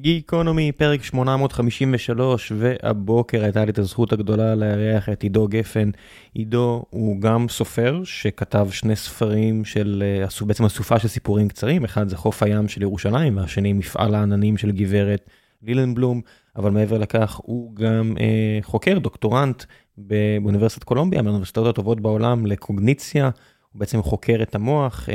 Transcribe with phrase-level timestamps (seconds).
[0.00, 5.90] גיקונומי, פרק 853, והבוקר הייתה לי את הזכות הגדולה לארח את עידו גפן.
[6.34, 10.02] עידו הוא גם סופר שכתב שני ספרים של,
[10.40, 14.56] אה, בעצם אסופה של סיפורים קצרים, אחד זה חוף הים של ירושלים, והשני מפעל העננים
[14.56, 15.30] של גברת
[15.62, 16.20] לילנבלום,
[16.56, 19.64] אבל מעבר לכך הוא גם אה, חוקר, דוקטורנט
[19.98, 23.30] באוניברסיטת קולומביה, מהאוניברסיטאות הטובות בעולם לקוגניציה,
[23.72, 25.08] הוא בעצם חוקר את המוח,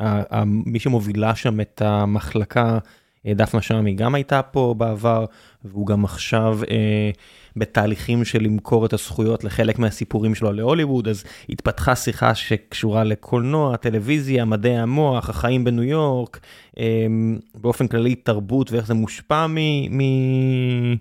[0.00, 2.78] אה, מי שמובילה שם את המחלקה,
[3.26, 5.24] דפנה שמי גם הייתה פה בעבר,
[5.64, 7.10] והוא גם עכשיו אה,
[7.56, 14.44] בתהליכים של למכור את הזכויות לחלק מהסיפורים שלו להוליווד, אז התפתחה שיחה שקשורה לקולנוע, טלוויזיה,
[14.44, 16.40] מדעי המוח, החיים בניו יורק,
[16.78, 17.06] אה,
[17.54, 19.56] באופן כללי תרבות ואיך זה מושפע מ...
[19.98, 20.96] מ...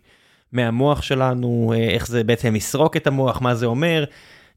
[0.52, 4.06] מהמוח שלנו, אה, איך זה בעצם יסרוק את המוח, מה זה אומר.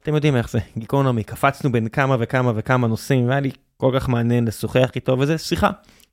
[0.03, 4.09] אתם יודעים איך זה, גיקונומי, קפצנו בין כמה וכמה וכמה נושאים, והיה לי כל כך
[4.09, 5.71] מעניין לשוחח איתו, וזה שיחה.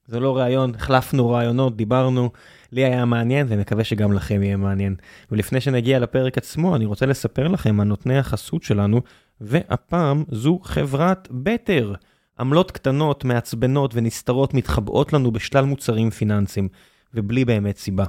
[0.10, 2.30] זה לא ראיון, החלפנו רעיונות, דיברנו,
[2.72, 4.96] לי היה מעניין ומקווה שגם לכם יהיה מעניין.
[5.32, 9.02] ולפני שנגיע לפרק עצמו, אני רוצה לספר לכם על נותני החסות שלנו,
[9.42, 11.94] והפעם זו חברת בטר.
[12.40, 16.68] עמלות קטנות, מעצבנות ונסתרות מתחבאות לנו בשלל מוצרים פיננסיים,
[17.14, 18.06] ובלי באמת סיבה.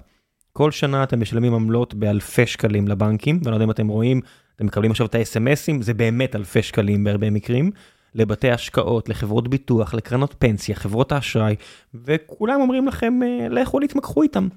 [0.53, 4.21] כל שנה אתם משלמים עמלות באלפי שקלים לבנקים, ואני לא יודע אם אתם רואים,
[4.57, 7.71] אתם מקבלים עכשיו את ה-SMSים, זה באמת אלפי שקלים בהרבה מקרים.
[8.15, 11.57] לבתי השקעות, לחברות ביטוח, לקרנות פנסיה, חברות האשראי,
[11.95, 14.49] וכולם אומרים לכם, אה, לכו להתמקחו איתם.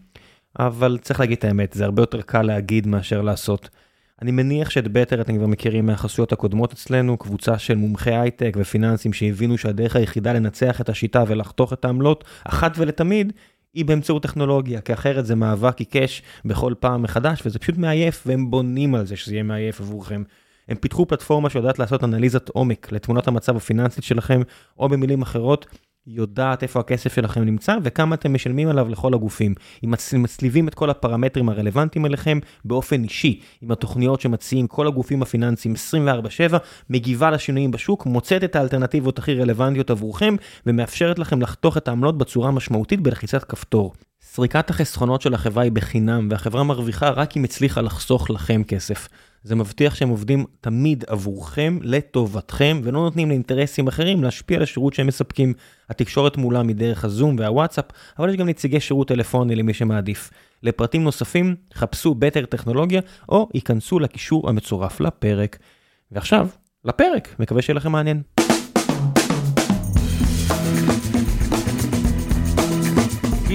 [0.59, 3.69] אבל צריך להגיד את האמת, זה הרבה יותר קל להגיד מאשר לעשות.
[4.21, 9.13] אני מניח שאת בטר אתם כבר מכירים מהחסויות הקודמות אצלנו, קבוצה של מומחי הייטק ופיננסים
[9.13, 13.33] שהבינו שהדרך היחידה לנצח את השיטה ולחתוך את העמלות, אחת ולתמיד,
[13.73, 18.51] היא באמצעות טכנולוגיה, כי אחרת זה מאבק עיקש בכל פעם מחדש, וזה פשוט מעייף, והם
[18.51, 20.23] בונים על זה שזה יהיה מעייף עבורכם.
[20.69, 24.41] הם פיתחו פלטפורמה שיודעת לעשות אנליזת עומק לתמונת המצב הפיננסית שלכם,
[24.77, 25.65] או במילים אחרות,
[26.07, 29.53] יודעת איפה הכסף שלכם נמצא וכמה אתם משלמים עליו לכל הגופים.
[29.83, 35.73] אם מצליבים את כל הפרמטרים הרלוונטיים אליכם באופן אישי, עם התוכניות שמציעים כל הגופים הפיננסיים
[35.73, 36.57] 24/7,
[36.89, 40.35] מגיבה לשינויים בשוק, מוצאת את האלטרנטיבות הכי רלוונטיות עבורכם,
[40.65, 43.93] ומאפשרת לכם לחתוך את העמלות בצורה משמעותית בלחיצת כפתור.
[44.21, 49.07] סריקת החסכונות של החברה היא בחינם, והחברה מרוויחה רק אם הצליחה לחסוך לכם כסף.
[49.43, 55.07] זה מבטיח שהם עובדים תמיד עבורכם, לטובתכם, ולא נותנים לאינטרסים אחרים להשפיע על השירות שהם
[55.07, 55.53] מספקים.
[55.89, 57.85] התקשורת מולה מדרך הזום והוואטסאפ,
[58.19, 60.31] אבל יש גם נציגי שירות טלפוני למי שמעדיף.
[60.63, 65.57] לפרטים נוספים, חפשו בטר טכנולוגיה, או ייכנסו לקישור המצורף לפרק.
[66.11, 66.47] ועכשיו,
[66.85, 68.21] לפרק, מקווה שיהיה לכם מעניין.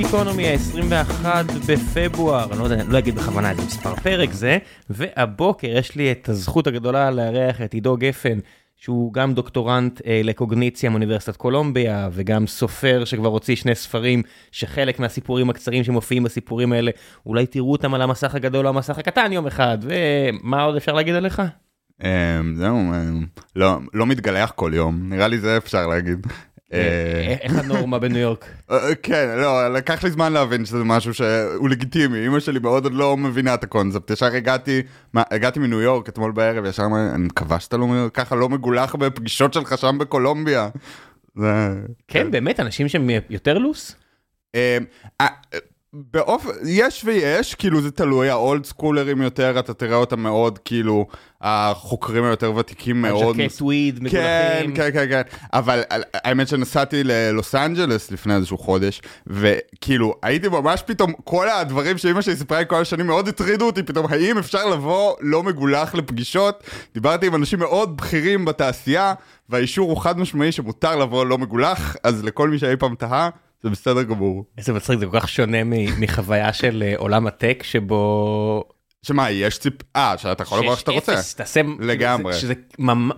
[0.02, 1.26] גיקונומי ה-21
[1.68, 4.58] בפברואר, אני לא יודע, לא אגיד בכוונה איזה מספר פרק זה,
[4.90, 8.38] והבוקר יש לי את הזכות הגדולה לארח את עידו גפן,
[8.76, 14.22] שהוא גם דוקטורנט אה, לקוגניציה מאוניברסיטת קולומביה, וגם סופר שכבר הוציא שני ספרים,
[14.52, 16.90] שחלק מהסיפורים הקצרים שמופיעים בסיפורים האלה,
[17.26, 21.14] אולי תראו אותם על המסך הגדול או המסך הקטן יום אחד, ומה עוד אפשר להגיד
[21.14, 21.42] עליך?
[22.04, 22.08] אמ,
[22.56, 23.26] זהו, אמ,
[23.56, 26.26] לא, לא מתגלח כל יום, נראה לי זה אפשר להגיד.
[26.72, 28.44] אה, איך הנורמה בניו יורק?
[28.70, 32.94] אה, כן, לא, לקח לי זמן להבין שזה משהו שהוא לגיטימי, אמא שלי מאוד עוד
[32.94, 34.82] לא מבינה את הקונספט, ישר הגעתי,
[35.14, 39.52] הגעתי מניו יורק אתמול בערב, ישר אמרתי, אני מקווה שאתה לא ככה לא מגולח בפגישות
[39.52, 40.68] שלך שם בקולומביה.
[42.08, 43.96] כן, באמת, אנשים שהם יותר לוס?
[46.12, 51.06] באופן, יש ויש, כאילו זה תלוי, האולד סקולרים יותר, אתה תראה אותם מאוד, כאילו,
[51.40, 53.36] החוקרים היותר ותיקים מאוד.
[53.36, 54.20] ז'קט וויד, מגולחים.
[54.20, 55.22] כן, כן, כן, כן,
[55.52, 55.82] אבל
[56.14, 62.36] האמת שנסעתי ללוס אנג'לס לפני איזשהו חודש, וכאילו, הייתי ממש פתאום, כל הדברים שאימא שלי
[62.36, 66.62] סיפרה לי כל השנים מאוד הטרידו אותי, פתאום, האם אפשר לבוא לא מגולח לפגישות?
[66.94, 69.14] דיברתי עם אנשים מאוד בכירים בתעשייה,
[69.48, 73.28] והאישור הוא חד משמעי שמותר לבוא לא מגולח, אז לכל מי שאי פעם תהה,
[73.62, 74.44] זה בסדר גמור.
[74.58, 75.58] איזה מצחיק, זה כל כך שונה
[75.98, 78.64] מחוויה של אה, עולם הטק שבו...
[79.02, 79.74] שמה, יש ציפ...
[79.96, 81.14] אה, שאתה יכול איך שאתה רוצה.
[81.36, 81.60] תעשה...
[81.80, 82.32] לגמרי.
[82.32, 83.16] שזה ממש...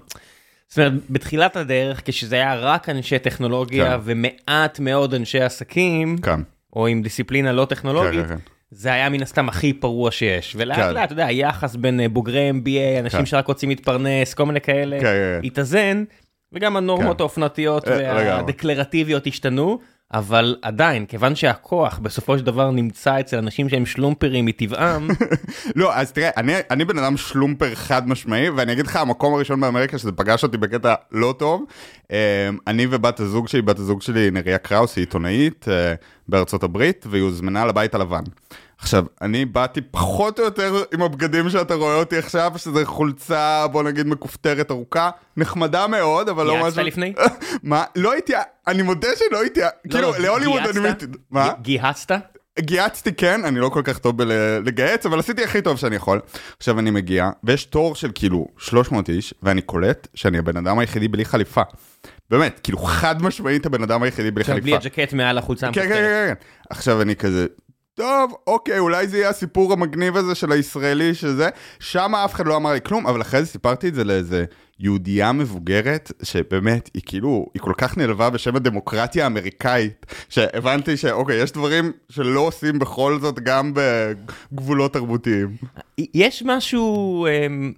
[0.69, 4.01] זאת אומרת, בתחילת הדרך, כשזה היה רק אנשי טכנולוגיה כן.
[4.05, 6.41] ומעט מאוד אנשי עסקים, כן.
[6.77, 8.41] או עם דיסציפלינה לא טכנולוגית, כן, כן, כן.
[8.71, 10.55] זה היה מן הסתם הכי פרוע שיש.
[10.59, 10.95] ולאט כן.
[10.95, 13.27] לאט, אתה יודע, היחס בין אה, בוגרי MBA, אנשים כן.
[13.27, 15.41] שרק רוצים להתפרנס, כל מיני כאלה, כן, כן.
[15.45, 16.05] התאזן,
[16.53, 17.23] וגם הנורמות כן.
[17.23, 19.79] האופנתיות אה, והדקלרטיביות השתנו.
[20.15, 25.09] אבל עדיין, כיוון שהכוח בסופו של דבר נמצא אצל אנשים שהם שלומפרים מטבעם.
[25.77, 29.61] לא, אז תראה, אני, אני בן אדם שלומפר חד משמעי, ואני אגיד לך, המקום הראשון
[29.61, 31.65] באמריקה שזה פגש אותי בקטע לא טוב,
[32.11, 32.17] אמ,
[32.67, 35.95] אני ובת הזוג שלי, בת הזוג שלי נריה קראוס, היא עיתונאית אה,
[36.29, 38.23] בארצות הברית, והיא הוזמנה לבית הלבן.
[38.81, 43.83] עכשיו, אני באתי פחות או יותר עם הבגדים שאתה רואה אותי עכשיו, שזה חולצה, בוא
[43.83, 46.65] נגיד, מכופתרת ארוכה, נחמדה מאוד, אבל לא משהו...
[46.65, 47.13] גייסת לפני?
[47.63, 47.85] מה?
[47.97, 48.33] לא הייתי,
[48.67, 50.89] אני מודה שלא הייתי, לא, כאילו, לא, להוליווד אני...
[51.31, 51.53] מה?
[51.63, 52.13] גיהצת?
[52.61, 56.21] גייצתי כן, אני לא כל כך טוב בלגייץ, אבל עשיתי הכי טוב שאני יכול.
[56.57, 61.09] עכשיו אני מגיע, ויש תור של כאילו 300 איש, ואני קולט שאני הבן אדם היחידי
[61.09, 61.63] בלי חליפה.
[62.31, 64.63] באמת, כאילו חד משמעית הבן אדם היחידי בלי חליפה.
[64.63, 66.35] בלי הג'קט מעל החולצה כן, כן, כן, כן.
[66.71, 67.47] עכשיו אני כזה,
[68.01, 71.49] טוב, אוקיי, אולי זה יהיה הסיפור המגניב הזה של הישראלי שזה,
[71.81, 74.45] שם אף אחד לא אמר לי כלום, אבל אחרי זה סיפרתי את זה לאיזה
[74.79, 81.53] יהודייה מבוגרת, שבאמת, היא כאילו, היא כל כך נלווה בשם הדמוקרטיה האמריקאית, שהבנתי שאוקיי, יש
[81.53, 85.57] דברים שלא עושים בכל זאת גם בגבולות תרבותיים.
[85.99, 87.73] יש משהו, אמ,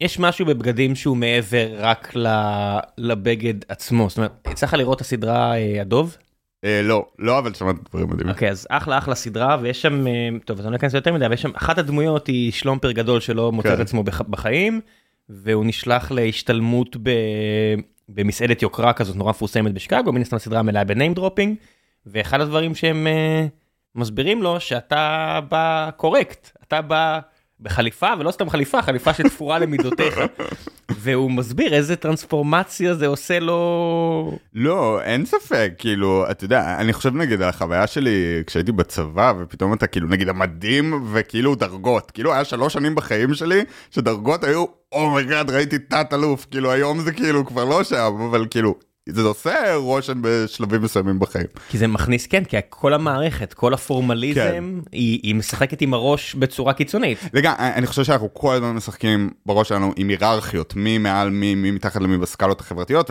[0.00, 2.14] יש משהו בבגדים שהוא מעבר רק
[2.98, 6.16] לבגד עצמו, זאת אומרת, לך לראות את הסדרה אה, הדוב?
[6.64, 8.34] אה, לא, לא, אבל שמעתי דברים מדהימים.
[8.34, 10.12] אוקיי, אז אחלה אחלה סדרה, ויש שם, אה,
[10.44, 13.20] טוב, אז אני לא אכנס יותר מדי, אבל יש שם, אחת הדמויות היא שלומפר גדול
[13.20, 13.82] שלא מוצא את כן.
[13.82, 14.80] עצמו בח- בחיים,
[15.28, 16.96] והוא נשלח להשתלמות.
[18.08, 21.56] במסעדת יוקרה כזאת נורא מפורסמת בשיקגו, מן הסתם הסדרה מלאה ב name dropping,
[22.06, 23.46] ואחד הדברים שהם אה,
[23.94, 27.20] מסבירים לו שאתה בא קורקט, אתה בא
[27.60, 30.20] בחליפה, ולא סתם חליפה, חליפה שתפורה למידותיך,
[31.00, 34.38] והוא מסביר איזה טרנספורמציה זה עושה לו...
[34.54, 39.72] לא, אין ספק, כאילו, אתה יודע, אני חושב נגיד על החוויה שלי כשהייתי בצבא, ופתאום
[39.72, 45.06] אתה כאילו, נגיד המדים וכאילו דרגות, כאילו היה שלוש שנים בחיים שלי, שדרגות היו, oh
[45.06, 48.74] my god, ראיתי תת-אלוף, כאילו היום זה כאילו כבר לא שם, אבל כאילו,
[49.08, 51.46] זה עושה רושם בשלבים מסוימים בחיים.
[51.68, 54.64] כי זה מכניס, כן, כי כל המערכת, כל הפורמליזם, כן.
[54.92, 57.18] היא, היא משחקת עם הראש בצורה קיצונית.
[57.32, 61.70] לגמרי, אני חושב שאנחנו כל הזמן משחקים בראש שלנו עם היררכיות, מי מעל מי, מי
[61.70, 63.10] מתחת למי בסקלות החברתיות,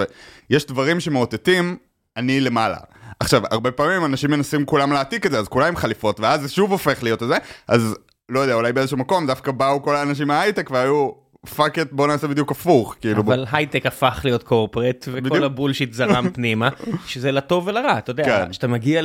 [0.49, 1.77] ויש דברים שמאותתים,
[2.17, 2.77] אני למעלה.
[3.19, 6.49] עכשיו, הרבה פעמים אנשים מנסים כולם להעתיק את זה, אז כולם עם חליפות, ואז זה
[6.49, 7.35] שוב הופך להיות את זה,
[7.67, 7.95] אז
[8.29, 11.09] לא יודע, אולי באיזשהו מקום דווקא באו כל האנשים מההייטק והיו,
[11.45, 13.21] fuck it, בוא נעשה בדיוק הפוך, כאילו.
[13.21, 15.43] אבל הייטק הפך להיות corporate, וכל בדיוק.
[15.43, 16.69] ה bullshit זרם פנימה,
[17.07, 18.51] שזה לטוב ולרע, אתה יודע, כן.
[18.51, 19.01] כשאתה מגיע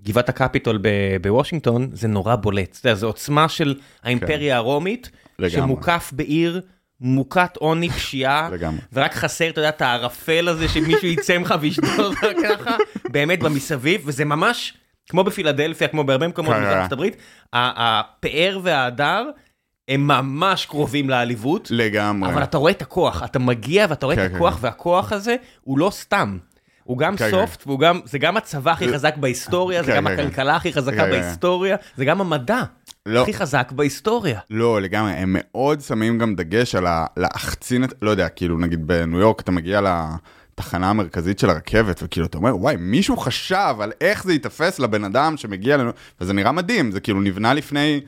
[0.00, 0.82] לגבעת הקפיטול
[1.22, 5.50] בוושינגטון, זה נורא בולט, יודע, זו עוצמה של האימפריה הרומית, לגמרי.
[5.50, 6.60] שמוקף בעיר.
[7.04, 8.48] מוכת עוני, פשיעה.
[8.92, 12.76] ורק חסר, אתה יודע, את הערפל הזה שמישהו יצא ממך וישדוד ככה,
[13.08, 14.74] באמת במסביב, וזה ממש
[15.08, 16.94] כמו בפילדלפיה, כמו בהרבה מקומות כן, בארצות כן.
[16.94, 17.16] הברית,
[17.52, 19.30] הפאר וההדר
[19.88, 22.32] הם ממש קרובים לעליבות, לגמרי.
[22.32, 24.66] אבל אתה רואה את הכוח, אתה מגיע ואתה רואה כן, את כן, הכוח, כן.
[24.66, 26.38] והכוח הזה הוא לא סתם.
[26.84, 30.06] הוא גם כן, סופט, והוא גם, זה גם הצבא הכי חזק בהיסטוריה, זה כן, גם
[30.06, 30.22] כן, כן.
[30.22, 31.10] הכלכלה הכי חזקה כן, כן.
[31.10, 32.62] בהיסטוריה, זה גם המדע
[33.06, 33.22] לא.
[33.22, 34.40] הכי חזק בהיסטוריה.
[34.50, 36.86] לא, לגמרי, הם מאוד שמים גם דגש על
[37.16, 42.26] להחצין את, לא יודע, כאילו נגיד בניו יורק אתה מגיע לתחנה המרכזית של הרכבת, וכאילו
[42.26, 45.90] אתה אומר, וואי, מישהו חשב על איך זה ייתפס לבן אדם שמגיע לנו,
[46.20, 48.00] וזה נראה מדהים, זה כאילו נבנה לפני,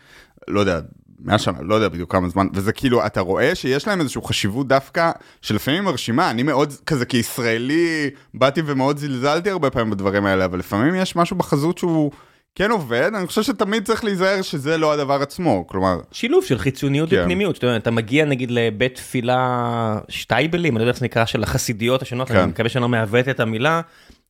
[0.49, 0.81] לא יודע,
[1.21, 4.69] 100 שנה, לא יודע בדיוק כמה זמן, וזה כאילו, אתה רואה שיש להם איזושהי חשיבות
[4.69, 5.11] דווקא,
[5.43, 10.95] שלפעמים מרשימה, אני מאוד, כזה כישראלי, באתי ומאוד זלזלתי הרבה פעמים בדברים האלה, אבל לפעמים
[10.95, 12.11] יש משהו בחזות שהוא...
[12.57, 17.11] כן עובד, אני חושב שתמיד צריך להיזהר שזה לא הדבר עצמו, כלומר, שילוב של חיצוניות
[17.11, 17.21] כן.
[17.21, 21.25] ופנימיות, אתה יודע, אתה מגיע נגיד לבית תפילה שטייבלים, אני לא יודע איך זה נקרא,
[21.25, 22.37] של החסידיות השונות, כן.
[22.37, 23.81] אני מקווה שאני לא מעוות את המילה,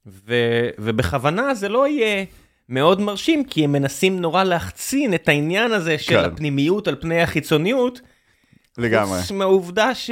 [0.07, 2.25] ו- ובכוונה זה לא יהיה
[2.69, 6.25] מאוד מרשים, כי הם מנסים נורא להחצין את העניין הזה של כן.
[6.25, 8.01] הפנימיות על פני החיצוניות,
[8.79, 9.21] לגמרי.
[9.21, 10.11] חוץ מהעובדה ש...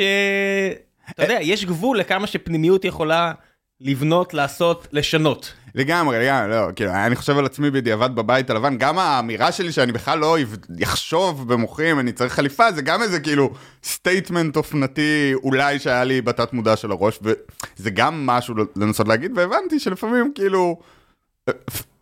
[1.11, 3.33] אתה יודע, יש גבול לכמה שפנימיות יכולה
[3.81, 5.53] לבנות, לעשות, לשנות.
[5.75, 9.93] לגמרי, לגמרי, לא, כאילו, אני חושב על עצמי בדיעבד בבית הלבן, גם האמירה שלי שאני
[9.93, 10.37] בכלל לא
[10.79, 13.51] יחשוב במוחי אם אני צריך חליפה, זה גם איזה כאילו
[13.85, 19.81] statement אופנתי אולי שהיה לי בתת מודע של הראש, וזה גם משהו לנסות להגיד, והבנתי
[19.81, 20.81] שלפעמים כאילו,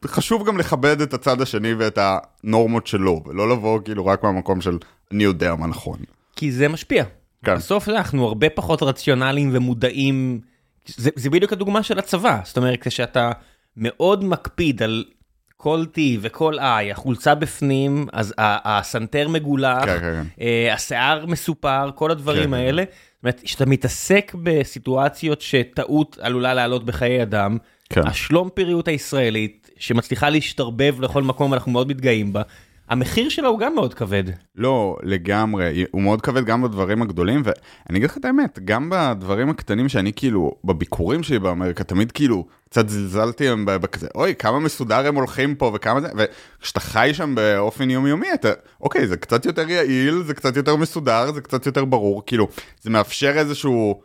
[0.06, 4.78] חשוב גם לכבד את הצד השני ואת הנורמות שלו, ולא לבוא כאילו רק מהמקום של
[5.12, 5.98] אני יודע מה נכון.
[6.36, 7.04] כי זה משפיע.
[7.44, 7.54] כן.
[7.54, 10.40] בסוף אנחנו הרבה פחות רציונליים ומודעים,
[10.86, 13.30] זה, זה בדיוק הדוגמה של הצבא, זאת אומרת כשאתה
[13.76, 15.04] מאוד מקפיד על
[15.56, 20.22] כל T וכל I, החולצה בפנים, אז הסנטר מגולח, כן, כן, כן.
[20.40, 22.54] אה, השיער מסופר, כל הדברים כן, כן.
[22.54, 22.82] האלה.
[22.82, 27.58] זאת אומרת, כשאתה מתעסק בסיטואציות שטעות עלולה לעלות בחיי אדם,
[27.90, 28.06] כן.
[28.06, 32.42] השלומפריות הישראלית, שמצליחה להשתרבב לכל מקום, אנחנו מאוד מתגאים בה,
[32.90, 34.24] המחיר שלה הוא גם מאוד כבד.
[34.56, 39.50] לא, לגמרי, הוא מאוד כבד גם בדברים הגדולים, ואני אגיד לך את האמת, גם בדברים
[39.50, 45.06] הקטנים שאני כאילו, בביקורים שלי באמריקה, תמיד כאילו, קצת זלזלתי הם בכזה, אוי, כמה מסודר
[45.06, 49.70] הם הולכים פה וכמה זה, וכשאתה חי שם באופן יומיומי, אתה, אוקיי, זה קצת יותר
[49.70, 52.48] יעיל, זה קצת יותר מסודר, זה קצת יותר ברור, כאילו,
[52.80, 54.00] זה מאפשר איזשהו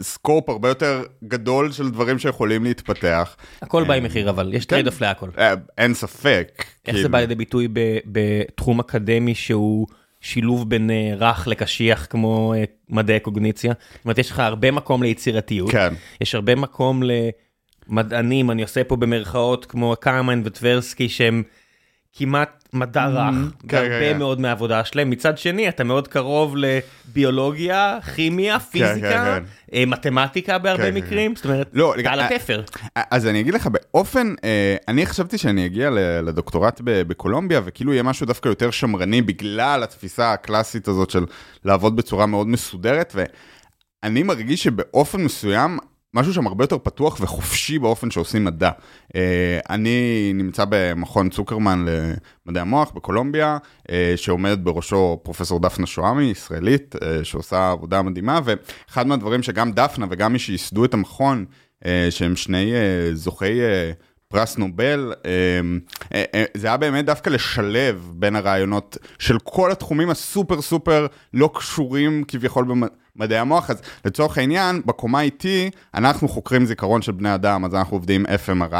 [0.00, 3.36] סקופ הרבה יותר גדול של דברים שיכולים להתפתח.
[3.62, 5.28] הכל בא עם מחיר אבל, יש trade off להכל.
[5.38, 6.52] אה, אין ספק.
[6.58, 7.08] איך זה כאילו.
[7.08, 7.68] בא לידי ביטוי
[8.06, 9.86] בתחום אקדמי שהוא
[10.20, 13.72] שילוב בין אה, רך לקשיח כמו אה, מדעי קוגניציה?
[13.94, 15.94] זאת אומרת, יש לך הרבה מקום ליצירתיות, כן.
[16.20, 17.02] יש הרבה מקום
[17.88, 21.42] מדענים, אני עושה פה במרכאות כמו כהנמן וטברסקי שהם
[22.12, 24.18] כמעט מדע רך, כן, כן, בהרבה כן.
[24.18, 25.10] מאוד מהעבודה שלהם.
[25.10, 29.42] מצד שני, אתה מאוד קרוב לביולוגיה, כימיה, פיזיקה, כן,
[29.72, 32.62] אה, מתמטיקה בהרבה כן, כן, מקרים, זאת אומרת, לא, אתה על התפר.
[33.10, 35.90] אז אני אגיד לך, באופן, אה, אני חשבתי שאני אגיע
[36.22, 41.24] לדוקטורט בקולומביה, וכאילו יהיה משהו דווקא יותר שמרני בגלל התפיסה הקלאסית הזאת של
[41.64, 43.14] לעבוד בצורה מאוד מסודרת,
[44.02, 45.78] ואני מרגיש שבאופן מסוים,
[46.14, 48.70] משהו שם הרבה יותר פתוח וחופשי באופן שעושים מדע.
[49.16, 51.86] אה, אני נמצא במכון צוקרמן
[52.46, 53.58] למדעי המוח בקולומביה,
[53.90, 60.06] אה, שעומדת בראשו פרופסור דפנה שואמי, ישראלית, אה, שעושה עבודה מדהימה, ואחד מהדברים שגם דפנה
[60.10, 61.44] וגם מי שייסדו את המכון,
[62.10, 62.72] שהם שני
[63.12, 63.60] זוכי
[64.28, 65.12] פרס נובל,
[66.54, 72.64] זה היה באמת דווקא לשלב בין הרעיונות של כל התחומים הסופר סופר לא קשורים כביכול
[73.16, 77.96] במדעי המוח, אז לצורך העניין, בקומה איתי, אנחנו חוקרים זיכרון של בני אדם, אז אנחנו
[77.96, 78.74] עובדים FMRI,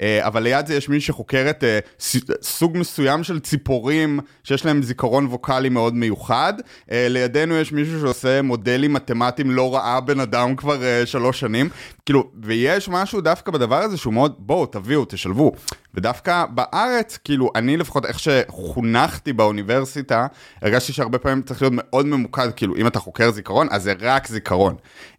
[0.00, 4.82] אה, אבל ליד זה יש מי שחוקרת אה, ס- סוג מסוים של ציפורים שיש להם
[4.82, 6.54] זיכרון ווקאלי מאוד מיוחד,
[6.90, 11.68] אה, לידינו יש מישהו שעושה מודלים מתמטיים לא ראה בן אדם כבר אה, שלוש שנים,
[12.10, 15.52] כאילו, ויש משהו דווקא בדבר הזה שהוא מאוד, בואו, תביאו, תשלבו.
[15.94, 20.26] ודווקא בארץ, כאילו, אני לפחות איך שחונכתי באוניברסיטה,
[20.62, 24.26] הרגשתי שהרבה פעמים צריך להיות מאוד ממוקד, כאילו, אם אתה חוקר זיכרון, אז זה רק
[24.26, 24.74] זיכרון.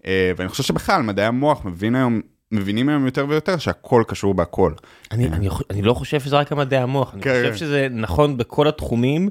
[0.06, 2.22] אה, ואני חושב שבכלל, מדעי המוח מבין היום,
[2.52, 4.74] מבינים היום יותר ויותר שהכל קשור בהכל.
[5.12, 7.58] אני, אני, אני לא חושב שזה רק המדעי המוח, אני כן, חושב כן.
[7.58, 9.30] שזה נכון בכל התחומים.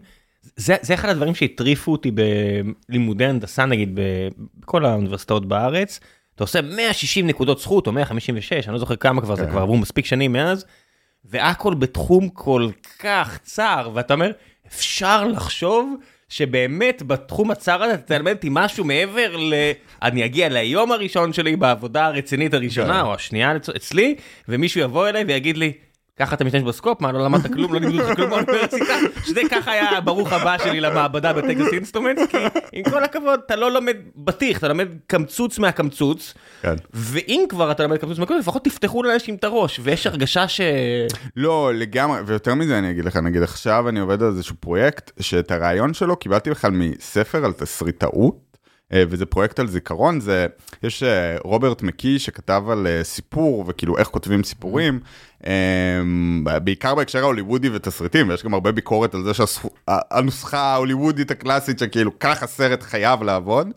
[0.57, 3.99] זה, זה אחד הדברים שהטריפו אותי בלימודי הנדסה נגיד
[4.61, 6.01] בכל האוניברסיטאות בארץ.
[6.41, 9.51] אתה עושה 160 נקודות זכות או 156, אני לא זוכר כמה כבר, זה כן.
[9.51, 10.65] כבר עברו מספיק שנים מאז,
[11.25, 12.69] והכל בתחום כל
[12.99, 14.31] כך צר, ואתה אומר,
[14.67, 15.95] אפשר לחשוב
[16.29, 19.55] שבאמת בתחום הצר הזה תלמד אותי משהו מעבר ל...
[20.03, 23.01] אני אגיע ליום הראשון שלי בעבודה הרצינית הראשונה כן.
[23.07, 24.15] או השנייה אצ- אצלי,
[24.49, 25.73] ומישהו יבוא אליי ויגיד לי,
[26.21, 27.01] ככה אתה משתמש ב scope?
[27.01, 27.75] מה, לא למדת כלום?
[27.75, 28.95] לא לימדו אותך כלום באוניברסיטה?
[29.25, 32.37] שזה ככה היה הברוך הבא שלי למעבדה ב Texas Instruments, כי
[32.73, 36.75] עם כל הכבוד, אתה לא לומד בטיח, אתה לומד קמצוץ מהקמצוץ, כן.
[36.93, 40.61] ואם כבר אתה לומד קמצוץ מהקמצוץ, לפחות תפתחו לאנשים את הראש, ויש הרגשה ש...
[41.37, 45.51] לא, לגמרי, ויותר מזה אני אגיד לך, נגיד עכשיו אני עובד על איזשהו פרויקט, שאת
[45.51, 48.50] הרעיון שלו קיבלתי בכלל מספר על תסריטאות,
[48.93, 50.47] וזה פרויקט על זיכרון, זה,
[50.83, 55.01] יש אה, רוברט מקי שכתב על אה, סיפור, וכאילו איך כותבים סיפורים,
[55.47, 62.19] אה, בעיקר בהקשר ההוליוודי ותסריטים, ויש גם הרבה ביקורת על זה שהנוסחה ההוליוודית הקלאסית, שכאילו
[62.19, 63.69] ככה סרט חייב לעבוד,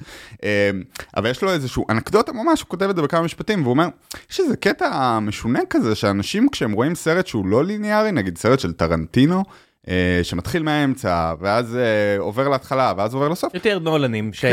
[0.44, 0.72] אה,
[1.18, 3.88] אבל יש לו איזשהו אנקדוטה ממש, הוא כותב את זה בכמה משפטים, והוא אומר,
[4.32, 8.74] יש איזה קטע משונה כזה, שאנשים כשהם רואים סרט שהוא לא ליניארי, נגיד סרט של
[8.74, 9.44] טרנטינו, אה,
[10.24, 11.82] שמתחיל מהאמצע, ואז אה,
[12.20, 13.54] עובר להתחלה, ואז עובר לסוף.
[13.54, 14.50] יותר נולנים, שהוא-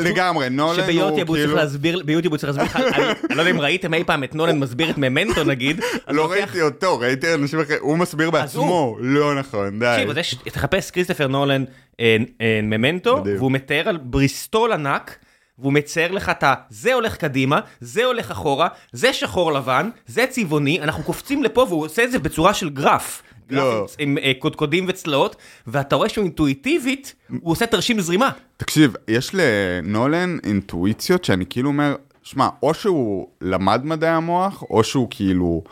[0.00, 1.56] לגמרי, נולן הוא שביוטיוב הוא צריך כאילו...
[1.56, 2.94] להסביר, ביוטיוב הוא צריך להסביר, לך-
[3.30, 6.62] אני לא יודע אם ראיתם אי פעם את נולן מסביר את ממנטו נגיד, לא ראיתי
[6.62, 9.92] אותו, ראיתי אנשים אחרים, הוא מסביר בעצמו, לא נכון, די.
[9.96, 11.64] תקשיב, אז יש, תחפש כריסטופר נולן
[12.00, 13.16] אה, אה, ממנטו.
[13.38, 15.16] והוא מתאר על בריסטול ענק,
[15.58, 16.54] והוא מצייר לך את ה...
[16.70, 21.84] זה הולך קדימה, זה הולך אחורה, זה שחור לבן, זה צבעוני, אנחנו קופצים לפה, והוא
[21.84, 23.22] עושה את זה בצורה של גרף.
[23.52, 23.80] לא.
[23.80, 28.30] גרף עם אה, קודקודים וצלעות, ואתה רואה שהוא אינטואיטיבית, הוא עושה תרשים זרימה.
[28.56, 35.06] תקשיב, יש לנולן אינטואיציות שאני כאילו אומר, שמע, או שהוא למד מדעי המוח, או שהוא
[35.10, 35.62] כאילו,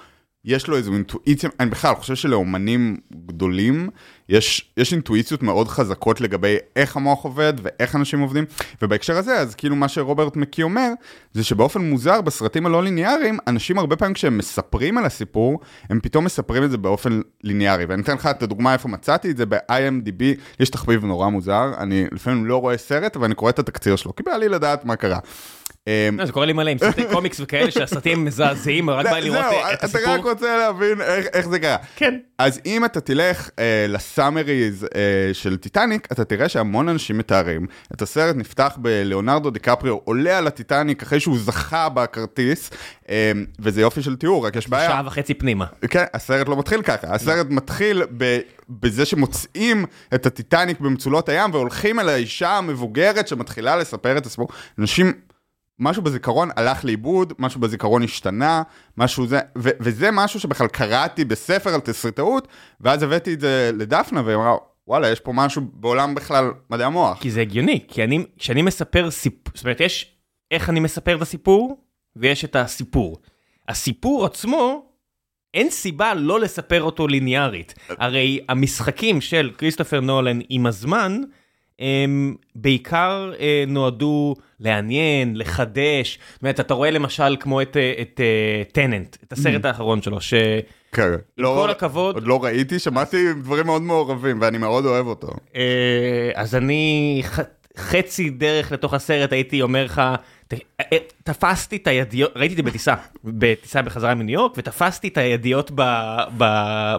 [0.44, 3.90] יש לו איזו אינטואיציה, אני בכלל חושב שלאומנים גדולים,
[4.28, 8.44] יש, יש אינטואיציות מאוד חזקות לגבי איך המוח עובד ואיך אנשים עובדים,
[8.82, 10.92] ובהקשר הזה, אז כאילו מה שרוברט מקי אומר,
[11.32, 16.24] זה שבאופן מוזר בסרטים הלא ליניאריים, אנשים הרבה פעמים כשהם מספרים על הסיפור, הם פתאום
[16.24, 20.22] מספרים את זה באופן ליניארי, ואני אתן לך את הדוגמה איפה מצאתי את זה, ב-IMDb,
[20.60, 24.16] יש תחביב נורא מוזר, אני לפעמים לא רואה סרט, אבל אני קורא את התקציר שלו,
[24.16, 25.18] כי בא לי לדעת מה קרה.
[25.86, 29.44] אמ, לא, זה קורה לי מלא עם סרטי קומיקס וכאלה שהסרטים מזעזעים, רק בא לראות
[29.44, 30.14] אה, את אתה הסיפור.
[30.14, 31.00] רק רוצה להבין
[31.32, 31.76] איך, זה קרה.
[31.96, 32.18] כן.
[32.38, 37.66] אז אם אתה תלך אה, לסאמריז אה, של טיטניק, אתה תראה שהמון אנשים מתארים.
[37.94, 42.70] את הסרט נפתח בלאונרדו דיקפריו עולה על הטיטניק אחרי שהוא זכה בכרטיס,
[43.58, 44.90] וזה יופי של תיאור, רק יש בעיה.
[44.90, 45.66] שעה וחצי פנימה.
[45.90, 49.84] כן, הסרט לא מתחיל ככה, הסרט מתחיל ב, בזה שמוצאים
[50.14, 54.48] את הטיטניק במצולות הים והולכים אל האישה המבוגרת שמתחילה לספר את הסיפור.
[54.78, 55.12] אנשים,
[55.80, 58.62] משהו בזיכרון הלך לאיבוד, משהו בזיכרון השתנה,
[58.96, 62.48] משהו זה, ו, וזה משהו שבכלל קראתי בספר על תסריטאות,
[62.80, 64.56] ואז הבאתי את זה לדפנה והיא אמרה,
[64.88, 67.20] וואלה, יש פה משהו בעולם בכלל מדעי המוח.
[67.20, 70.16] כי זה הגיוני, כי אני, כשאני מספר סיפור, זאת אומרת, יש
[70.50, 71.84] איך אני מספר את הסיפור,
[72.16, 73.16] ויש את הסיפור.
[73.68, 74.86] הסיפור עצמו,
[75.54, 77.74] אין סיבה לא לספר אותו ליניארית.
[77.88, 81.20] הרי המשחקים של כריסטופר נולן עם הזמן,
[81.80, 86.18] הם בעיקר אה, נועדו לעניין, לחדש.
[86.32, 88.20] זאת אומרת, אתה רואה למשל כמו את, אה, את
[88.72, 90.34] טננט, את הסרט האחרון שלו, ש...
[90.92, 91.10] כן.
[91.38, 92.14] לא, כל הכבוד.
[92.14, 95.28] עוד לא ראיתי, שמעתי דברים מאוד מעורבים, ואני מאוד אוהב אותו.
[95.56, 97.22] אה, אז אני
[97.76, 100.02] חצי דרך לתוך הסרט הייתי אומר לך,
[100.80, 102.94] אה, תפסתי את הידיעות, ראיתי את זה בטיסה,
[103.24, 105.82] בטיסה בחזרה מניו יורק, ותפסתי את הידיעות ב,
[106.38, 106.44] ב,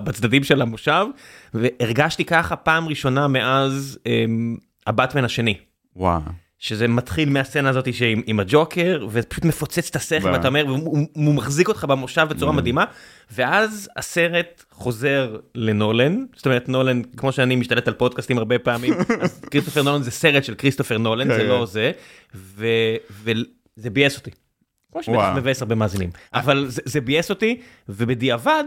[0.03, 1.05] בצדדים של המושב,
[1.53, 4.57] והרגשתי ככה פעם ראשונה מאז אמ,
[4.87, 5.57] הבטמן השני.
[5.95, 6.21] וואו.
[6.61, 10.29] שזה מתחיל מהסצנה הזאת שעם, עם הג'וקר ופשוט מפוצץ את השכל.
[10.29, 12.85] ואתה אומר הוא, מחזיק אותך במושב בצורה מדהימה
[13.31, 19.41] ואז הסרט חוזר לנולן זאת אומרת נולן כמו שאני משתלט על פודקאסטים הרבה פעמים אז
[19.51, 21.47] כריסטופר נולן זה סרט של כריסטופר נולן כן, זה כן.
[21.47, 21.91] לא זה
[22.35, 24.31] ו- וזה ביאס אותי.
[24.91, 25.33] כמו שבטח.
[25.35, 28.63] מבאס הרבה מאזינים אבל זה, זה ביאס אותי ובדיעבד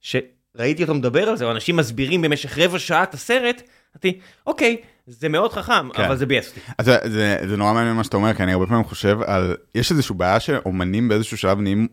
[0.00, 3.62] שראיתי אותו מדבר על זה או אנשים מסבירים במשך רבע שעה את הסרט.
[3.96, 4.76] אמרתי אוקיי
[5.10, 6.04] זה מאוד חכם כן.
[6.04, 6.60] אבל זה ביאס אותי.
[6.78, 9.56] אז זה, זה, זה נורא מעניין מה שאתה אומר, כי אני הרבה פעמים חושב על,
[9.74, 11.88] יש איזושהי בעיה שאומנים באיזשהו שלב נהיים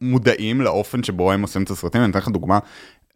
[0.00, 2.58] מודעים לאופן שבו הם עושים את הסרטים, אני אתן לך דוגמה,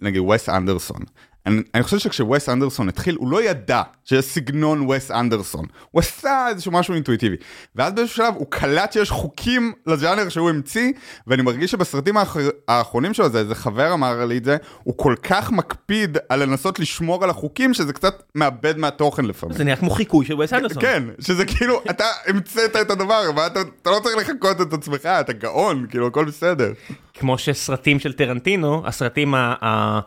[0.00, 1.00] נגיד וס אנדרסון.
[1.47, 5.67] אני, אני חושב שכשוס אנדרסון התחיל, הוא לא ידע שיש סגנון וס אנדרסון.
[5.91, 7.37] הוא עשה איזשהו משהו אינטואיטיבי.
[7.77, 10.93] ואז באיזשהו שלב הוא קלט שיש חוקים לז'אנר שהוא המציא,
[11.27, 15.15] ואני מרגיש שבסרטים האחר, האחרונים שלו, זה איזה חבר אמר לי את זה, הוא כל
[15.23, 19.57] כך מקפיד על לנסות לשמור על החוקים, שזה קצת מאבד מהתוכן לפעמים.
[19.57, 20.83] זה נראה כמו חיקוי של וס אנדרסון.
[20.83, 25.33] כן, שזה כאילו, אתה המצאת את הדבר, ואתה אתה לא צריך לחקות את עצמך, אתה
[25.33, 26.73] גאון, כאילו, הכל בסדר.
[27.15, 30.01] כמו שסרטים של טרנטינו, הסרטים ה...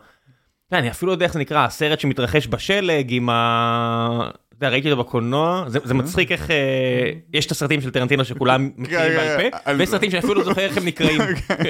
[0.72, 4.30] לא, אני אפילו לא יודע איך זה נקרא, הסרט שמתרחש בשלג עם ה...
[4.48, 6.50] אתה יודע, ראיתי אותו בקולנוע, זה, מצחיק איך...
[6.50, 6.56] אה,
[7.34, 10.18] יש את הסרטים של טרנטינו שכולם מכירים כן, בעל כן, פה, אני- ויש סרטים שאני
[10.18, 11.20] אפילו לא זוכר איך הם נקראים.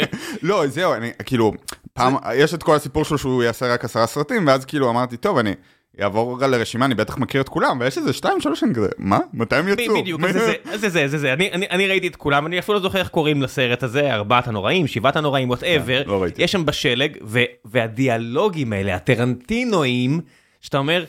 [0.42, 1.52] לא, זהו, אני, כאילו,
[1.92, 5.38] פעם, יש את כל הסיפור שלו שהוא יעשה רק עשרה סרטים, ואז כאילו אמרתי, טוב,
[5.38, 5.54] אני
[6.02, 9.18] אעבור על הרשימה, אני בטח מכיר את כולם, ויש איזה שתיים, שלוש, אני כזה, מה?
[9.34, 10.00] מתי הם יצאו?
[10.00, 12.74] בדיוק, זה זה, זה זה, זה זה, אני- אני אני ראיתי את כולם, אני אפילו
[12.78, 16.24] לא זוכר איך קוראים לסרט הזה, ארבעת הנוראים, שבעת הנוראים, whatever, לא.
[16.38, 20.20] יש שם בשלג, ו- והדיאלוגים האלה, הטרנטינואים,
[20.60, 21.04] שאתה אומר,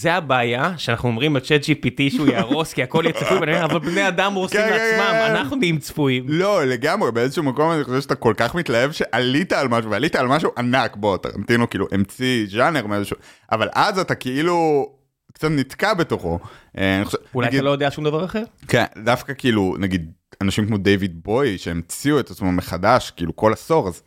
[0.00, 4.08] זה הבעיה, שאנחנו אומרים על צ'אט GPT שהוא יהרוס כי הכל יהיה צפוי, אבל בני
[4.08, 5.36] אדם הורסים כן, כן, לעצמם, כן.
[5.36, 6.24] אנחנו נהיים צפויים.
[6.28, 10.26] לא, לגמרי, באיזשהו מקום אני חושב שאתה כל כך מתלהב שעלית על משהו, ועלית על
[10.26, 13.16] משהו ענק, בוא, טרנטינו כאילו המציא ז'אנר מאיזשהו,
[13.52, 14.88] אבל אז אתה כאילו
[15.32, 16.38] קצת נתקע בתוכו.
[16.78, 17.02] אה,
[17.34, 18.42] אולי אתה לא יודע שום דבר אחר?
[18.68, 23.88] כן, דווקא כאילו, נגיד, אנשים כמו דיוויד בוי, שהמציאו את עצמם מחדש, כאילו כל עשור,
[23.88, 24.02] אז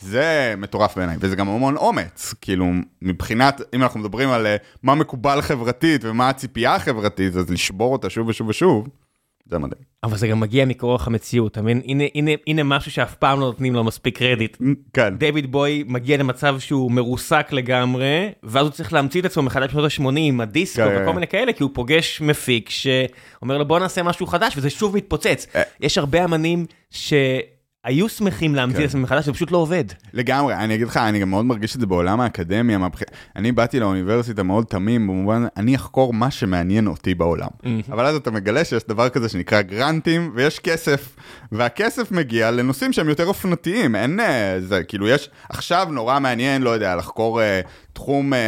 [0.00, 2.66] זה מטורף בעיניי, וזה גם המון אומץ, כאילו,
[3.02, 8.10] מבחינת, אם אנחנו מדברים על אה, מה מקובל חברתית ומה הציפייה החברתית, אז לשבור אותה
[8.10, 8.88] שוב ושוב ושוב,
[9.50, 9.82] זה מדהים.
[10.04, 11.80] אבל זה גם מגיע מכורח המציאות, אתה מבין?
[11.84, 14.56] הנה, הנה, הנה משהו שאף פעם לא נותנים לו מספיק קרדיט.
[14.92, 15.16] כן.
[15.18, 19.84] דיוויד בוי מגיע למצב שהוא מרוסק לגמרי, ואז הוא צריך להמציא את עצמו מחדש בשנות
[19.84, 21.12] ה-80 עם הדיסקו כן, וכל.
[21.12, 25.46] מיני כאלה, כי הוא פוגש מפיק שאומר לו בוא נעשה משהו חדש, וזה שוב מתפוצץ.
[25.54, 25.62] אה.
[25.80, 26.66] יש הרבה אמנים
[27.86, 28.84] שהיו שמחים להמציא כן.
[28.84, 29.84] את עצמם מחדש, זה פשוט לא עובד.
[30.12, 33.00] לגמרי, אני אגיד לך, אני גם מאוד מרגיש את זה בעולם האקדמיה, מהבח...
[33.36, 37.48] אני באתי לאוניברסיטה מאוד תמים, במובן, אני אחקור מה שמעניין אותי בעולם.
[37.92, 41.16] אבל אז אתה מגלה שיש דבר כזה שנקרא גרנטים, ויש כסף,
[41.52, 46.70] והכסף מגיע לנושאים שהם יותר אופנתיים, אין, אה, זה, כאילו יש, עכשיו נורא מעניין, לא
[46.70, 47.40] יודע, לחקור
[48.00, 48.38] תחום אה,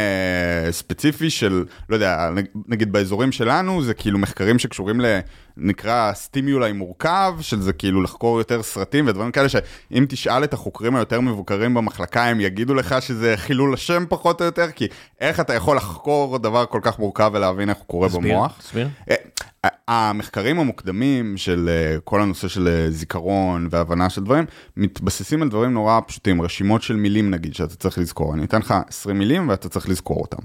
[0.71, 5.19] ספציפי של, לא יודע, נג- נגיד באזורים שלנו, זה כאילו מחקרים שקשורים ל...
[5.57, 11.21] נקרא סטימיולי מורכב, שזה כאילו לחקור יותר סרטים ודברים כאלה שאם תשאל את החוקרים היותר
[11.21, 14.87] מבוקרים במחלקה, הם יגידו לך שזה חילול השם פחות או יותר, כי
[15.21, 18.55] איך אתה יכול לחקור דבר כל כך מורכב ולהבין איך הוא קורה תסביר, במוח?
[18.59, 18.87] תסביר.
[19.09, 19.15] אה,
[19.87, 24.45] המחקרים המוקדמים של אה, כל הנושא של אה, זיכרון והבנה של דברים,
[24.77, 28.33] מתבססים על דברים נורא פשוטים, רשימות של מילים נגיד שאתה צריך לזכור.
[28.33, 30.37] אני אתן לך 20 מילים ואתה צריך לזכור אותם.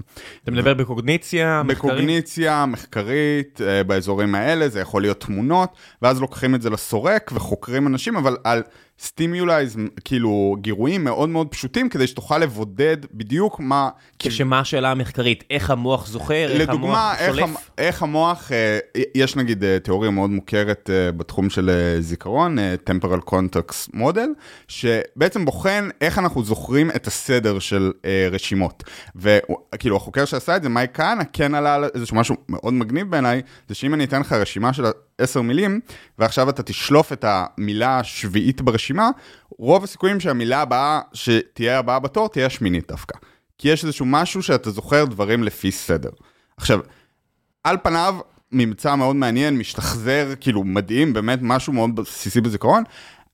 [0.43, 1.93] אתה מדבר בקוגניציה, מחקרים?
[1.93, 5.69] בקוגניציה מחקרית אה, באזורים האלה, זה יכול להיות תמונות,
[6.01, 8.63] ואז לוקחים את זה לסורק וחוקרים אנשים, אבל על
[8.99, 13.89] stimuli, כאילו גירויים מאוד מאוד פשוטים, כדי שתוכל לבודד בדיוק מה...
[14.29, 17.43] שמה השאלה המחקרית, איך המוח זוכר, איך לדוגמה, המוח שולף?
[17.43, 18.79] המ, איך המוח, אה,
[19.15, 24.29] יש נגיד אה, תיאוריה מאוד מוכרת אה, בתחום של זיכרון, temporal context model,
[24.67, 27.91] שבעצם בוחן איך אנחנו זוכרים את הסדר של
[28.31, 28.83] רשימות.
[29.15, 33.41] וכאילו החוקר שעשה את זה, מייק כהנא, כן עלה על איזשהו משהו מאוד מגניב בעיניי,
[33.69, 34.85] זה שאם אני אתן לך רשימה של
[35.19, 35.79] עשר מילים,
[36.19, 39.09] ועכשיו אתה תשלוף את המילה השביעית ברשימה,
[39.57, 43.17] רוב הסיכויים שהמילה הבאה, שתהיה הבאה בתור, תהיה השמינית דווקא.
[43.57, 46.09] כי יש איזשהו משהו שאתה זוכר דברים לפי סדר.
[46.57, 46.79] עכשיו,
[47.63, 48.15] על פניו,
[48.51, 52.83] ממצא מאוד מעניין, משתחזר, כאילו מדהים, באמת משהו מאוד בסיסי בזיכרון.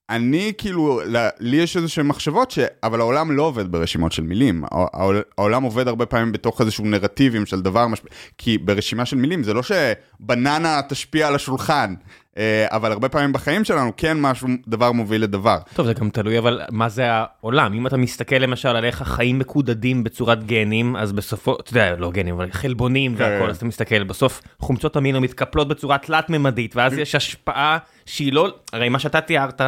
[0.10, 1.00] אני כאילו,
[1.40, 2.60] לי יש איזה שהן מחשבות, ש...
[2.84, 4.64] אבל העולם לא עובד ברשימות של מילים.
[4.72, 9.44] העול- העולם עובד הרבה פעמים בתוך איזשהו נרטיבים של דבר משפיע, כי ברשימה של מילים
[9.44, 11.94] זה לא שבננה תשפיע על השולחן,
[12.38, 15.58] אה, אבל הרבה פעמים בחיים שלנו כן משהו, דבר מוביל לדבר.
[15.74, 17.74] טוב, זה גם תלוי, אבל מה זה העולם?
[17.74, 22.12] אם אתה מסתכל למשל על איך החיים מקודדים בצורת גנים, אז בסופו, אתה יודע, לא
[22.12, 23.50] גנים, אבל חלבונים והכל, כן.
[23.50, 28.90] אז אתה מסתכל, בסוף חומצות אמינו מתקפלות בצורה תלת-ממדית, ואז יש השפעה שהיא לא, הרי
[28.90, 29.62] מה שאתה תיארת,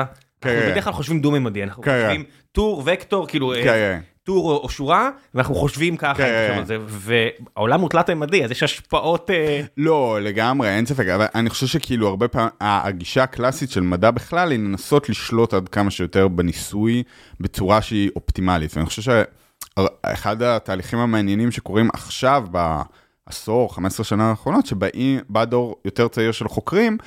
[0.46, 0.72] אנחנו כן.
[0.72, 2.02] בדרך כלל חושבים דו-ממדי, אנחנו כן.
[2.02, 4.00] חושבים טור, וקטור, כאילו, אה, כן.
[4.24, 6.62] טור או או שורה, ואנחנו חושבים ככה, כן.
[6.66, 9.30] זה, והעולם הוא תלת-ממדי, אז יש השפעות...
[9.30, 14.12] אה, לא, לגמרי, אין ספק, אבל אני חושב שכאילו הרבה פעמים, הגישה הקלאסית של מדע
[14.12, 17.04] בכלל היא לנסות לשלוט עד כמה שיותר בניסוי
[17.40, 18.78] בצורה שהיא אופטימלית.
[18.78, 26.32] ואני חושב שאחד התהליכים המעניינים שקורים עכשיו, בעשור, 15 שנה האחרונות, שבא דור יותר צעיר
[26.32, 26.98] של חוקרים,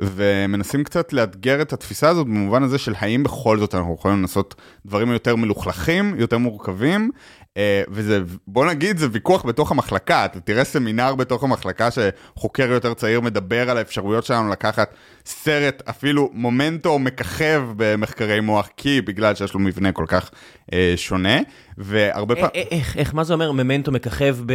[0.00, 4.54] ומנסים קצת לאתגר את התפיסה הזאת במובן הזה של האם בכל זאת אנחנו יכולים לנסות
[4.86, 7.10] דברים יותר מלוכלכים, יותר מורכבים,
[7.56, 12.94] אה, וזה, בוא נגיד, זה ויכוח בתוך המחלקה, אתה תראה סמינר בתוך המחלקה שחוקר יותר
[12.94, 14.94] צעיר מדבר על האפשרויות שלנו לקחת
[15.26, 20.30] סרט, אפילו מומנטו מככב במחקרי מוח, כי בגלל שיש לו מבנה כל כך
[20.72, 21.38] אה, שונה,
[21.78, 22.66] והרבה אה, פעמים...
[22.70, 24.52] איך, איך, מה זה אומר ממנטו מככב ב...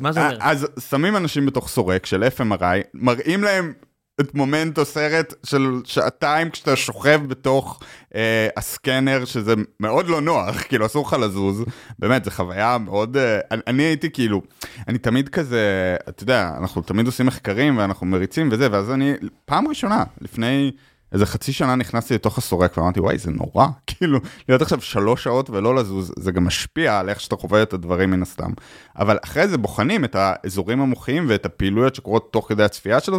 [0.00, 0.38] מה זה אומר?
[0.40, 3.72] אז שמים אנשים בתוך סורק של FMRI, מראים להם
[4.20, 7.80] את מומנטו סרט של שעתיים כשאתה שוכב בתוך
[8.14, 11.64] אה, הסקנר, שזה מאוד לא נוח, כאילו אסור לך לזוז,
[11.98, 13.16] באמת, זו חוויה מאוד...
[13.16, 14.42] אה, אני, אני הייתי כאילו,
[14.88, 19.12] אני תמיד כזה, אתה יודע, אנחנו תמיד עושים מחקרים ואנחנו מריצים וזה, ואז אני,
[19.44, 20.72] פעם ראשונה, לפני...
[21.12, 24.18] איזה חצי שנה נכנסתי לתוך הסורק ואמרתי, וואי, זה נורא, כאילו,
[24.48, 28.10] להיות עכשיו שלוש שעות ולא לזוז, זה גם משפיע על איך שאתה חווה את הדברים
[28.10, 28.50] מן הסתם.
[28.98, 33.12] אבל אחרי זה בוחנים את האזורים המוחיים ואת הפעילויות שקורות תוך כדי הצפייה של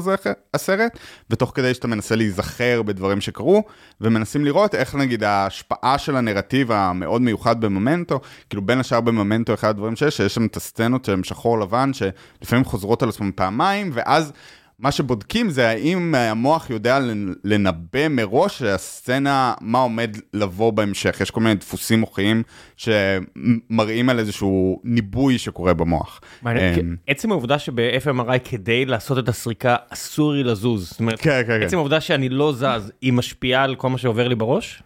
[0.54, 1.00] הסרט,
[1.30, 3.64] ותוך כדי שאתה מנסה להיזכר בדברים שקרו,
[4.02, 9.70] ומנסים לראות איך נגיד ההשפעה של הנרטיב המאוד מיוחד במומנטו, כאילו בין השאר במומנטו אחד
[9.70, 14.34] הדברים שיש, שיש שם את הסצנות שהן שחור לבן, שלפעמים חוזרות על עצמם פעמיים, ואז...
[14.80, 21.18] מה שבודקים זה האם המוח יודע לנ- לנבא מראש שהסצנה, מה עומד לבוא בהמשך.
[21.22, 22.44] יש כל מיני דפוסים מוחיים
[22.78, 26.22] שמראים על איזשהו ניבוי שקורה במוח.
[26.42, 31.42] מעניין, אמ, עצם העובדה שב-FMRI כדי לעשות את הסריקה אסור לי לזוז, זאת אומרת, כן,
[31.48, 31.66] כן, כן.
[31.66, 34.84] עצם העובדה שאני לא זז, היא משפיעה על כל מה שעובר לי בראש?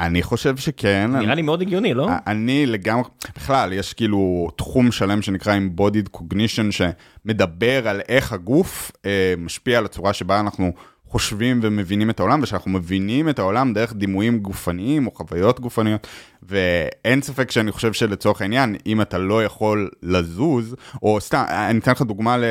[0.00, 1.10] אני חושב שכן.
[1.10, 2.08] נראה לי מאוד הגיוני, לא?
[2.26, 3.04] אני לגמרי,
[3.36, 9.84] בכלל, יש כאילו תחום שלם שנקרא Embodied Cognition, שמדבר על איך הגוף אה, משפיע על
[9.84, 10.72] הצורה שבה אנחנו
[11.06, 16.06] חושבים ומבינים את העולם, ושאנחנו מבינים את העולם דרך דימויים גופניים או חוויות גופניות,
[16.42, 21.92] ואין ספק שאני חושב שלצורך העניין, אם אתה לא יכול לזוז, או סתם, אני אתן
[21.92, 22.44] לך דוגמה ל...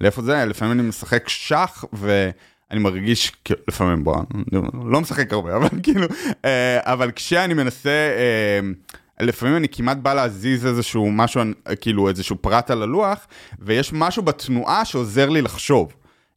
[0.00, 2.30] לאיפה זה, לפעמים אני משחק שח, ו...
[2.70, 3.32] אני מרגיש,
[3.68, 4.16] לפעמים בוא,
[4.90, 6.06] לא משחק הרבה, אבל כאילו,
[6.44, 8.60] אה, אבל כשאני מנסה, אה,
[9.26, 13.26] לפעמים אני כמעט בא להזיז איזשהו משהו, אה, כאילו איזשהו פרט על הלוח,
[13.58, 15.92] ויש משהו בתנועה שעוזר לי לחשוב.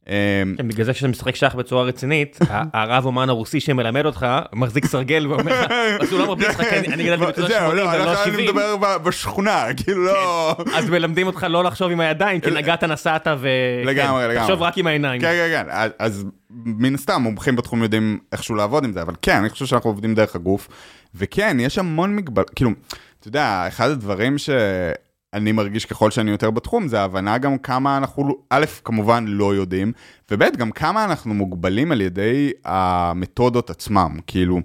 [0.08, 0.14] אה,
[0.56, 2.38] כן, בגלל זה כשאתה משחק שח בצורה רצינית,
[2.74, 6.92] הרב אומן הרוסי שמלמד אותך, מחזיק סרגל ואומר לך, אז הוא לא מרביץ לך, כי
[6.92, 7.40] אני זהו, ה-80
[7.74, 10.56] לא, ולא אנחנו- אני ה-70, מדבר בשכונה, כאילו לא...
[10.74, 13.48] אז מלמדים אותך לא לחשוב עם הידיים, כי נגעת נסעת ו...
[13.84, 14.46] לגמרי, כן, לגמרי.
[14.46, 15.20] תחשוב רק עם העיניים.
[15.20, 16.24] כן, כן, כן, אז-
[16.64, 20.14] מן הסתם מומחים בתחום יודעים איכשהו לעבוד עם זה, אבל כן, אני חושב שאנחנו עובדים
[20.14, 20.68] דרך הגוף,
[21.14, 22.70] וכן, יש המון מגבל, כאילו,
[23.20, 24.36] אתה יודע, אחד הדברים
[25.34, 29.92] שאני מרגיש ככל שאני יותר בתחום, זה ההבנה גם כמה אנחנו, א', כמובן לא יודעים,
[30.30, 34.60] וב', גם כמה אנחנו מוגבלים על ידי המתודות עצמם, כאילו,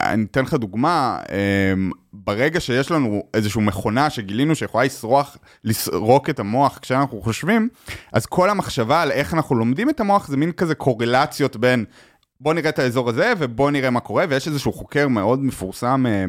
[0.00, 1.18] אני אתן לך דוגמה,
[1.74, 7.68] אמ, ברגע שיש לנו איזושהי מכונה שגילינו שיכולה לסרוח, לסרוק את המוח כשאנחנו חושבים,
[8.12, 11.84] אז כל המחשבה על איך אנחנו לומדים את המוח זה מין כזה קורלציות בין
[12.40, 16.24] בוא נראה את האזור הזה ובוא נראה מה קורה, ויש איזשהו חוקר מאוד מפורסם, אה,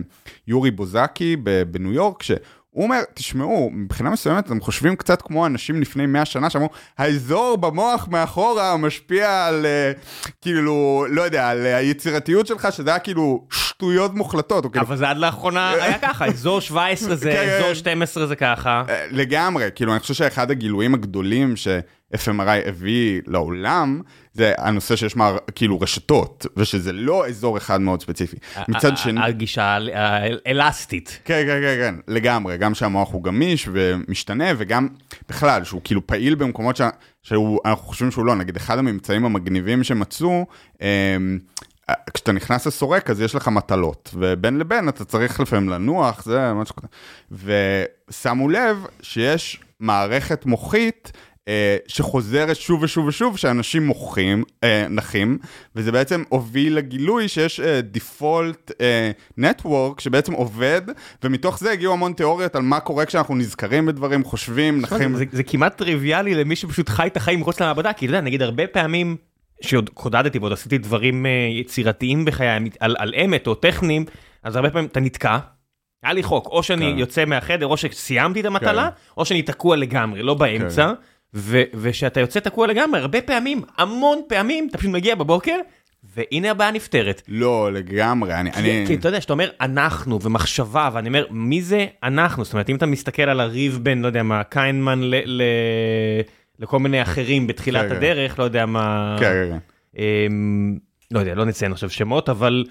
[0.48, 1.36] יורי בוזקי
[1.72, 2.38] בניו יורק, שהוא
[2.76, 8.08] אומר, תשמעו, מבחינה מסוימת אתם חושבים קצת כמו אנשים לפני 100 שנה שאמרו, האזור במוח
[8.12, 9.92] מאחורה משפיע על, אה,
[10.42, 14.64] כאילו, לא יודע, על היצירתיות שלך, שזה היה כאילו שטויות מוחלטות.
[14.64, 17.76] הוא כאילו, אבל זה עד לאחרונה היה ככה, אזור 17 זה, כן, אזור כן.
[17.76, 18.84] 12 זה ככה.
[18.90, 21.56] אה, לגמרי, כאילו, אני חושב שאחד הגילויים הגדולים
[22.18, 24.02] ש-FMRI הביא לעולם,
[24.34, 28.38] זה הנושא שיש מה, כאילו רשתות, ושזה לא אזור אחד מאוד ספציפי.
[28.68, 29.22] מצד שני...
[29.24, 29.90] הגישה האל-
[30.46, 31.20] האלסטית.
[31.26, 34.88] כן, כן, כן, כן, לגמרי, גם שהמוח הוא גמיש ומשתנה, וגם
[35.30, 36.82] בכלל, שהוא כאילו פעיל במקומות ש...
[37.24, 40.46] שאנחנו חושבים שהוא לא, נגיד אחד הממצאים המגניבים שמצאו,
[40.82, 41.40] אמ,
[42.14, 46.76] כשאתה נכנס לסורק אז יש לך מטלות, ובין לבין אתה צריך לפעמים לנוח, זה משהו
[46.76, 46.88] כזה.
[48.10, 51.22] ושמו לב שיש מערכת מוחית אה,
[51.88, 55.38] שחוזרת שוב ושוב ושוב, שאנשים מוחים, אה, נחים,
[55.76, 58.72] וזה בעצם הוביל לגילוי שיש דיפולט
[59.38, 60.82] נטוורק שבעצם עובד,
[61.24, 65.16] ומתוך זה הגיעו המון תיאוריות על מה קורה כשאנחנו נזכרים בדברים, חושבים, נחים.
[65.16, 68.42] זה, זה כמעט טריוויאלי למי שפשוט חי את החיים מחוץ למעבדה, כי אתה יודע, נגיד
[68.42, 69.18] הרבה פעמים
[69.62, 72.50] שעוד קודדתי ועוד עשיתי דברים אה, יצירתיים בחיי,
[72.80, 74.06] על, על אמת או טכניים,
[74.44, 75.38] אז הרבה פעמים אתה נתקע.
[76.04, 77.00] היה לי חוק, או שאני כן.
[77.00, 78.96] יוצא מהחדר, או שסיימתי את המטלה, כן.
[79.18, 80.88] או שאני תקוע לגמרי, לא באמצע.
[80.88, 81.02] כן.
[81.34, 85.56] וכשאתה יוצא תקוע לגמרי, הרבה פעמים, המון פעמים, אתה פשוט מגיע בבוקר,
[86.16, 87.22] והנה הבעיה נפתרת.
[87.28, 88.52] לא, לגמרי, אני...
[88.52, 88.84] כי, אני...
[88.88, 92.44] כי אתה יודע, שאתה אומר אנחנו ומחשבה, ואני אומר, מי זה אנחנו?
[92.44, 95.16] זאת אומרת, אם אתה מסתכל על הריב בין, לא יודע מה, קיינמן ל...
[95.26, 95.44] ל...
[96.60, 99.16] לכל מיני אחרים בתחילת כן, הדרך, לא יודע מה...
[99.20, 100.02] כן, כן, כן.
[100.02, 100.78] אמ,
[101.12, 102.64] לא יודע, לא נציין עכשיו שמות, אבל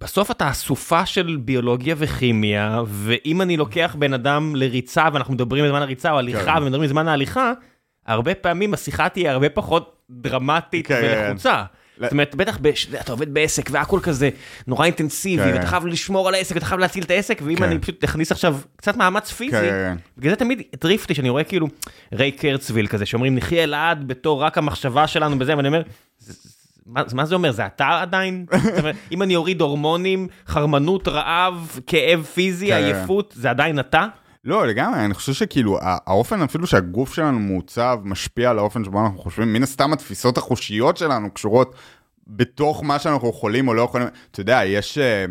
[0.00, 5.82] בסוף אתה אסופה של ביולוגיה וכימיה, ואם אני לוקח בן אדם לריצה, ואנחנו מדברים בזמן
[5.82, 6.62] הריצה או הליכה, כן.
[6.62, 7.52] ומדברים בזמן ההליכה,
[8.06, 11.64] הרבה פעמים השיחה תהיה הרבה פחות דרמטית כן, ולחוצה.
[12.00, 12.58] זאת אומרת, בטח,
[13.00, 14.30] אתה עובד בעסק והכל כזה
[14.66, 15.52] נורא אינטנסיבי, כן.
[15.54, 17.62] ואתה חייב לשמור על העסק, ואתה חייב להציל את העסק, ואם כן.
[17.62, 19.96] אני פשוט אכניס עכשיו קצת מאמץ פיזי, כן.
[20.18, 21.68] בגלל זה תמיד הטריף אותי שאני רואה כאילו
[22.12, 25.82] ריי קרצוויל כזה, שאומרים נחיה לעד בתור רק המחשבה שלנו בזה, ואני אומר,
[27.12, 28.46] מה זה אומר, זה אתה עדיין?
[29.12, 34.06] אם אני אוריד הורמונים, חרמנות, רעב, כאב פיזי, עייפות, זה עדיין אתה?
[34.44, 39.18] לא, לגמרי, אני חושב שכאילו, האופן אפילו שהגוף שלנו מעוצב, משפיע על האופן שבו אנחנו
[39.18, 41.74] חושבים, מן הסתם התפיסות החושיות שלנו קשורות
[42.26, 45.24] בתוך מה שאנחנו יכולים או לא יכולים, אתה יודע, יש, אה,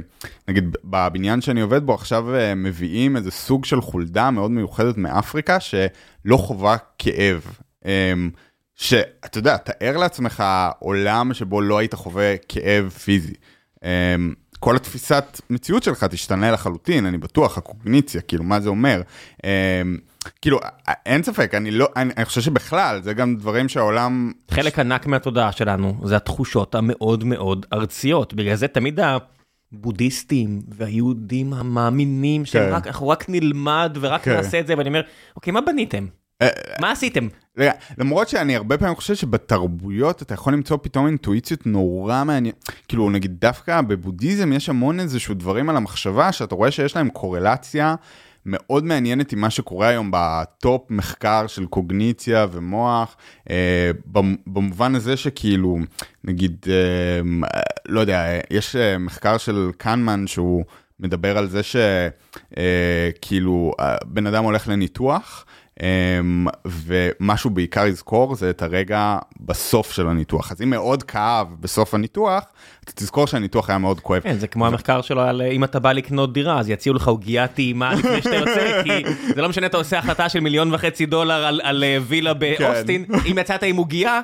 [0.47, 5.59] נגיד, בבניין שאני עובד בו עכשיו אה, מביאים איזה סוג של חולדה מאוד מיוחדת מאפריקה,
[5.59, 7.45] שלא חווה כאב.
[8.79, 10.43] שאתה יודע, תאר לעצמך
[10.79, 13.33] עולם שבו לא היית חווה כאב פיזי.
[13.83, 19.01] אמ, כל התפיסת מציאות שלך תשתנה לחלוטין, אני בטוח, הקוגניציה, כאילו, מה זה אומר.
[19.43, 19.49] אמ,
[20.41, 20.59] כאילו,
[21.05, 24.31] אין ספק, אני לא, אני, אני חושב שבכלל, זה גם דברים שהעולם...
[24.51, 28.99] חלק ענק מהתודעה שלנו, זה התחושות המאוד מאוד ארציות, בגלל זה תמיד
[29.73, 32.45] הבודהיסטים והיהודים המאמינים, כן.
[32.45, 34.35] שאנחנו רק נלמד ורק כן.
[34.35, 35.01] נעשה את זה, ואני אומר,
[35.35, 36.05] אוקיי, מה בניתם?
[36.41, 36.47] אה,
[36.81, 37.27] מה עשיתם?
[37.97, 42.53] למרות שאני הרבה פעמים חושב שבתרבויות אתה יכול למצוא פתאום אינטואיציות נורא מעניין,
[42.87, 47.95] כאילו נגיד דווקא בבודהיזם יש המון איזשהו דברים על המחשבה שאתה רואה שיש להם קורלציה
[48.45, 53.15] מאוד מעניינת עם מה שקורה היום בטופ מחקר של קוגניציה ומוח,
[53.49, 53.91] אה,
[54.47, 55.77] במובן הזה שכאילו,
[56.23, 57.21] נגיד, אה,
[57.87, 60.63] לא יודע, יש אה, מחקר של קנמן שהוא
[60.99, 65.45] מדבר על זה שכאילו אה, בן אדם הולך לניתוח,
[66.65, 70.51] ומה שהוא בעיקר יזכור זה את הרגע בסוף של הניתוח.
[70.51, 72.43] אז אם מאוד כאב בסוף הניתוח,
[72.83, 74.21] אתה תזכור שהניתוח היה מאוד כואב.
[74.21, 77.47] כן, זה כמו המחקר שלו על אם אתה בא לקנות דירה, אז יציעו לך עוגיה
[77.47, 79.03] טעימה לפני שאתה יוצא, כי
[79.35, 83.05] זה לא משנה, אתה עושה החלטה של מיליון וחצי דולר על, על אה, וילה באוסטין,
[83.05, 83.13] כן.
[83.31, 84.21] אם יצאת עם עוגיה,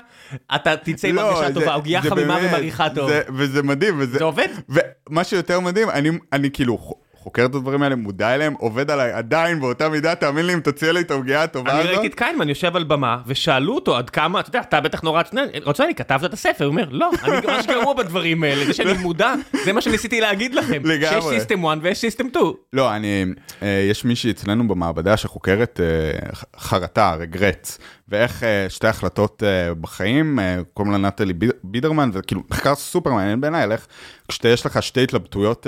[0.55, 3.09] אתה תצא עם לא, הרגשה טובה, עוגיה חמימה ומריחה טוב.
[3.09, 3.95] זה, וזה מדהים.
[3.99, 4.47] וזה, זה עובד.
[4.69, 5.87] ומה שיותר מדהים,
[6.33, 7.04] אני כאילו...
[7.25, 10.91] חוקר את הדברים האלה, מודע אליהם, עובד עליי עדיין באותה מידה, תאמין לי אם תציע
[10.91, 11.85] לי את העוגיה הטובה הזאת.
[11.85, 15.01] אני ראיתי את כהנמן יושב על במה, ושאלו אותו עד כמה, אתה יודע, אתה בטח
[15.01, 15.21] נורא
[15.65, 18.93] רוצה, אני כתבת את הספר, הוא אומר, לא, אני ממש גרוע בדברים האלה, זה שאני
[18.93, 19.33] מודע,
[19.65, 22.45] זה מה שניסיתי להגיד לכם, שיש system 1 ויש system 2.
[22.73, 23.25] לא, אני,
[23.61, 27.77] אה, יש מישהי אצלנו במעבדה שחוקרת אה, חרטה, regret.
[28.07, 33.41] ואיך אה, שתי החלטות אה, בחיים, אה, קוראים לה נטלי בידרמן, וכאילו מחקר סופר מעניין
[33.41, 33.87] בעיניי, על איך
[34.27, 35.67] כשיש לך שתי התלבטויות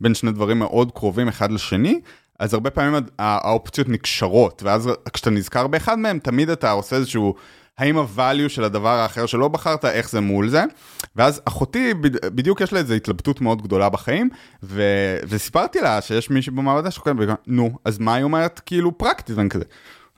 [0.00, 2.00] בין שני דברים מאוד קרובים אחד לשני,
[2.38, 7.34] אז הרבה פעמים האופציות נקשרות, ואז כשאתה נזכר באחד מהם, תמיד אתה עושה איזשהו...
[7.78, 10.64] האם הvalue של הדבר האחר שלא בחרת, איך זה מול זה.
[11.16, 11.94] ואז אחותי,
[12.34, 14.30] בדיוק יש לה איזו התלבטות מאוד גדולה בחיים,
[14.62, 14.82] ו...
[15.28, 19.64] וסיפרתי לה שיש מישהי במעבדה שחוקרת, נו, אז מה היא אומרת כאילו פרקטית, ואני כזה.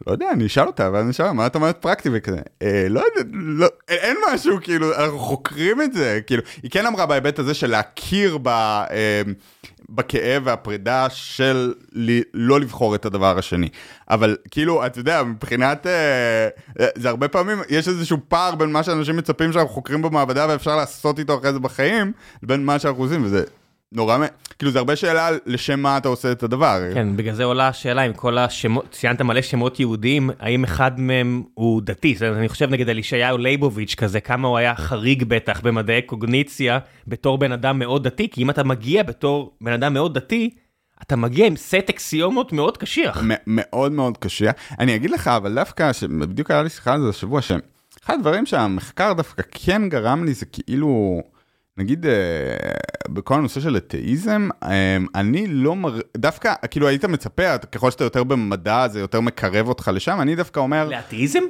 [0.06, 2.40] לא יודע, אני אשאל אותה, ואז אני אשאל, מה את אומרת פרקטי וכזה?
[2.62, 7.06] אה, לא יודע, לא, אין משהו, כאילו, אנחנו חוקרים את זה, כאילו, היא כן אמרה
[7.06, 9.22] בהיבט הזה של להכיר ב, אה,
[9.88, 13.68] בכאב והפרידה של לי, לא לבחור את הדבר השני.
[14.10, 16.48] אבל כאילו, אתה יודע, מבחינת, אה,
[16.80, 20.76] אה, זה הרבה פעמים, יש איזשהו פער בין מה שאנשים מצפים שאנחנו חוקרים במעבדה ואפשר
[20.76, 23.44] לעשות איתו אחרי זה בחיים, לבין מה שאנחנו עושים, וזה
[23.94, 24.18] נורא,
[24.58, 26.80] כאילו זה הרבה שאלה לשם מה אתה עושה את הדבר.
[26.94, 31.42] כן, בגלל זה עולה השאלה אם כל השמות, ציינת מלא שמות יהודיים, האם אחד מהם
[31.54, 32.14] הוא דתי?
[32.14, 36.02] זאת אומרת, אני חושב נגיד על ישעיהו ליבוביץ' כזה, כמה הוא היה חריג בטח במדעי
[36.02, 36.78] קוגניציה
[37.08, 40.50] בתור בן אדם מאוד דתי, כי אם אתה מגיע בתור בן אדם מאוד דתי,
[41.02, 43.22] אתה מגיע עם סט אקסיומות מאוד קשיח.
[43.46, 44.52] מאוד מאוד קשיח.
[44.78, 49.12] אני אגיד לך, אבל דווקא, בדיוק היה לי שיחה על זה השבוע, שאחד הדברים שהמחקר
[49.12, 51.22] דווקא כן גרם לי זה כאילו...
[51.78, 52.06] נגיד
[53.08, 54.48] בכל הנושא של אתאיזם,
[55.14, 56.00] אני לא מר...
[56.16, 60.60] דווקא, כאילו היית מצפה, ככל שאתה יותר במדע זה יותר מקרב אותך לשם, אני דווקא
[60.60, 60.88] אומר...
[60.88, 61.40] לאתאיזם?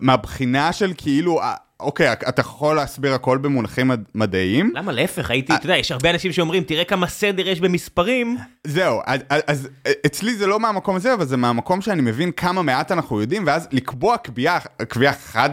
[0.00, 1.40] מהבחינה של כאילו,
[1.80, 4.72] אוקיי, אתה יכול להסביר הכל במונחים מדעיים.
[4.74, 8.36] למה להפך, הייתי, אתה יודע, יש הרבה אנשים שאומרים, תראה כמה סדר יש במספרים.
[8.64, 9.68] זהו, אז, אז
[10.06, 13.68] אצלי זה לא מהמקום הזה, אבל זה מהמקום שאני מבין כמה מעט אנחנו יודעים, ואז
[13.72, 15.50] לקבוע קביעה, קביעה חד...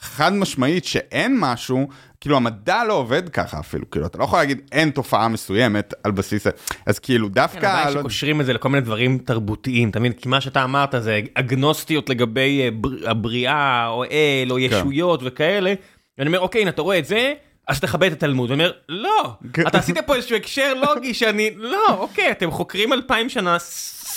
[0.00, 1.88] חד משמעית שאין משהו,
[2.20, 6.10] כאילו המדע לא עובד ככה אפילו, כאילו אתה לא יכול להגיד אין תופעה מסוימת על
[6.10, 6.46] בסיס,
[6.86, 7.60] אז כאילו דווקא...
[7.60, 8.00] כן, הבעיה לא...
[8.00, 10.12] שקושרים את זה לכל מיני דברים תרבותיים, אתה מבין?
[10.12, 13.10] כי מה שאתה אמרת זה אגנוסטיות לגבי אה, בר...
[13.10, 14.62] הבריאה או אל או כן.
[14.62, 15.26] ישויות כן.
[15.26, 15.74] וכאלה,
[16.18, 17.32] ואני אומר אוקיי, הנה אתה רואה את זה,
[17.68, 19.66] אז תכבד את התלמוד, הוא אומר, לא, כן.
[19.66, 23.56] אתה עשית פה איזשהו הקשר לוגי שאני, לא, אוקיי, אתם חוקרים אלפיים שנה,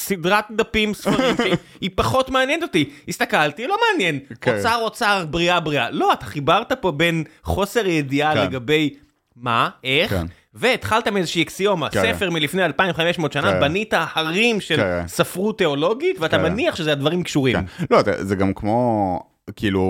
[0.07, 1.35] סדרת דפים, ספרים,
[1.77, 2.89] שהיא פחות מעניינת אותי.
[3.07, 4.19] הסתכלתי, לא מעניין.
[4.41, 4.57] כן.
[4.57, 5.89] אוצר, אוצר, בריאה, בריאה.
[5.91, 8.43] לא, אתה חיברת פה בין חוסר ידיעה כן.
[8.43, 8.93] לגבי
[9.35, 10.25] מה, איך, כן.
[10.53, 12.01] והתחלת מאיזושהי אקסיומה, כן.
[12.01, 13.59] ספר מלפני 2500 שנה, כן.
[13.59, 15.07] בנית הרים של כן.
[15.07, 16.43] ספרות תיאולוגית, ואתה כן.
[16.43, 17.55] מניח שזה הדברים קשורים.
[17.55, 17.85] כן.
[17.91, 19.19] לא, זה גם כמו...
[19.55, 19.83] כאילו,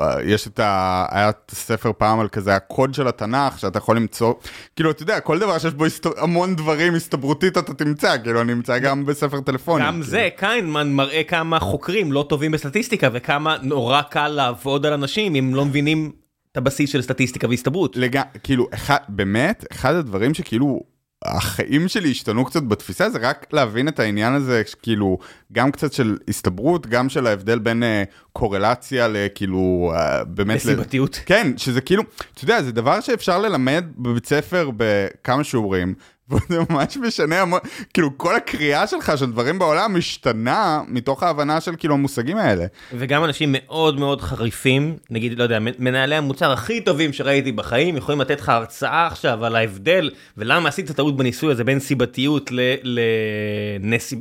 [0.00, 1.06] אה, יש את ה...
[1.10, 4.34] היה את הספר פעם על כזה הקוד של התנ"ך, שאתה יכול למצוא,
[4.76, 6.06] כאילו, אתה יודע, כל דבר שיש בו הסת...
[6.18, 9.84] המון דברים הסתברותית אתה תמצא, כאילו, אני אמצא גם בספר טלפוני.
[9.84, 10.04] גם כאילו.
[10.04, 15.54] זה, קיינמן מראה כמה חוקרים לא טובים בסטטיסטיקה, וכמה נורא קל לעבוד על אנשים אם
[15.54, 16.12] לא מבינים
[16.52, 17.96] את הבסיס של סטטיסטיקה והסתברות.
[17.96, 18.20] לג...
[18.42, 20.93] כאילו, אחד, באמת, אחד הדברים שכאילו...
[21.24, 25.18] החיים שלי השתנו קצת בתפיסה, זה רק להבין את העניין הזה, כאילו,
[25.52, 27.86] גם קצת של הסתברות, גם של ההבדל בין uh,
[28.32, 30.56] קורלציה לכאילו, uh, באמת...
[30.56, 31.16] לסיבתיות.
[31.16, 31.20] ל...
[31.26, 32.02] כן, שזה כאילו,
[32.34, 35.94] אתה יודע, זה דבר שאפשר ללמד בבית ספר בכמה שיעורים,
[36.30, 37.60] וזה ממש משנה המון,
[37.94, 42.66] כאילו כל הקריאה שלך של דברים בעולם משתנה מתוך ההבנה של כאילו המושגים האלה.
[42.92, 48.20] וגם אנשים מאוד מאוד חריפים, נגיד, לא יודע, מנהלי המוצר הכי טובים שראיתי בחיים, יכולים
[48.20, 52.50] לתת לך הרצאה עכשיו על ההבדל, ולמה עשית טעות בניסוי הזה בין סיבתיות
[52.82, 54.20] לנסיב...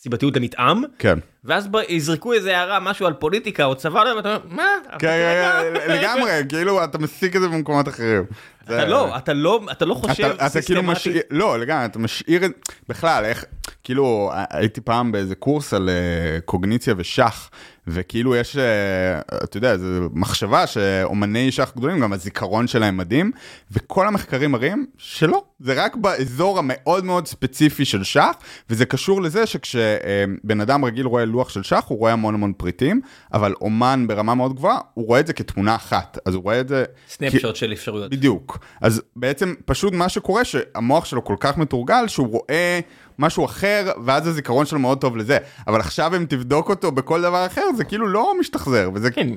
[0.00, 1.18] סיבתיות למתאם, כן.
[1.44, 4.68] ואז יזרקו איזה הערה, משהו על פוליטיקה או צבא, ואתה אומר, מה?
[4.90, 8.24] כן, כן, כן לגמרי, כאילו אתה מסיק את זה במקומות אחרים.
[8.64, 12.50] אתה לא, אתה לא, אתה לא חושב אתה כאילו משאיר, לא, לגמרי, אתה משאיר את,
[12.88, 13.44] בכלל, איך,
[13.84, 17.50] כאילו, הייתי פעם באיזה קורס על אה, קוגניציה ושח,
[17.90, 23.32] וכאילו יש, אה, אתה יודע, זו מחשבה שאומני שח גדולים, גם הזיכרון שלהם מדהים,
[23.70, 28.36] וכל המחקרים מראים שלא, זה רק באזור המאוד מאוד ספציפי של שח,
[28.70, 33.00] וזה קשור לזה שכשבן אדם רגיל רואה לוח של שח, הוא רואה המון המון פריטים,
[33.32, 36.68] אבל אומן ברמה מאוד גבוהה, הוא רואה את זה כתמונה אחת, אז הוא רואה את
[36.68, 36.84] זה...
[37.08, 37.58] סנפשוט כי...
[37.58, 38.10] של אפשרויות.
[38.10, 38.58] בדיוק.
[38.80, 42.80] אז בעצם פשוט מה שקורה, שהמוח שלו כל כך מתורגל, שהוא רואה...
[43.18, 45.38] משהו אחר, ואז הזיכרון שלו מאוד טוב לזה.
[45.66, 49.10] אבל עכשיו אם תבדוק אותו בכל דבר אחר, זה כאילו לא משתחזר, וזה...
[49.10, 49.28] כן,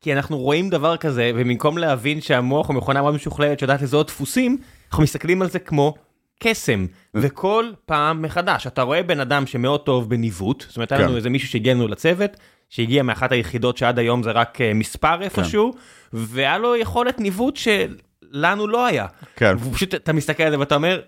[0.00, 4.58] כי אנחנו רואים דבר כזה, ובמקום להבין שהמוח הוא מכונה מאוד משוכללת שיודעת לזהות דפוסים,
[4.88, 5.94] אנחנו מסתכלים על זה כמו
[6.42, 8.66] קסם, וכל פעם מחדש.
[8.66, 11.16] אתה רואה בן אדם שמאוד טוב בניווט, זאת אומרת, היה לנו כן.
[11.16, 12.30] איזה מישהו שהגיע לנו לצוות,
[12.70, 15.78] שהגיע מאחת היחידות שעד היום זה רק אה, מספר איפשהו, כן.
[16.12, 19.06] והיה לו יכולת ניווט שלנו לא היה.
[19.36, 19.56] כן.
[19.58, 21.00] ופשוט אתה מסתכל על זה ואתה אומר,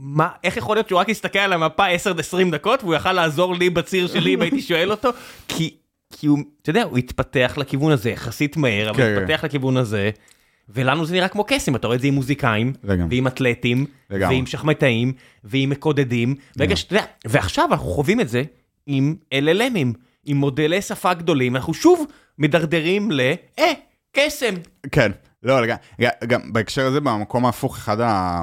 [0.00, 3.70] מה, איך יכול להיות שהוא רק יסתכל על המפה 10-20 דקות והוא יכל לעזור לי
[3.70, 5.10] בציר שלי אם הייתי שואל אותו?
[5.48, 5.74] כי,
[6.12, 9.46] כי הוא, אתה יודע, הוא התפתח לכיוון הזה יחסית מהר, אבל כן, התפתח כן.
[9.46, 10.10] לכיוון הזה,
[10.68, 15.12] ולנו זה נראה כמו קסם, אתה רואה את זה עם מוזיקאים, ועם אתלטים, ועם שחמטאים,
[15.44, 18.42] ועם מקודדים, ורגע שאתה יודע, ועכשיו אנחנו חווים את זה
[18.86, 22.06] עם LLMים, עם מודלי שפה גדולים, אנחנו שוב
[22.38, 23.20] מדרדרים ל,
[23.58, 23.72] אה,
[24.12, 24.54] קסם.
[24.92, 25.76] כן, לא, גם,
[26.26, 28.42] גם בהקשר הזה, במקום ההפוך, אחד ה...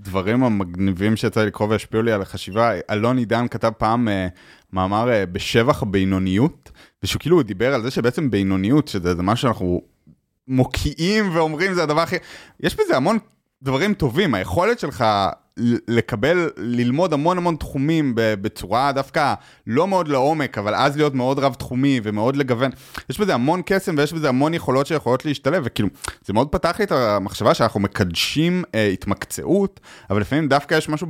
[0.00, 4.10] הדברים המגניבים שיצא לי לקרוא והשפיעו לי על החשיבה, אלון עידן כתב פעם uh,
[4.72, 6.70] מאמר uh, בשבח הבינוניות,
[7.02, 9.82] ושהוא כאילו דיבר על זה שבעצם בינוניות, שזה משהו שאנחנו
[10.48, 12.16] מוקיעים ואומרים זה הדבר הכי...
[12.60, 13.18] יש בזה המון
[13.62, 15.04] דברים טובים, היכולת שלך
[15.88, 19.34] לקבל, ללמוד המון המון תחומים בצורה דווקא
[19.66, 22.70] לא מאוד לעומק, אבל אז להיות מאוד רב תחומי ומאוד לגוון.
[23.10, 25.88] יש בזה המון קסם ויש בזה המון יכולות שיכולות להשתלב, וכאילו,
[26.24, 31.06] זה מאוד פתח לי את המחשבה שאנחנו מקדשים אה, התמקצעות, אבל לפעמים דווקא יש משהו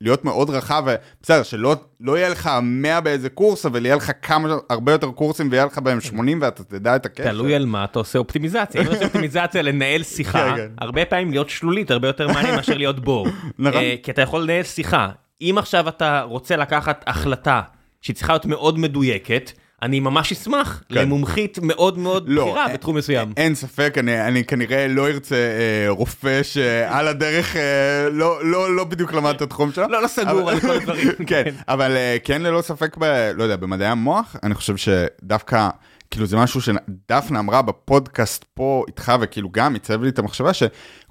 [0.00, 4.56] בלהיות מאוד רחב, ובסדר, שלא לא יהיה לך 100 באיזה קורס, אבל יהיה לך כמה,
[4.70, 7.30] הרבה יותר קורסים ויהיה לך בהם 80 ואתה תדע את הקשר.
[7.30, 8.80] תלוי על מה אתה עושה אופטימיזציה.
[8.80, 10.68] אם אתה עושה אופטימיזציה לנהל שיחה, כן, כן.
[10.78, 13.26] הרבה פעמים להיות שלולית הרבה יותר מעניין מאשר להיות בור.
[13.58, 13.80] נכון.
[13.80, 15.08] אה, כי אתה יכול לנהל שיחה.
[15.40, 17.62] אם עכשיו אתה רוצה לקחת החלטה
[18.00, 19.52] שהיא צריכה להיות מאוד מדויקת,
[19.82, 20.94] אני ממש אשמח כן.
[20.94, 23.32] למומחית מאוד מאוד לא, בכירה בתחום מסוים.
[23.36, 28.84] אין ספק, אני, אני כנראה לא ארצה אה, רופא שעל הדרך אה, לא, לא, לא
[28.84, 29.88] בדיוק למד את התחום שלו.
[29.88, 31.12] לא, לא סגור אבל, על כל הדברים.
[31.26, 33.04] כן, אבל אה, כן ללא ספק, ב,
[33.34, 35.68] לא יודע, במדעי המוח, אני חושב שדווקא...
[36.10, 40.62] כאילו זה משהו שדפנה אמרה בפודקאסט פה איתך וכאילו גם עיצב לי את המחשבה ש...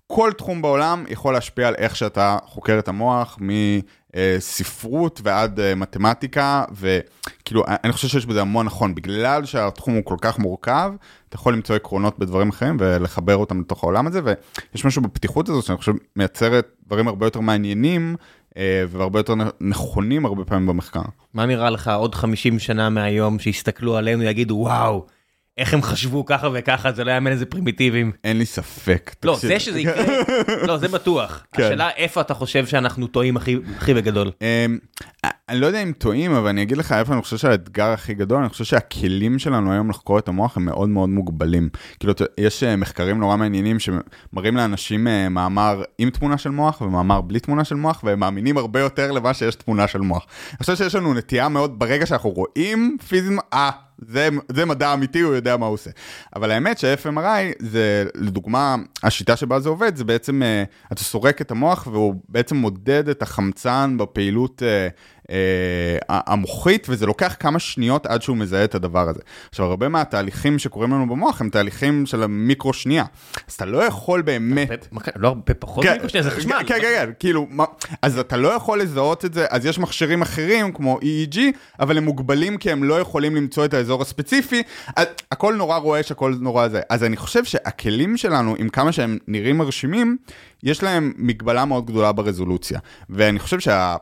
[0.07, 3.37] כל תחום בעולם יכול להשפיע על איך שאתה חוקר את המוח,
[4.37, 10.17] מספרות ועד אה, מתמטיקה, וכאילו, אני חושב שיש בזה המון נכון, בגלל שהתחום הוא כל
[10.21, 10.93] כך מורכב,
[11.29, 15.65] אתה יכול למצוא עקרונות בדברים אחרים ולחבר אותם לתוך העולם הזה, ויש משהו בפתיחות הזאת
[15.65, 18.15] שאני חושב מייצרת דברים הרבה יותר מעניינים.
[18.57, 21.01] אה, והרבה יותר נכונים הרבה פעמים במחקר.
[21.33, 25.05] מה נראה לך עוד 50 שנה מהיום שיסתכלו עלינו יגידו וואו
[25.57, 28.11] איך הם חשבו ככה וככה, זה לא יאמן איזה פרימיטיביים.
[28.23, 29.15] אין לי ספק.
[29.23, 30.03] לא, זה שזה יקרה,
[30.67, 31.43] לא, זה בטוח.
[31.53, 31.63] כן.
[31.63, 34.31] השאלה איפה אתה חושב שאנחנו טועים הכי בגדול.
[34.41, 34.77] אמ,
[35.49, 38.37] אני לא יודע אם טועים, אבל אני אגיד לך איפה אני חושב שהאתגר הכי גדול,
[38.37, 41.69] אני חושב שהכלים שלנו היום לחקור את המוח הם מאוד מאוד מוגבלים.
[41.99, 47.21] כאילו, יש אה, מחקרים נורא מעניינים שמראים לאנשים אה, מאמר עם תמונה של מוח ומאמר
[47.21, 50.25] בלי תמונה של מוח, והם מאמינים הרבה יותר למה שיש תמונה של מוח.
[50.51, 55.19] אני חושב שיש לנו נטייה מאוד, ברגע שאנחנו רואים פיזית, אה, זה, זה מדע אמיתי,
[55.19, 55.89] הוא יודע מה הוא עושה.
[56.35, 61.51] אבל האמת ש-FMRI זה, לדוגמה, השיטה שבה זה עובד, זה בעצם, uh, אתה סורק את
[61.51, 64.87] המוח והוא בעצם מודד את החמצן בפעילות אה,
[66.09, 69.21] המוחית, וזה לוקח כמה שניות עד שהוא מזהה את הדבר הזה.
[69.49, 73.05] עכשיו, הרבה מהתהליכים שקורים לנו במוח הם תהליכים של המיקרו שנייה.
[73.47, 74.87] אז אתה לא יכול באמת...
[75.15, 76.59] לא הרבה פחות כן, מיקרו שנייה, זה חשמל.
[76.67, 77.47] כן, כן, כן, כאילו,
[78.01, 81.39] אז אתה לא יכול לזהות את זה, אז יש מכשירים אחרים כמו EEG,
[81.79, 84.63] אבל הם מוגבלים כי הם לא יכולים למצוא את האזור הספציפי,
[85.31, 86.81] הכל נורא רועש, הכל נורא זה.
[86.89, 90.17] אז אני חושב שהכלים שלנו, עם כמה שהם נראים מרשימים,
[90.63, 92.79] יש להם מגבלה מאוד גדולה ברזולוציה.
[93.09, 93.95] ואני חושב שה...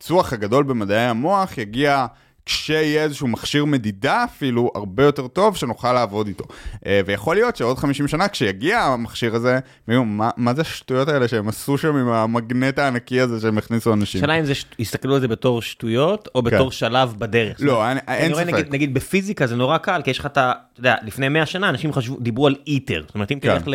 [0.00, 2.06] הפיצוח הגדול במדעי המוח יגיע
[2.46, 6.44] כשיהיה איזשהו מכשיר מדידה אפילו הרבה יותר טוב שנוכל לעבוד איתו.
[6.86, 11.28] אה, ויכול להיות שעוד 50 שנה כשיגיע המכשיר הזה, ויהיו, מה, מה זה השטויות האלה
[11.28, 14.20] שהם עשו שם עם המגנט הענקי הזה שהם הכניסו אנשים?
[14.20, 16.50] שאלה אם זה, יסתכלו על זה בתור שטויות או כן.
[16.50, 17.56] בתור שלב בדרך.
[17.60, 18.46] לא, אני, אין ספק.
[18.46, 20.52] נגיד, נגיד בפיזיקה זה נורא קל, כי יש לך את ה...
[20.80, 23.02] אתה יודע, לפני 100 שנה אנשים חשבו, דיברו על איטר.
[23.06, 23.58] זאת אומרת, אם כן.
[23.58, 23.68] תלך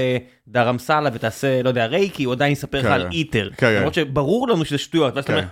[0.48, 2.92] לדרמסלה ותעשה, לא יודע, רייקי, הוא עדיין יספר לך כן.
[2.92, 3.50] על איטר.
[3.58, 5.46] כן, למרות שברור לנו שזה שטויות, ואז אתה אומר,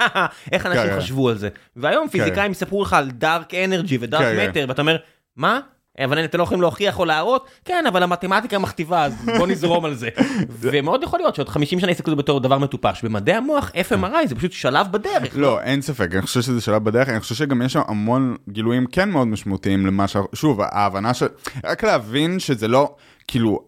[0.52, 1.50] איך אנשים חשבו על זה.
[1.76, 4.98] והיום פיזיקאים יספרו לך על דארק אנרגי ודארק מטר, ואתה אומר,
[5.36, 5.60] מה?
[6.00, 9.94] אבל אתם לא יכולים להוכיח או להראות, כן, אבל המתמטיקה מכתיבה, אז בוא נזרום על
[9.94, 10.10] זה.
[10.62, 13.04] ומאוד יכול להיות שעוד 50 שנה יסתכלו בתור דבר מטופש.
[13.04, 15.38] במדעי המוח, FMRI זה פשוט שלב בדרך.
[15.38, 18.86] לא, אין ספק, אני חושב שזה שלב בדרך, אני חושב שגם יש שם המון גילויים
[18.86, 20.18] כן מאוד משמעותיים למה ש...
[20.34, 21.28] שוב, ההבנה של...
[21.64, 22.96] רק להבין שזה לא,
[23.28, 23.60] כאילו,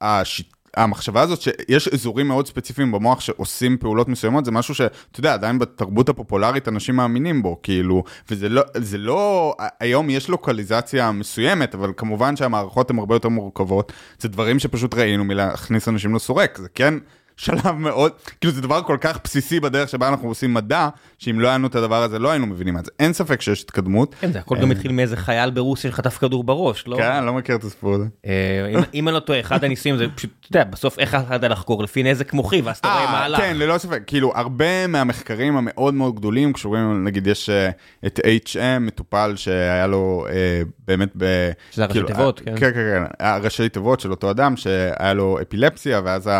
[0.00, 0.53] השיטה...
[0.76, 5.58] המחשבה הזאת שיש אזורים מאוד ספציפיים במוח שעושים פעולות מסוימות, זה משהו שאתה יודע, עדיין
[5.58, 11.92] בתרבות הפופולרית אנשים מאמינים בו, כאילו, וזה לא, זה לא, היום יש לוקליזציה מסוימת, אבל
[11.96, 16.94] כמובן שהמערכות הן הרבה יותר מורכבות, זה דברים שפשוט ראינו מלהכניס אנשים לסורק, זה כן...
[17.36, 21.48] שלב מאוד, כאילו זה דבר כל כך בסיסי בדרך שבה אנחנו עושים מדע, שאם לא
[21.48, 22.90] היה לנו את הדבר הזה לא היינו מבינים את זה.
[23.00, 24.14] אין ספק שיש התקדמות.
[24.20, 26.96] כן, זה הכל גם התחיל מאיזה חייל ברוסיה שחטף כדור בראש, לא?
[26.96, 28.04] כן, אני לא מכיר את הסיפור הזה.
[28.26, 31.82] אה, אם אני לא טועה, אחד הניסויים זה פשוט, אתה יודע, בסוף איך אתה לחקור
[31.82, 33.40] לפי נזק מוחי, ואז אתה רואה מה הלך.
[33.40, 37.70] כן, ללא ספק, כאילו הרבה מהמחקרים המאוד מאוד גדולים קשורים, נגיד יש אה,
[38.06, 41.24] את HM, מטופל שהיה לו אה, באמת ב...
[41.70, 42.56] שזה הראשי כאילו, תיבות, כן.
[42.56, 46.30] כן, כן, כן, הראשי תיבות של אותו אדם שהיה לו אפילפסיה, ואז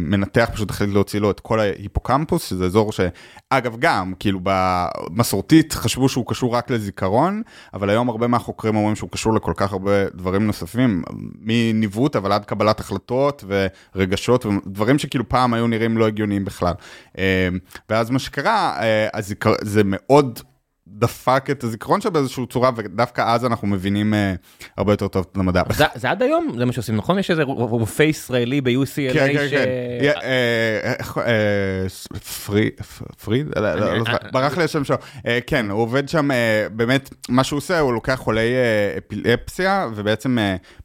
[0.00, 6.08] מנתח פשוט החליט להוציא לו את כל ההיפוקמפוס, שזה אזור שאגב גם, כאילו במסורתית חשבו
[6.08, 7.42] שהוא קשור רק לזיכרון,
[7.74, 11.02] אבל היום הרבה מהחוקרים אומרים שהוא קשור לכל כך הרבה דברים נוספים,
[11.40, 13.44] מניווט אבל עד קבלת החלטות
[13.94, 16.74] ורגשות ודברים שכאילו פעם היו נראים לא הגיוניים בכלל.
[17.18, 17.48] אה,
[17.88, 19.20] ואז מה שקרה, אה,
[19.62, 20.40] זה מאוד
[20.98, 24.16] דפק את הזיכרון שלו באיזושהי צורה, ודווקא אז אנחנו מבינים uh,
[24.76, 25.62] הרבה יותר טוב את המדע.
[25.72, 26.54] זה, זה עד היום?
[26.58, 27.18] זה מה שעושים, נכון?
[27.18, 29.52] יש איזה רופא ישראלי ב-UCLA כן, כן, ש...
[29.52, 29.64] כן,
[31.14, 31.88] כן.
[33.24, 33.46] פריד?
[34.32, 34.96] ברח לי השם שלו.
[35.26, 38.48] אה, כן, הוא עובד שם, אה, באמת, מה שהוא עושה, הוא לוקח חולי
[38.98, 40.38] אפילפסיה, ובעצם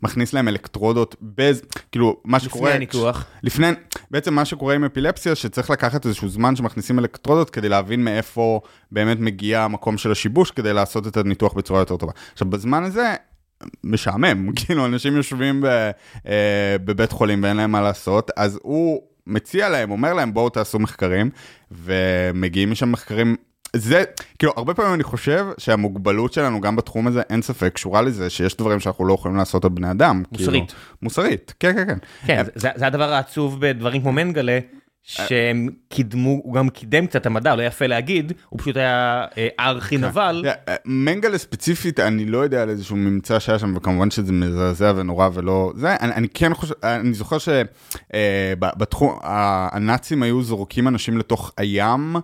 [0.03, 1.15] מכניס להם אלקטרודות,
[1.91, 2.69] כאילו, מה שקורה...
[2.69, 3.25] לפני הניתוח.
[3.43, 3.67] לפני,
[4.11, 8.59] בעצם מה שקורה עם אפילפסיה, שצריך לקחת איזשהו זמן שמכניסים אלקטרודות, כדי להבין מאיפה
[8.91, 12.13] באמת מגיע המקום של השיבוש כדי לעשות את הניתוח בצורה יותר טובה.
[12.33, 13.13] עכשיו, בזמן הזה,
[13.83, 15.65] משעמם, כאילו, אנשים יושבים ב,
[16.27, 20.79] אה, בבית חולים ואין להם מה לעשות, אז הוא מציע להם, אומר להם, בואו תעשו
[20.79, 21.29] מחקרים,
[21.71, 23.35] ומגיעים משם מחקרים
[23.75, 24.03] זה,
[24.39, 28.57] כאילו, הרבה פעמים אני חושב שהמוגבלות שלנו גם בתחום הזה, אין ספק, קשורה לזה שיש
[28.57, 30.23] דברים שאנחנו לא יכולים לעשות על בני אדם.
[30.33, 30.51] כאילו.
[30.51, 30.71] מוסרית.
[30.71, 31.97] כאילו, מוסרית, כן, כן, כן.
[32.25, 34.59] כן, זה, זה הדבר העצוב בדברים כמו מנגלה,
[35.07, 39.97] שהם קידמו, הוא גם קידם קצת המדע, לא יפה להגיד, הוא פשוט היה אה, ארכי
[39.97, 40.45] נבל.
[40.67, 45.29] אה, מנגלה ספציפית, אני לא יודע על איזשהו ממצא שהיה שם, וכמובן שזה מזעזע ונורא
[45.33, 45.71] ולא...
[45.75, 52.15] זה, אני, אני כן חושב, אני זוכר שבתחום, אה, הנאצים היו זורקים אנשים לתוך הים.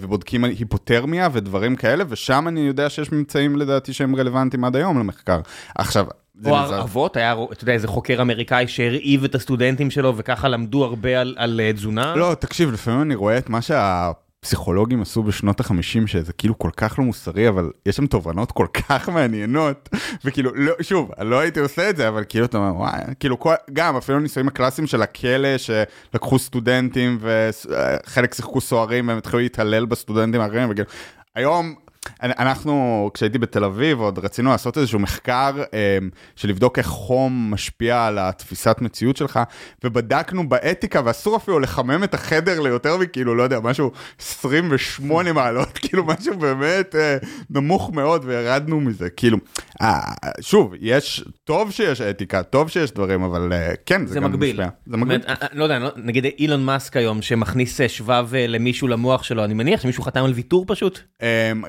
[0.00, 5.40] ובודקים היפותרמיה ודברים כאלה, ושם אני יודע שיש ממצאים לדעתי שהם רלוונטיים עד היום למחקר.
[5.74, 6.06] עכשיו,
[6.46, 11.20] או הרעבות, היה, אתה יודע, איזה חוקר אמריקאי שהרעיב את הסטודנטים שלו וככה למדו הרבה
[11.20, 12.14] על, על אה, תזונה?
[12.16, 14.10] לא, תקשיב, לפעמים אני רואה את מה שה...
[14.40, 18.66] פסיכולוגים עשו בשנות החמישים שזה כאילו כל כך לא מוסרי אבל יש שם תובנות כל
[18.72, 19.88] כך מעניינות
[20.24, 23.54] וכאילו לא שוב לא הייתי עושה את זה אבל כאילו אתה אומר וואי כאילו כל,
[23.72, 30.40] גם אפילו ניסויים הקלאסיים של הכלא שלקחו סטודנטים וחלק שיחקו סוהרים והם התחילו להתעלל בסטודנטים
[30.40, 30.88] האחרים וכאילו
[31.34, 31.74] היום
[32.22, 38.06] אנחנו, כשהייתי בתל אביב, עוד רצינו לעשות איזשהו מחקר אמ, של לבדוק איך חום משפיע
[38.06, 39.40] על התפיסת מציאות שלך,
[39.84, 43.90] ובדקנו באתיקה, ואסור אפילו לחמם את החדר ליותר מכאילו, לא יודע, משהו
[44.20, 47.16] 28 מעלות, כאילו משהו באמת אה,
[47.50, 49.10] נמוך מאוד, וירדנו מזה.
[49.10, 49.36] כאילו,
[49.82, 50.00] אה,
[50.40, 54.50] שוב, יש, טוב שיש אתיקה, טוב שיש דברים, אבל אה, כן, זה, זה גם מגביל.
[54.50, 54.68] משפיע.
[54.86, 55.20] זה מגביל.
[55.52, 60.02] לא יודע, לא- נגיד אילון מאסק היום, שמכניס שבב למישהו למוח שלו, אני מניח שמישהו
[60.02, 61.00] חתם על ויתור פשוט?
[61.22, 61.62] אמ,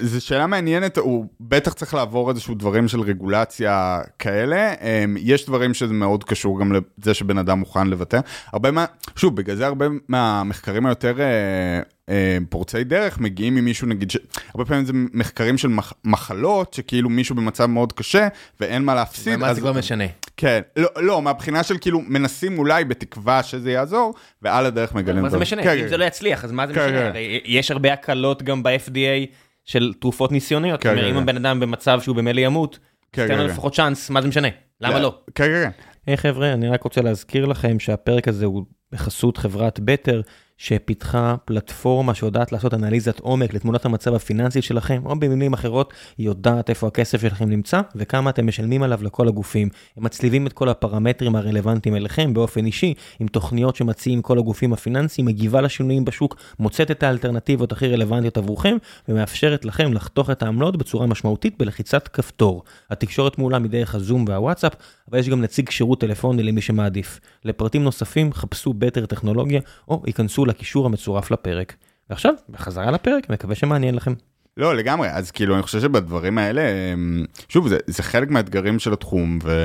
[0.00, 4.74] זו שאלה מעניינת, הוא בטח צריך לעבור איזשהו דברים של רגולציה כאלה.
[4.74, 8.20] אמ, יש דברים שזה מאוד קשור גם לזה שבן אדם מוכן לוותר.
[8.52, 8.84] הרבה מה,
[9.16, 14.16] שוב, בגלל זה הרבה מהמחקרים היותר אה, אה, פורצי דרך מגיעים ממישהו, נגיד, ש...
[14.54, 15.92] הרבה פעמים זה מחקרים של מח...
[16.04, 18.28] מחלות, שכאילו מישהו במצב מאוד קשה
[18.60, 19.34] ואין מה להפסיד.
[19.34, 20.04] ומה זה כבר משנה?
[20.36, 25.22] כן, לא, לא, מהבחינה של כאילו מנסים אולי בתקווה שזה יעזור, ועל הדרך מגלים.
[25.22, 25.38] מה זה.
[25.38, 25.62] משנה?
[25.62, 25.88] כן, אם כן.
[25.88, 27.12] זה לא יצליח, אז מה זה כן, משנה?
[27.12, 27.18] כן.
[27.44, 29.26] יש הרבה הקלות גם ב-FDA
[29.66, 30.80] של תרופות ניסיוניות.
[30.80, 31.22] כן, כן, אם כן.
[31.22, 32.78] הבן אדם במצב שהוא במילא ימות,
[33.12, 33.52] כן, אז תן לו כן, כן.
[33.52, 34.48] לפחות צ'אנס, מה זה משנה?
[34.80, 35.18] למה לא?
[35.34, 35.70] כן, כן, כן.
[36.06, 40.20] היי חבר'ה, אני רק רוצה להזכיר לכם שהפרק הזה הוא בחסות חברת בטר,
[40.58, 46.70] שפיתחה פלטפורמה שיודעת לעשות אנליזת עומק לתמונת המצב הפיננסי שלכם, או במילים אחרות, היא יודעת
[46.70, 49.68] איפה הכסף שלכם נמצא וכמה אתם משלמים עליו לכל הגופים.
[49.96, 55.26] הם מצליבים את כל הפרמטרים הרלוונטיים אליכם באופן אישי, עם תוכניות שמציעים כל הגופים הפיננסיים,
[55.26, 58.76] מגיבה לשינויים בשוק, מוצאת את האלטרנטיבות הכי רלוונטיות עבורכם,
[59.08, 62.62] ומאפשרת לכם לחתוך את העמלות בצורה משמעותית בלחיצת כפתור.
[62.90, 64.72] התקשורת מעולה מדרך הזום והוואטסאפ,
[65.10, 67.20] אבל יש גם נציג שירות טלפוני למי שמעדיף.
[67.44, 70.02] לפרטים נוספים חפשו בטר טכנולוגיה, או
[70.46, 71.74] לקישור המצורף לפרק.
[72.10, 74.12] ועכשיו, בחזרה לפרק, מקווה שמעניין לכם.
[74.56, 76.62] לא, לגמרי, אז כאילו, אני חושב שבדברים האלה,
[76.94, 79.62] אמ, שוב, זה, זה חלק מהאתגרים של התחום, ו,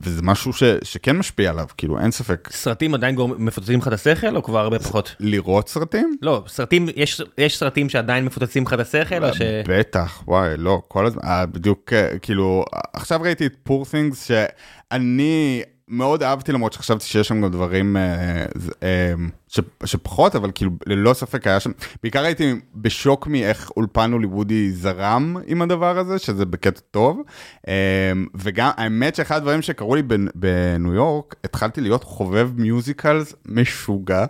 [0.00, 2.48] וזה משהו ש, שכן משפיע עליו, כאילו, אין ספק.
[2.52, 5.14] סרטים עדיין גור- מפוצצים לך את השכל, או כבר הרבה פחות?
[5.20, 6.16] לראות סרטים?
[6.22, 9.40] לא, סרטים, יש, יש סרטים שעדיין מפוצצים לך את השכל, או ש...
[9.68, 15.62] בטח, וואי, לא, כל הזמן, אה, בדיוק, אה, כאילו, עכשיו ראיתי את פור תינגס, שאני
[15.88, 18.44] מאוד אהבתי, למרות שחשבתי שיש שם גם דברים אה,
[18.82, 19.12] אה,
[19.54, 21.70] ש, שפחות, אבל כאילו, ללא ספק היה שם,
[22.02, 27.20] בעיקר הייתי בשוק מאיך אולפן הוליוודי זרם עם הדבר הזה, שזה בקטע טוב,
[27.68, 34.24] אה, וגם, האמת שאחד הדברים שקרו לי בנ- בניו יורק, התחלתי להיות חובב מיוזיקלס משוגע,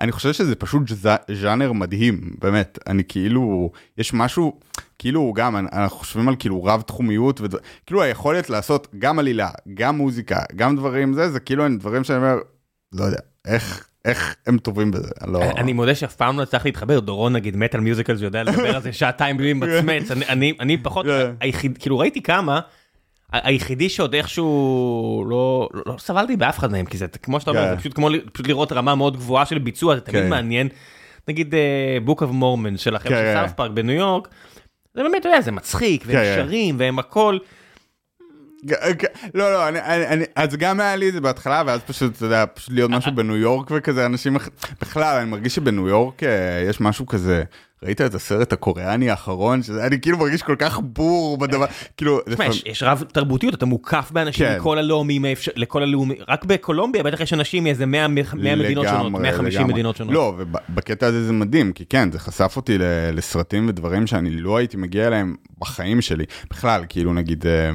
[0.00, 0.82] אני חושב שזה פשוט
[1.32, 4.58] ז'אנר מדהים, באמת, אני כאילו, יש משהו,
[4.98, 9.96] כאילו גם, אנ- אנחנו חושבים על כאילו רב תחומיות, וכאילו היכולת לעשות גם עלילה, גם
[9.96, 12.36] מוזיקה, גם דברים זה, זה כאילו הם דברים שאני אומר,
[12.92, 15.40] לא יודע, איך, איך הם טובים בזה, אני לא...
[15.42, 18.82] אני מודה שאף פעם לא הצלחתי להתחבר, דורון נגיד מת על musicals יודע לדבר על
[18.82, 21.32] זה שעתיים בלי למצמץ, אני- אני אני פחות, כן.
[21.40, 22.60] היחיד, כאילו ראיתי כמה,
[23.32, 27.62] היחידי שעוד איכשהו לא לא- לא סבלתי באף אחד מהם, כי זה כמו שאתה אומר,
[27.64, 27.70] כן.
[27.70, 30.28] זה פשוט כמו פשוט לראות רמה מאוד גבוהה של ביצוע, זה תמיד כן.
[30.30, 30.68] מעניין.
[31.28, 31.54] נגיד
[32.04, 33.40] Book of Mormons של החבר'ה כן, של כן.
[33.46, 34.28] South Park בניו יורק,
[34.94, 36.42] זה באמת, אתה יודע, זה מצחיק, והם כן, כן.
[36.46, 37.38] שרים, והם הכל,
[39.34, 42.44] לא, לא, אני, אני, אז גם היה לי את זה בהתחלה, ואז פשוט, אתה יודע,
[42.54, 44.36] פשוט להיות משהו בניו יורק וכזה, אנשים,
[44.82, 46.28] בכלל, אני מרגיש שבניו יורק אה,
[46.68, 47.42] יש משהו כזה,
[47.82, 52.32] ראית את הסרט הקוריאני האחרון, שזה, אני כאילו מרגיש כל כך בור בדבר, כאילו, תשמע,
[52.32, 54.56] לפעמים- יש, יש רב תרבותיות, אתה מוקף באנשים כן.
[54.58, 55.24] מכל הלאומים,
[55.56, 58.24] לכל הלאומים, רק בקולומביה בטח יש אנשים מאיזה 100, 100
[58.56, 59.72] מדינות שונות, לגמרי, 150 לגמרי.
[59.72, 60.14] מדינות שונות.
[60.14, 62.76] לא, ובקטע הזה זה מדהים, כי כן, זה חשף אותי
[63.12, 66.24] לסרטים ודברים שאני לא הייתי מגיע אליהם בחיים שלי.
[66.50, 67.70] בכלל, כאילו נגיד, אה,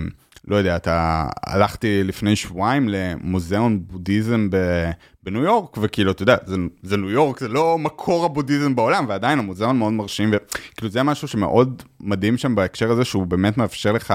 [0.48, 4.92] לא יודע, אתה, הלכתי לפני שבועיים למוזיאון בודהיזם ב-
[5.24, 9.40] בניו יורק, וכאילו, אתה יודע, זה, זה ניו יורק, זה לא מקור הבודהיזם בעולם, ועדיין
[9.40, 14.14] המוזיאון מאוד מרשים, וכאילו זה משהו שמאוד מדהים שם בהקשר הזה, שהוא באמת מאפשר לך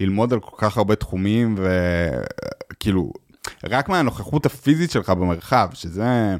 [0.00, 1.54] ללמוד על כל כך הרבה תחומים,
[2.72, 3.12] וכאילו,
[3.64, 6.36] רק מהנוכחות הפיזית שלך במרחב, שזה,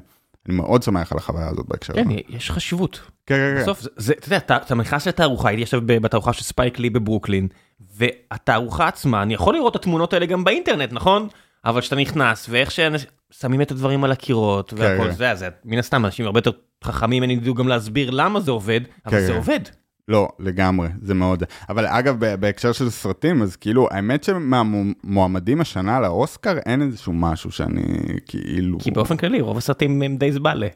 [0.47, 2.03] אני מאוד שמח על החוויה הזאת בהקשר הזה.
[2.05, 3.01] כן, יש חשיבות.
[3.27, 3.62] כן, כן, כן.
[3.62, 3.87] בסוף,
[4.18, 7.49] אתה יודע, אתה- נכנס לתערוכה, הייתי עכשיו בתערוכה של ספייק לי בברוקלין,
[7.97, 11.28] והתערוכה עצמה, אני יכול לראות את התמונות האלה גם באינטרנט, נכון?
[11.64, 15.12] אבל כשאתה נכנס, ואיך ששמים את הדברים על הקירות, והכל כן.
[15.12, 16.51] זה, אז מן הסתם אנשים הרבה יותר
[16.85, 19.37] חכמים ממני ידעו גם להסביר למה זה עובד, אבל כן, זה כן.
[19.37, 19.61] עובד.
[20.09, 21.43] לא, לגמרי, זה מאוד.
[21.68, 27.83] אבל אגב, בהקשר של סרטים, אז כאילו, האמת שמהמועמדים השנה לאוסקר, אין איזשהו משהו שאני
[28.26, 28.78] כאילו...
[28.78, 30.66] כי באופן כללי רוב הסרטים הם די זבלה.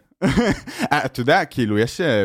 [0.92, 2.00] אה, אתה יודע, כאילו, יש...
[2.00, 2.24] אה,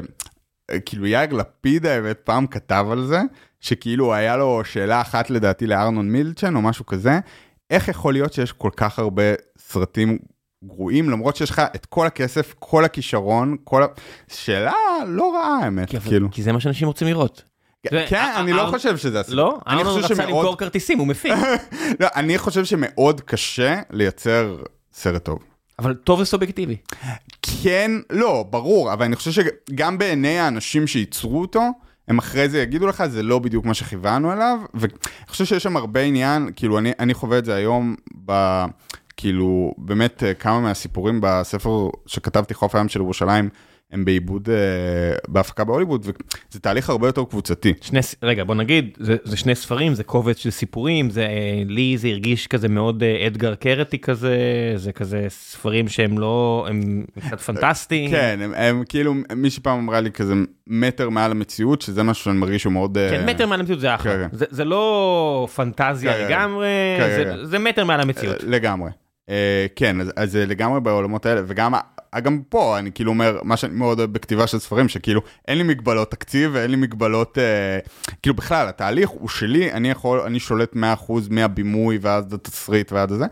[0.86, 3.22] כאילו יאיר לפיד האמת פעם כתב על זה,
[3.62, 7.20] שכאילו היה לו שאלה אחת לדעתי לארנון מילצ'ן או משהו כזה,
[7.70, 9.24] איך יכול להיות שיש כל כך הרבה
[9.58, 10.18] סרטים
[10.64, 13.86] גרועים למרות שיש לך את כל הכסף, כל הכישרון, כל ה...
[14.28, 14.74] שאלה
[15.08, 16.32] לא רעה האמת, כי, כאילו.
[16.32, 17.44] כי זה מה שאנשים רוצים לראות.
[18.08, 19.38] כן, אני לא חושב שזה הסיפור.
[19.38, 19.60] לא?
[19.68, 21.34] ארנון רצה למכור כרטיסים, הוא מפיק.
[22.00, 24.58] לא, אני חושב שמאוד קשה לייצר
[24.94, 25.40] סרט טוב.
[25.80, 26.78] אבל טוב זה סובייקטיבי.
[27.42, 31.70] כן, לא, ברור, אבל אני חושב שגם בעיני האנשים שייצרו אותו,
[32.08, 34.94] הם אחרי זה יגידו לך, זה לא בדיוק מה שכיוונו אליו, ואני
[35.28, 37.96] חושב שיש שם הרבה עניין, כאילו, אני, אני חווה את זה היום
[38.26, 38.64] ב...
[39.18, 43.50] כאילו, באמת כמה מהסיפורים בספר שכתבתי, חוף הים של ירושלים,
[43.92, 47.74] הם בעיבוד, אה, בהפקה בהוליווד, וזה תהליך הרבה יותר קבוצתי.
[47.82, 51.98] שני, רגע, בוא נגיד, זה, זה שני ספרים, זה קובץ של סיפורים, זה, אה, לי
[51.98, 54.38] זה הרגיש כזה מאוד אה, אדגר קרטי כזה,
[54.76, 58.12] זה כזה ספרים שהם לא, הם קצת פנטסטיים.
[58.12, 60.34] כן, הם, הם כאילו, מישהי פעם אמרה לי כזה
[60.68, 62.98] מטר מעל המציאות, שזה משהו שאני מרגיש שהוא מאוד...
[63.12, 64.14] כן, מטר מעל המציאות זה אחלה.
[64.30, 64.38] כן.
[64.38, 66.68] זה, זה לא פנטזיה כן, לגמרי,
[66.98, 68.44] כן, זה, זה מטר מעל המציאות.
[68.44, 68.90] לגמרי.
[69.32, 69.34] Uh,
[69.76, 71.74] כן, אז, אז לגמרי בעולמות האלה, וגם
[72.20, 75.64] גם פה אני כאילו אומר, מה שאני מאוד אוהב בכתיבה של ספרים, שכאילו אין לי
[75.64, 77.80] מגבלות תקציב ואין לי מגבלות, אה,
[78.22, 80.78] כאילו בכלל, התהליך הוא שלי, אני יכול, אני שולט 100%
[81.30, 83.26] מהבימוי ועד התסריט ועד הזה,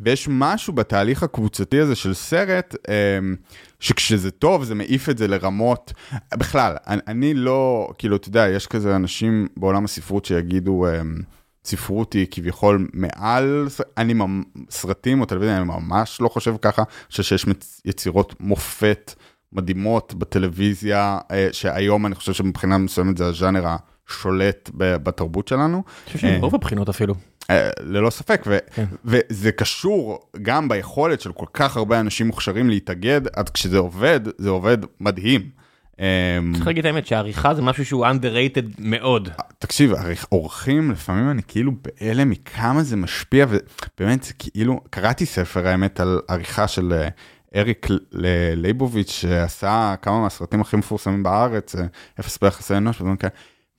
[0.00, 3.18] ויש משהו בתהליך הקבוצתי הזה של סרט, אה,
[3.80, 5.92] שכשזה טוב זה מעיף את זה לרמות,
[6.34, 11.00] בכלל, אני, אני לא, כאילו, אתה יודע, יש כזה אנשים בעולם הספרות שיגידו, אה,
[11.66, 14.14] ספרות היא כביכול מעל, אני
[14.70, 17.46] סרטים או טלוויזיה, אני ממש לא חושב ככה, אני חושב שיש
[17.84, 19.14] יצירות מופת
[19.52, 25.82] מדהימות בטלוויזיה, אה, שהיום אני חושב שמבחינה מסוימת זה הז'אנר השולט בתרבות שלנו.
[26.06, 27.14] אני חושב שברוב הבחינות אפילו.
[27.50, 28.84] אה, ללא ספק, ו- כן.
[29.04, 34.50] וזה קשור גם ביכולת של כל כך הרבה אנשים מוכשרים להתאגד, עד כשזה עובד, זה
[34.50, 35.65] עובד מדהים.
[36.00, 39.28] אמ, צריך להגיד האמת שהעריכה זה משהו שהוא underrated מאוד.
[39.58, 39.92] תקשיב,
[40.32, 46.68] אורחים לפעמים אני כאילו בהלם מכמה זה משפיע ובאמת כאילו קראתי ספר האמת על עריכה
[46.68, 47.08] של אה,
[47.60, 47.86] אריק
[48.56, 51.84] לייבוביץ' שעשה כמה מהסרטים הכי מפורסמים בארץ, אה,
[52.20, 53.32] אפס ביחסי אנוש ודברים כאלה.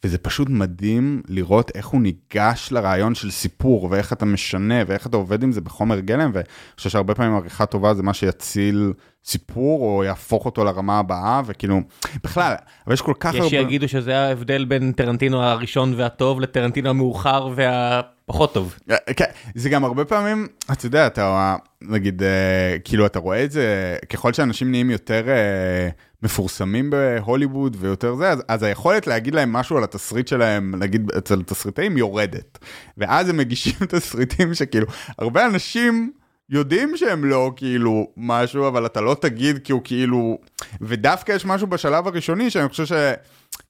[0.03, 5.17] וזה פשוט מדהים לראות איך הוא ניגש לרעיון של סיפור ואיך אתה משנה ואיך אתה
[5.17, 6.45] עובד עם זה בחומר גלם ואני
[6.77, 8.93] חושב שהרבה פעמים עריכה טובה זה מה שיציל
[9.27, 11.81] סיפור או יהפוך אותו לרמה הבאה וכאילו
[12.23, 12.53] בכלל
[12.85, 13.49] אבל יש כל כך יש הרבה...
[13.49, 18.75] שיגידו שזה ההבדל בין טרנטינו הראשון והטוב לטרנטינו המאוחר והפחות טוב.
[18.91, 19.25] אה, כן,
[19.55, 24.33] זה גם הרבה פעמים אתה יודע אתה נגיד אה, כאילו אתה רואה את זה ככל
[24.33, 25.29] שאנשים נהיים יותר.
[25.29, 25.89] אה,
[26.23, 31.43] מפורסמים בהוליווד ויותר זה, אז, אז היכולת להגיד להם משהו על התסריט שלהם, נגיד אצל
[31.43, 32.59] תסריטאים, יורדת.
[32.97, 36.11] ואז הם מגישים תסריטים שכאילו, הרבה אנשים
[36.49, 40.37] יודעים שהם לא כאילו משהו, אבל אתה לא תגיד כי הוא כאילו...
[40.81, 42.91] ודווקא יש משהו בשלב הראשוני שאני חושב ש...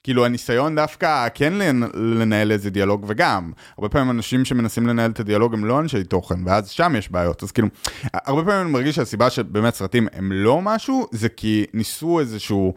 [0.02, 1.52] כאילו הניסיון דווקא כן
[1.94, 6.46] לנהל איזה דיאלוג וגם הרבה פעמים אנשים שמנסים לנהל את הדיאלוג הם לא אנשי תוכן
[6.46, 7.42] ואז שם יש בעיות.
[7.42, 7.68] אז כאילו
[8.14, 12.74] הרבה פעמים אני מרגיש שהסיבה שבאמת סרטים הם לא משהו זה כי ניסו איזשהו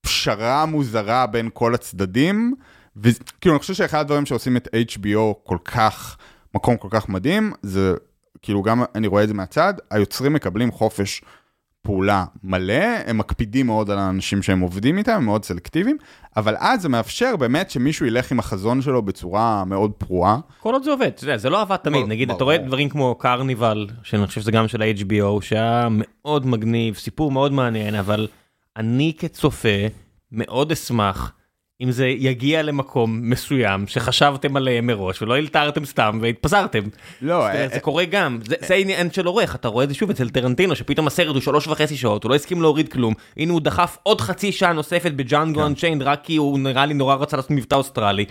[0.00, 2.54] פשרה מוזרה בין כל הצדדים
[2.96, 6.16] וכאילו אני חושב שאחד הדברים שעושים את HBO כל כך
[6.54, 7.94] מקום כל כך מדהים זה
[8.42, 11.22] כאילו גם אני רואה את זה מהצד היוצרים מקבלים חופש.
[11.86, 15.96] פעולה מלא, הם מקפידים מאוד על האנשים שהם עובדים איתם, הם מאוד סלקטיביים,
[16.36, 20.38] אבל אז זה מאפשר באמת שמישהו ילך עם החזון שלו בצורה מאוד פרועה.
[20.60, 23.14] כל עוד זה עובד, אתה יודע, זה לא עבד תמיד, נגיד, אתה רואה דברים כמו
[23.14, 28.28] Carnivale, שאני חושב שזה גם של ה-HBO, שהיה מאוד מגניב, סיפור מאוד מעניין, אבל
[28.76, 29.78] אני כצופה
[30.32, 31.32] מאוד אשמח
[31.80, 36.82] אם זה יגיע למקום מסוים שחשבתם עליהם מראש ולא אלתרתם סתם והתפזרתם.
[37.22, 39.94] לא, זה, אה, זה קורה גם, זה, זה העניין של עורך, אתה רואה את זה
[39.94, 43.52] שוב אצל טרנטינו שפתאום הסרט הוא שלוש וחצי שעות, הוא לא הסכים להוריד כלום, הנה
[43.52, 45.66] הוא דחף עוד חצי שעה נוספת בג'אנגו כן.
[45.66, 48.24] Unchained רק כי הוא נראה לי נורא רצה לעשות מבטא אוסטרלי.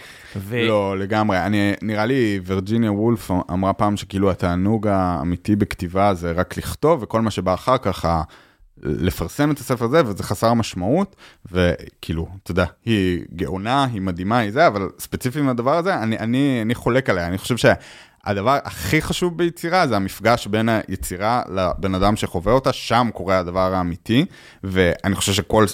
[0.52, 6.58] לא, לגמרי, אני, נראה לי וירג'יניה וולף אמרה פעם שכאילו התענוג האמיתי בכתיבה זה רק
[6.58, 8.06] לכתוב וכל מה שבא אחר כך.
[8.86, 11.16] לפרסם את הספר הזה וזה חסר משמעות
[11.52, 16.18] וכאילו אתה יודע היא גאונה היא מדהימה היא זה אבל ספציפית עם הדבר הזה אני
[16.18, 17.28] אני אני חולק עליה.
[17.28, 23.10] אני חושב שהדבר הכי חשוב ביצירה זה המפגש בין היצירה לבן אדם שחווה אותה שם
[23.14, 24.26] קורה הדבר האמיתי
[24.64, 25.66] ואני חושב שכל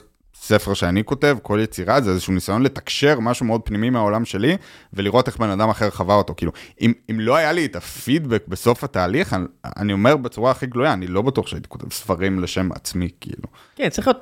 [0.41, 4.57] ספר שאני כותב, כל יצירה זה איזשהו ניסיון לתקשר משהו מאוד פנימי מהעולם שלי,
[4.93, 6.33] ולראות איך בן אדם אחר חווה אותו.
[6.37, 9.45] כאילו, אם, אם לא היה לי את הפידבק בסוף התהליך, אני,
[9.77, 13.47] אני אומר בצורה הכי גלויה, אני לא בטוח שהייתי כותב ספרים לשם עצמי, כאילו.
[13.75, 14.21] כן, צריך להיות,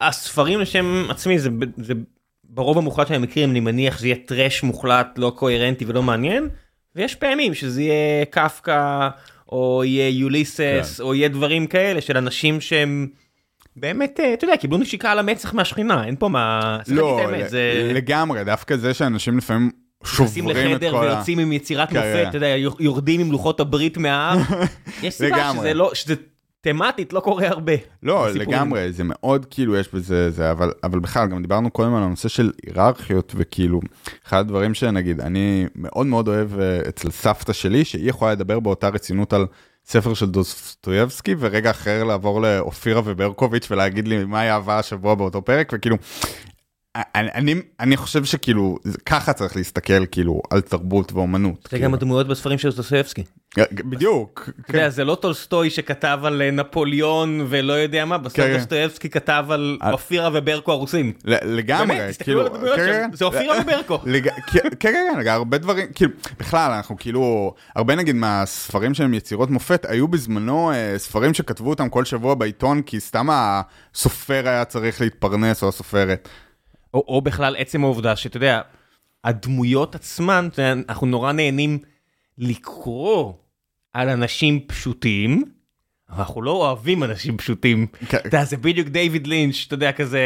[0.00, 1.94] הספרים לשם עצמי זה, זה
[2.44, 6.48] ברוב המוחלט של המקרים, אני מניח שזה יהיה טראש מוחלט, לא קוהרנטי ולא מעניין,
[6.96, 9.08] ויש פעמים שזה יהיה קפקא,
[9.48, 11.02] או יהיה יוליסס, כן.
[11.02, 13.08] או יהיה דברים כאלה של אנשים שהם...
[13.76, 16.78] באמת, אה, אתה יודע, קיבלו נשיקה על המצח מהשכינה, אין פה מה...
[16.88, 17.20] לא.
[17.94, 19.70] לגמרי, דווקא זה שאנשים לפעמים
[20.02, 21.14] נכנסים שוברים את לחדר כל ה...
[21.14, 22.28] ויוצאים עם יצירת כן, מופת, כן.
[22.28, 24.38] אתה יודע, יורדים עם לוחות הברית מההר.
[25.02, 25.52] יש סיבה.
[25.54, 26.14] שזה לא, שזה
[26.60, 27.72] תמטית לא קורה הרבה.
[28.02, 28.30] לא.
[28.30, 32.28] לגמרי, זה מאוד כאילו יש בזה, זה, אבל, אבל בכלל, גם דיברנו קודם על הנושא
[32.28, 33.80] של היררכיות, וכאילו,
[34.26, 38.88] אחד הדברים שנגיד, אני מאוד מאוד אוהב אה, אצל סבתא שלי, שהיא יכולה לדבר באותה
[38.88, 39.46] רצינות על
[39.86, 45.42] ספר של דוסטויבסקי, ורגע אחר לעבור לאופירה וברקוביץ' ולהגיד לי מה היא אהבה השבוע באותו
[45.42, 45.96] פרק, וכאילו,
[46.96, 51.62] אני, אני, אני חושב שכאילו, ככה צריך להסתכל כאילו על תרבות ואומנות.
[51.62, 51.84] זה כאילו.
[51.84, 53.24] גם הדמויות בספרים של דוסטויבסקי.
[53.72, 54.50] בדיוק.
[54.60, 58.56] אתה יודע, זה לא טולסטוי שכתב על אה, נפוליאון ולא יודע מה, בסוף כן, כן.
[58.56, 61.12] דוסטויבסקי כתב על על- אופירה וברקו הרוסים.
[61.24, 63.16] לגמרי, באמת, תסתכלו על הדמויות כן, שם, כן.
[63.16, 63.98] זה אופירה וברקו.
[64.04, 64.08] כן,
[64.46, 64.94] כן, כן,
[65.24, 70.72] כן, הרבה דברים, כאילו, בכלל, אנחנו כאילו, הרבה נגיד מהספרים שהם יצירות מופת, היו בזמנו
[70.72, 76.28] אה, ספרים שכתבו אותם כל שבוע בעיתון, כי סתם הסופר היה צריך להתפרנס, או הסופרת.
[76.94, 78.60] או, או בכלל עצם העובדה שאתה יודע,
[79.24, 80.48] הדמויות עצמן,
[80.88, 81.78] אנחנו נורא נהנים
[82.38, 83.32] לקרוא
[83.96, 85.42] על אנשים פשוטים,
[86.16, 87.86] אנחנו לא אוהבים אנשים פשוטים.
[88.08, 88.16] כן.
[88.16, 90.20] אתה יודע, זה בדיוק דיוויד לינץ', אתה יודע, כזה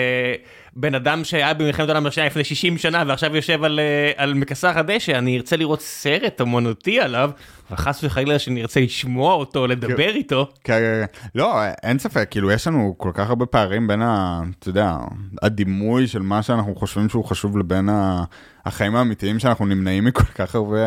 [0.76, 4.72] בן אדם שהיה במלחמת העולם השנייה לפני 60 שנה ועכשיו יושב על, אה, על מכסח
[4.76, 7.30] הדשא, אני ארצה לראות סרט אמנותי עליו,
[7.70, 10.46] אבל חס וחלילה שנרצה לשמוע אותו, לדבר איתו.
[10.64, 11.28] כן, כן, כן.
[11.34, 14.40] לא, אין ספק, כאילו, יש לנו כל כך הרבה פערים בין ה...
[14.58, 14.96] אתה יודע,
[15.42, 17.88] הדימוי של מה שאנחנו חושבים שהוא חשוב לבין.
[18.66, 20.78] החיים האמיתיים שאנחנו נמנעים מכל כך הרבה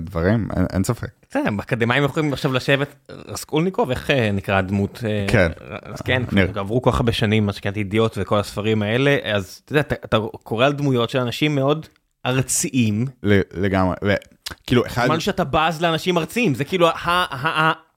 [0.00, 1.19] דברים, אין, אין ספק.
[1.60, 5.00] אקדמאים יכולים עכשיו לשבת, רסקולניקוב, איך אה, נקרא הדמות?
[5.06, 5.50] אה, כן.
[5.82, 6.22] אז כן.
[6.54, 10.18] עברו כל כך הרבה שנים, מה שקראתי ידיעות וכל הספרים האלה, אז אתה יודע, אתה-
[10.42, 11.86] קורא על דמויות של אנשים מאוד
[12.26, 13.06] ארציים,
[13.54, 15.04] לגמרי, וכאילו, אחד...
[15.04, 16.88] בזמן שאתה בז לאנשים ארציים, זה כאילו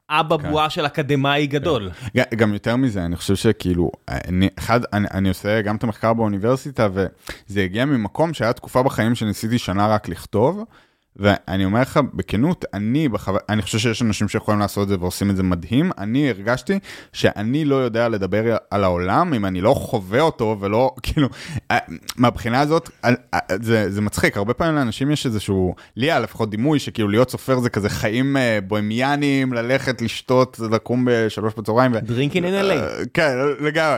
[0.10, 0.50] האבא כן.
[0.50, 1.90] בועה של אקדמאי גדול.
[2.18, 6.14] ג- גם יותר מזה, אני חושב שכאילו, אני, אחד, אני, אני עושה גם את המחקר
[6.14, 10.64] באוניברסיטה, וזה הגיע ממקום שהיה תקופה בחיים שניסיתי שנה רק לכתוב,
[11.16, 13.32] ואני אומר לך בכנות, אני, בחו...
[13.50, 16.80] אני חושב שיש אנשים שיכולים לעשות את זה ועושים את זה מדהים, אני הרגשתי
[17.14, 21.28] שאני לא יודע לדבר על העולם אם אני לא חווה אותו ולא, כאילו,
[21.72, 21.78] אה,
[22.18, 26.50] מהבחינה הזאת, אה, אה, זה, זה מצחיק, הרבה פעמים לאנשים יש איזשהו, לי היה לפחות
[26.50, 28.36] דימוי שכאילו להיות סופר זה כזה חיים
[28.68, 31.94] בוהמיאנים, ללכת, לשתות, לקום בשלוש בצהריים.
[31.94, 31.98] ו...
[31.98, 32.72] Drinking in LA.
[32.72, 33.98] אה, כן, לגמרי.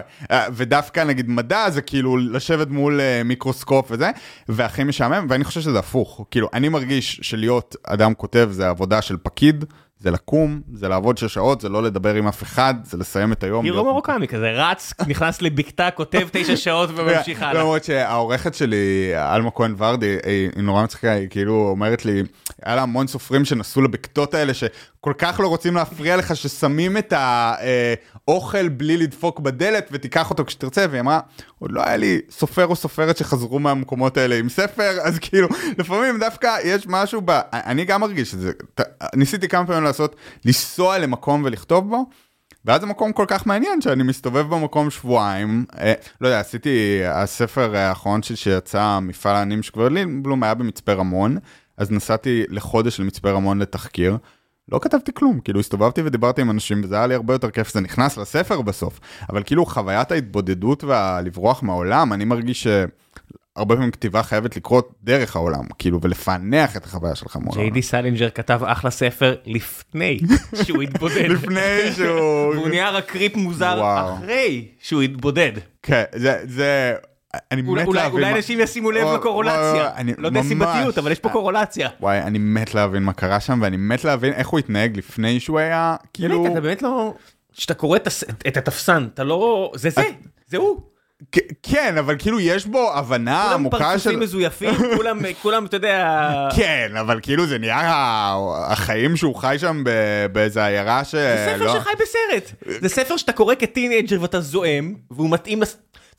[0.54, 4.12] ודווקא נגיד מדע זה כאילו לשבת מול מיקרוסקופ וזה,
[4.50, 6.26] והכי משעמם, ואני חושב שזה הפוך.
[6.32, 9.66] כאילו, אני מרגיש שלהיות אדם כותב זה עבודה של פקיד,
[10.00, 13.44] זה לקום, זה לעבוד שש שעות, זה לא לדבר עם אף אחד, זה לסיים את
[13.44, 13.66] היום.
[13.66, 17.62] הירו מרוקמי כזה, רץ, נכנס לבקתה, כותב תשע שעות וממשיך הלאה.
[17.62, 22.24] למרות שהעורכת שלי, עלמה כהן ורדי, היא נורא מצחיקה, היא כאילו אומרת לי,
[22.64, 24.54] היה לה המון סופרים שנסעו לבקתות האלה,
[25.06, 27.14] שכל כך לא רוצים להפריע לך, ששמים את
[28.28, 31.20] האוכל בלי לדפוק בדלת ותיקח אותו כשתרצה, והיא אמרה,
[31.60, 35.48] עוד לא היה לי סופר או סופרת שחזרו מהמקומות האלה עם ספר, אז כאילו,
[35.78, 37.32] לפעמים דווקא יש משהו ב...
[37.54, 38.52] אני גם מרגיש את זה,
[39.16, 42.06] ניסיתי כמה פעמים לעשות, לנסוע למקום ולכתוב בו,
[42.66, 47.76] ואז זה מקום כל כך מעניין שאני מסתובב במקום שבועיים, אה, לא יודע, עשיתי, הספר
[47.76, 51.38] האחרון שלי שיצא, מפעל העניים של כבוד לינבלום, היה במצפה רמון,
[51.78, 54.18] אז נסעתי לחודש למצפה רמון לתחקיר.
[54.72, 57.82] לא כתבתי כלום, כאילו הסתובבתי ודיברתי עם אנשים וזה היה לי הרבה יותר כיף, זה
[57.82, 59.00] נכנס לספר בסוף,
[59.30, 65.64] אבל כאילו חוויית ההתבודדות והלברוח מהעולם, אני מרגיש שהרבה פעמים כתיבה חייבת לקרות דרך העולם,
[65.80, 70.20] כאילו, ולפענח את החוויה שלך מול ג'יי די סלינג'ר כתב אחלה ספר לפני
[70.64, 71.30] שהוא התבודד.
[71.30, 72.56] לפני שהוא...
[72.56, 74.14] והוא נהיה רק creep מוזר וואו.
[74.14, 75.52] אחרי שהוא התבודד.
[75.84, 76.96] כן, זה, זה,
[77.52, 78.12] אני מת להבין...
[78.12, 79.90] אולי אנשים ישימו לב לקורולציה.
[80.18, 81.90] לא יודע סיבתיות, אבל יש פה קורולציה.
[82.00, 85.60] וואי, אני מת להבין מה קרה שם, ואני מת להבין איך הוא התנהג לפני שהוא
[85.60, 86.46] היה, כאילו...
[86.46, 87.14] אתה באמת לא...
[87.58, 87.98] כשאתה קורא
[88.48, 89.72] את התפסן, אתה לא...
[89.76, 90.02] זה זה,
[90.48, 90.82] זה הוא.
[91.64, 94.20] כן, אבל כאילו יש בו הבנה כולם עמוקה פרצופים של...
[94.20, 96.50] מזויפים, כולם, כולם, אתה יודע...
[96.56, 97.82] כן, אבל כאילו זה נהיה
[98.68, 99.84] החיים שהוא חי שם
[100.32, 101.12] באיזה עיירה ש...
[101.16, 102.52] זה ספר שחי בסרט.
[102.82, 105.62] זה ספר שאתה קורא כטינג'ר ואתה זועם, והוא מתאים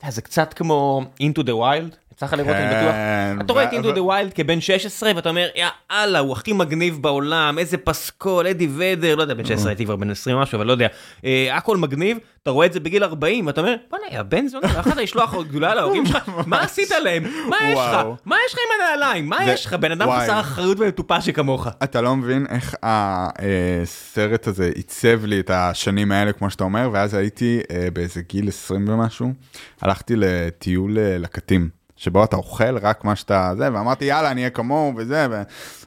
[0.09, 2.06] זה קצת כמו Into the Wild.
[2.25, 2.91] לך לראות, אני בטוח.
[2.91, 6.31] כן, אתה רואה את ו- Into the Wild כבן 16 ואתה אומר, יא אללה, הוא
[6.33, 10.37] הכי מגניב בעולם, איזה פסקול, אדי ודר, לא יודע, בן 16 הייתי כבר בן 20
[10.37, 10.87] משהו, אבל לא יודע.
[11.25, 14.67] אה, הכל מגניב, אתה רואה את זה בגיל 40, ואתה אומר, בוא'נה, יא בן זונה,
[14.79, 16.29] יכולת לשלוח גדולה להורים שלך?
[16.47, 17.23] מה עשית להם?
[17.49, 17.97] מה יש לך?
[18.25, 19.29] מה יש לך עם הנעליים?
[19.29, 19.73] מה יש לך?
[19.73, 20.07] בן אדם.
[20.11, 21.67] חסר אחריות ומטופש שכמוך.
[21.83, 27.13] אתה לא מבין איך הסרט הזה עיצב לי את השנים האלה, כמו שאתה אומר, ואז
[27.13, 29.33] הייתי אה, באיזה גיל 20 ומשהו,
[29.81, 31.69] הלכתי לטיול אה, לקטים.
[31.97, 35.41] שבו אתה אוכל רק מה שאתה זה, ואמרתי יאללה אני אהיה כמוהו וזה, ו...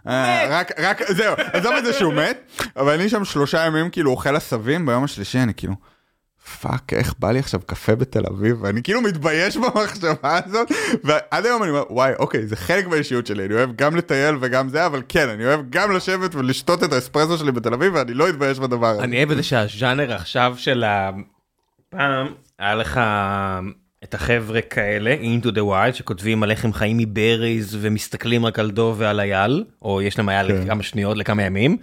[0.08, 4.11] אה, רק, רק, זהו, עזוב את זה שהוא מת, אבל אני שם שלושה ימים כאילו
[4.11, 5.74] אוכל עשבים, ביום השלישי אני כאילו,
[6.61, 10.72] fuck, איך בא לי עכשיו קפה בתל אביב, ואני כאילו מתבייש במחשבה הזאת,
[11.04, 14.68] ועד היום אני אומר, וואי, אוקיי, זה חלק מהאישיות שלי, אני אוהב גם לטייל וגם
[14.68, 18.28] זה, אבל כן, אני אוהב גם לשבת ולשתות את האספרסו שלי בתל אביב, ואני לא
[18.28, 19.02] אתבייש בדבר הזה.
[19.02, 21.11] אני אוהב את זה שהז'אנר עכשיו של ה...
[21.90, 22.26] פעם
[22.58, 23.00] היה לך
[24.11, 28.70] את החבר'ה כאלה, into the wild, שכותבים על איך הם חיים מבריז ומסתכלים רק על
[28.70, 30.62] דוב ועל אייל, או יש להם אייל כן.
[30.62, 31.76] לכמה שניות, לכמה ימים.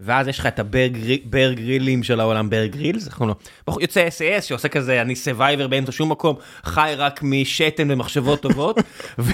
[0.00, 3.34] ואז יש לך את הבר גרילים של העולם, בר גרילס, איך קוראים
[3.68, 3.80] לו?
[3.80, 8.76] יוצא SAS שעושה כזה, אני survivor באמצע שום מקום, חי רק משתן ומחשבות טובות,
[9.18, 9.32] ו-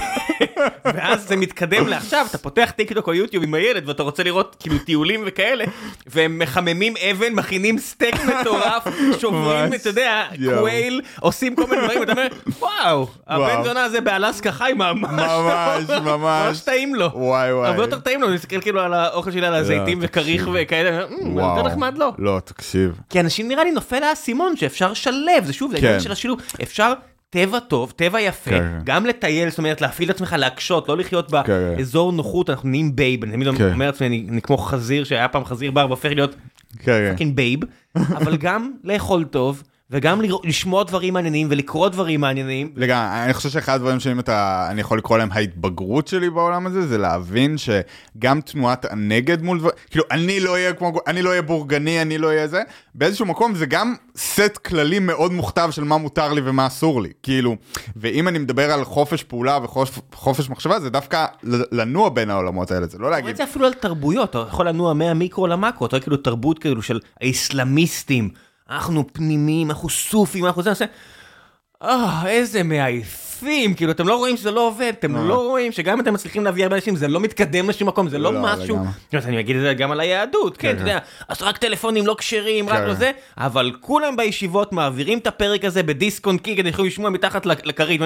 [0.85, 4.79] ואז זה מתקדם לעכשיו, אתה פותח טיקטוק או יוטיוב עם הילד ואתה רוצה לראות כאילו
[4.79, 5.65] טיולים וכאלה,
[6.07, 8.87] והם מחממים אבן, מכינים סטייק מטורף,
[9.21, 9.75] שוברים.
[9.75, 10.25] אתה יודע.
[10.57, 12.27] quail, עושים כל מיני דברים, ואתה אומר,
[12.61, 13.63] וואו, הבן.
[13.65, 16.61] זונה הזה באלסקה חי ממש ממש, ממש.
[16.61, 17.11] טעים לו.
[17.15, 17.69] וואי וואי.
[17.69, 20.49] הרבה יותר טעים לו, אני מסתכל כאילו על האוכל שלי, על הזיתים וכריך.
[20.55, 21.57] וכאלה, "מ, וואו.
[21.57, 22.13] יותר נחמד לו.
[22.19, 23.01] לא, תקשיב.
[23.11, 25.85] כי אנשים נראה לי נופל האסימון שאפשר לשלב, זה שוב, זה כן.
[25.85, 26.93] העניין של השילוב, אפשר
[27.31, 28.79] טבע טוב, טבע יפה, כן.
[28.85, 31.75] גם לטייל, זאת אומרת להפעיל את עצמך להקשות, לא לחיות כן.
[31.77, 33.73] באזור נוחות, אנחנו נהיים babe, אני תמיד כן.
[33.73, 37.11] אומר לעצמי, אני אני כמו חזיר שהיה פעם חזיר בר והופך להיות כן, כן.
[37.11, 37.61] fucking babe,
[37.97, 42.73] אבל גם לאכול טוב, וגם לשמוע דברים מעניינים ולקרוא דברים מעניינים.
[42.77, 46.87] לגמרי, אני חושב שאחד הדברים שאם אתה, אני יכול לקרוא להם ההתבגרות שלי בעולם הזה,
[46.87, 51.43] זה להבין שגם תנועת הנגד מול דברים, כאילו אני לא אהיה כמו, אני לא אהיה
[51.43, 52.63] בורגני, אני לא אהיה זה,
[52.95, 57.11] באיזשהו מקום זה גם סט כללי מאוד מוכתב של מה מותר לי ומה אסור לי,
[57.23, 57.57] כאילו,
[57.97, 61.27] ואם אני מדבר על חופש פעולה וחופש מחשבה, זה דווקא
[61.73, 65.47] לנוע בין העולמות האלה, זה לא להגיד, זה אפילו על תרבויות, אתה יכול לנוע מהמיקרו
[65.47, 68.31] למקרו, אתה רואה כאילו תרבות כאילו של האסלאמיסטים,
[68.71, 70.85] אנחנו פנימיים, אנחנו סופים, אנחנו זה, עושה,
[71.83, 75.23] אה, איזה מעייפים, כאילו אתם לא רואים שזה לא עובד, אתם אה.
[75.25, 78.19] לא רואים שגם אם אתם מצליחים להביא הרבה אנשים, זה לא מתקדם לשום מקום, זה
[78.19, 78.79] לא לא, משהו,
[79.15, 82.15] אני אגיד את זה גם על היהדות, כן, כן, אתה יודע, אז רק טלפונים לא
[82.19, 82.87] כשרים, רק כן.
[82.87, 87.47] לא זה, אבל כולם בישיבות מעבירים את הפרק הזה בדיסקונט קי כדי שיוכלו לשמוע מתחת
[87.47, 88.01] לכרית,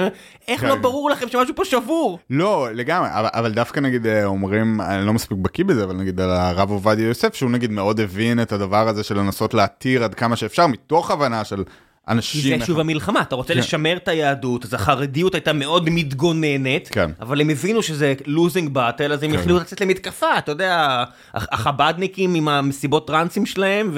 [0.48, 0.68] איך כן.
[0.68, 2.18] לא ברור לכם שמשהו פה שבור?
[2.30, 6.30] לא, לגמרי, אבל, דווקא נגיד אה, אומרים, אני לא מספיק בקיא בזה, אבל נגיד על
[6.30, 10.36] הרב עובדיה יוסף, שהוא נגיד מאוד הבין את הדבר הזה של לנסות להתיר עד כמה
[10.36, 11.64] שאפשר, מתוך הבנה של
[12.08, 12.58] אנשים...
[12.58, 13.58] זה שוב המלחמה, אתה רוצה כן.
[13.58, 17.10] לשמר את היהדות, אז החרדיות הייתה מאוד מתגוננת, כן.
[17.20, 19.38] אבל הם הבינו שזה לוזינג באטל, אז הם כן.
[19.38, 23.96] החליטו לצאת למתקפה, אתה יודע, הח- החבדניקים עם המסיבות טרנסים שלהם,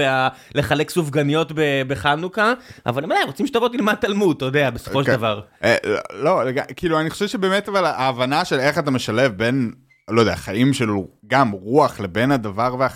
[0.54, 1.52] ולחלק סופגניות
[1.88, 2.52] בחנוכה,
[2.86, 5.12] אבל הם עדיין רוצים שתבוא תלמד תלמוד, אתה יודע, בסופו של.
[5.12, 5.40] דבר.
[5.64, 5.76] אה,
[6.22, 6.40] לא.
[6.76, 9.72] כאילו אני חושב שבאמת אבל ההבנה של איך אתה משלב בין,
[10.10, 10.88] לא יודע, חיים של
[11.26, 12.88] גם רוח לבין הדבר וה...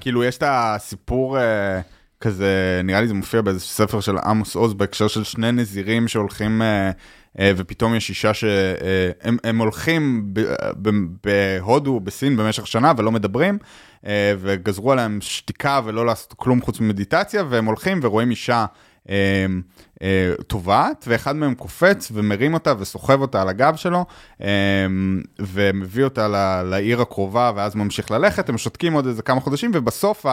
[0.00, 1.80] כאילו יש את הסיפור אה,
[2.20, 6.62] כזה, נראה לי זה מופיע באיזה ספר של עמוס עוז בהקשר של שני נזירים שהולכים
[6.62, 6.90] אה,
[7.38, 10.40] אה, ופתאום יש אישה שהם הם הולכים ב,
[10.82, 10.90] ב,
[11.24, 13.58] בהודו, בסין במשך שנה ולא מדברים.
[14.06, 18.66] אה, וגזרו עליהם שתיקה ולא לעשות כלום חוץ ממדיטציה והם הולכים ורואים אישה
[19.10, 19.46] אה,
[20.02, 24.04] אה, טובעת ואחד מהם קופץ ומרים אותה וסוחב אותה על הגב שלו
[24.42, 24.48] אה,
[25.38, 26.28] ומביא אותה
[26.64, 30.26] לעיר הקרובה ואז ממשיך ללכת הם שותקים עוד איזה כמה חודשים ובסוף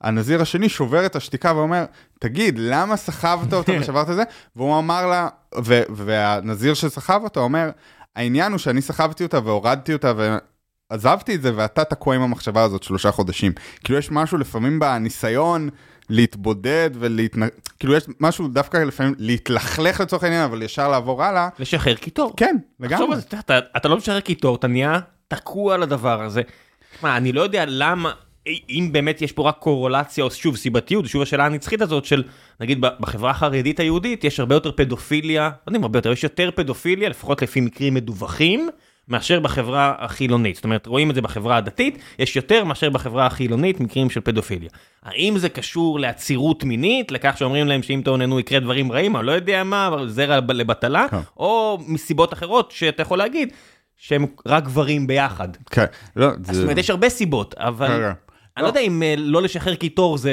[0.00, 1.84] הנזיר השני שובר את השתיקה ואומר
[2.18, 4.22] תגיד למה סחבת אותה ושברת את זה
[4.56, 5.28] והוא אמר לה
[5.64, 7.70] ו- והנזיר שסחב אותה אומר
[8.16, 10.36] העניין הוא שאני סחבתי אותה והורדתי אותה ו...
[10.90, 13.52] עזבתי את זה ואתה תקוע עם המחשבה הזאת שלושה חודשים.
[13.84, 15.68] כאילו יש משהו לפעמים בניסיון
[16.10, 17.40] להתבודד ולהתנ...
[17.78, 21.48] כאילו יש משהו דווקא לפעמים להתלכלך לצורך העניין אבל ישר לעבור הלאה.
[21.58, 22.32] לשחרר קיטור.
[22.36, 23.18] כן, לגמרי.
[23.18, 26.42] אתה- אתה- אתה לא משחרר קיטור, אתה נהיה תקוע על הדבר הזה.
[27.02, 28.12] מה, אני לא יודע למה,
[28.70, 32.22] אם באמת יש פה רק קורולציה או שוב סיבתיות, שוב השאלה הנצחית הזאת של,
[32.60, 36.50] נגיד בחברה החרדית היהודית יש הרבה יותר פדופיליה, לא יודע אם הרבה יותר, יש יותר
[36.54, 38.68] פדופיליה, לפחות לפי מקרים מדווחים,
[39.08, 40.54] מאשר בחברה החילונית.
[40.54, 44.68] זאת אומרת, רואים את זה בחברה הדתית, יש יותר מאשר בחברה החילונית מקרים של פדופיליה.
[45.02, 49.32] האם זה קשור לעצירות מינית, לכך שאומרים להם שאם תאוננו יקרה דברים רעים, אני לא
[49.32, 51.16] יודע מה, זרע לבטלה, כן.
[51.36, 53.52] או מסיבות אחרות שאתה יכול להגיד
[53.96, 55.48] שהם רק גברים ביחד.
[55.70, 55.84] כן,
[56.16, 56.62] לא, זאת זה...
[56.62, 58.12] אומרת, יש הרבה סיבות, אבל כן,
[58.58, 60.30] אני לא יודע אם אה, לא לשחרר קיטור זה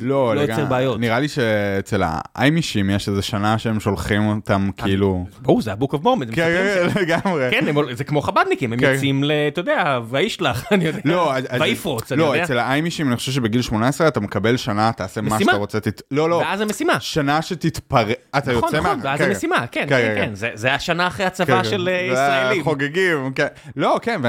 [0.00, 0.40] לא, לא.
[0.40, 1.00] יוצר בעיות.
[1.00, 5.26] נראה לי שאצל האיימישים יש איזה שנה שהם שולחים אותם כאילו...
[5.42, 6.32] ברור, זה ה-book of moment.
[6.34, 7.50] כן, כן, לגמרי.
[7.50, 8.92] כן, זה כמו חבדניקים, הם כן.
[8.92, 9.32] יוצאים ל...
[9.48, 11.00] אתה יודע, וישלח, אני יודע.
[11.04, 12.44] לא, ויפרוץ, אני לא, יודע.
[12.44, 15.38] אצל האיימישים אני חושב שבגיל 18 אתה מקבל שנה, תעשה מה.
[15.38, 15.78] שאתה רוצה.
[16.10, 17.00] לא, לא, ואז המשימה.
[17.00, 19.04] שנה שתתפרק, אתה נכון, יוצא נכון, מה...
[19.04, 22.08] ואז כן, המשימה, כן, כן, כן, זה- השנה אחרי הצבא של אה.
[22.12, 22.64] ישראלים.
[22.64, 23.46] חוגגים, כן.
[23.76, 24.20] לא, כן,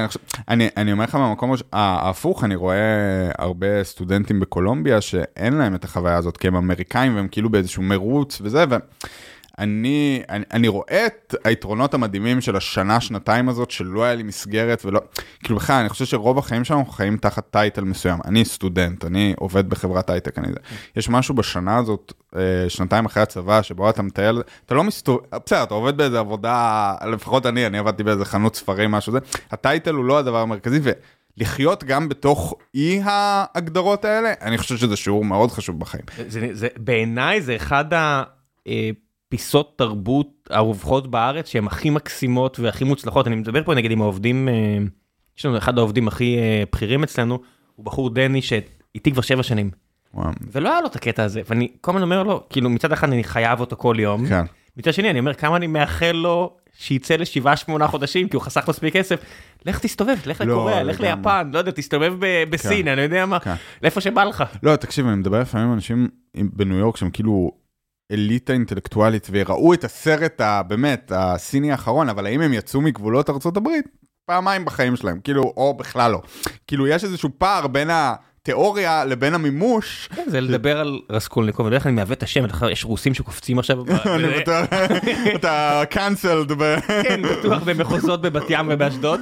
[0.48, 2.76] ואני אומר לך מהמקום ההפוך, אני רואה
[3.38, 8.42] הרבה סטודנטים בקולומביה שאין להם את החוויה הזאת, כי הם אמריקאים והם כאילו באיזשהו מרוץ
[8.42, 8.66] וזה,
[9.60, 14.86] אני, אני, אני רואה את היתרונות המדהימים של השנה, שנתיים הזאת, שלא היה לי מסגרת
[14.86, 15.02] ולא,
[15.44, 18.20] כאילו בכלל, אני חושב שרוב החיים שלנו חיים תחת טייטל מסוים.
[18.26, 20.60] אני סטודנט, אני עובד בחברת הייטק, אני זה.
[20.96, 25.64] יש משהו בשנה הזאת, אה, שנתיים אחרי הצבא, שבו אתה מטייל, אתה לא מסתובב, בסדר,
[25.64, 29.20] אתה עובד באיזה עבודה, לפחות אני, אני עבדתי באיזה חנות ספרים, משהו זה,
[29.52, 30.80] הטייטל הוא לא הדבר המרכזי.
[31.38, 36.04] לחיות גם בתוך אי ההגדרות האלה, אני חושב שזה שיעור מאוד חשוב בחיים.
[36.28, 37.86] זה, זה, בעיניי זה אחד
[38.66, 43.28] הפיסות תרבות הרווחות בארץ שהן הכי מקסימות והכי מוצלחות.
[43.28, 44.78] אני מדבר פה נגיד עם העובדים, אה,
[45.38, 47.40] יש לנו אחד העובדים הכי אה, בכירים אצלנו,
[47.76, 49.72] הוא בחור דני שאיתי כבר שבע שנים.
[50.14, 50.32] וואו.
[50.52, 53.24] ולא היה לו את הקטע הזה, ואני כל הזמן אומר לו, כאילו מצד אחד אני
[53.24, 54.46] חייב אותו כל יום, כן.
[54.78, 58.70] מצד שני אני אומר כמה אני מאחל לו שיצא לשבעה שמונה חודשים כי הוא חסך
[58.70, 59.20] מספיק כסף.
[59.66, 62.14] לך תסתובב, לך לא, לקוריאה, לך ליפן, לא יודע, תסתובב
[62.50, 62.92] בסין, כן.
[62.92, 63.54] אני יודע מה, כן.
[63.84, 64.44] לאיפה שבא לך.
[64.64, 67.52] לא, תקשיב, אני מדבר לפעמים עם אנשים בניו יורק שהם כאילו
[68.12, 73.70] אליטה אינטלקטואלית וראו את הסרט הבאמת, הסיני האחרון, אבל האם הם יצאו מגבולות ארה"ב?
[74.26, 76.22] פעמיים בחיים שלהם, כאילו, או בכלל לא.
[76.68, 78.16] כאילו, יש איזשהו פער בין ה...
[78.46, 80.10] התיאוריה לבין המימוש.
[80.16, 83.78] כן, זה לדבר על רסקולניקוב, בדרך כלל אני מעוות את השם, יש רוסים שקופצים עכשיו.
[84.16, 84.66] אני בטוח,
[85.36, 86.52] אתה קאנסלד.
[86.88, 89.20] כן, בטוח במחוזות בבת ים ובאשדוד.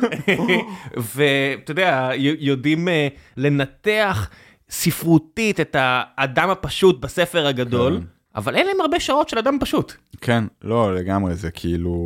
[1.15, 3.07] ואתה יודע, יודעים אה,
[3.38, 4.30] לנתח
[4.69, 7.97] ספרותית את האדם הפשוט בספר הגדול.
[7.99, 8.05] כן.
[8.36, 9.93] אבל אין להם הרבה שעות של אדם פשוט.
[10.21, 12.03] כן, לא, לגמרי, זה כאילו...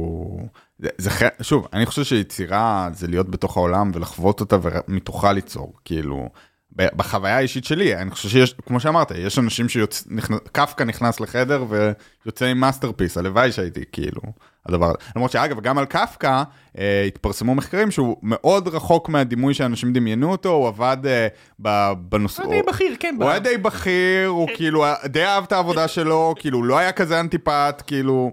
[0.79, 1.09] זה, זה
[1.41, 6.29] שוב, אני חושב שיצירה זה להיות בתוך העולם ולחוות אותה ומתוכה ליצור, כאילו,
[6.77, 12.59] בחוויה האישית שלי, אני חושב שיש, כמו שאמרת, יש אנשים שקפקא נכנס לחדר ויוצא עם
[12.59, 14.21] masterpiece, הלוואי שהייתי כאילו
[14.65, 14.97] הדבר הזה.
[15.15, 16.43] למרות שאגב, גם על קפקא
[16.77, 22.43] אה, התפרסמו מחקרים שהוא מאוד רחוק מהדימוי שאנשים דמיינו אותו, הוא עבד אה, בנושא...
[22.43, 23.15] הוא היה די בכיר, כן.
[23.21, 27.19] הוא היה די בכיר, הוא כאילו די אהב את העבודה שלו, כאילו לא היה כזה
[27.19, 28.31] אנטיפת, כאילו...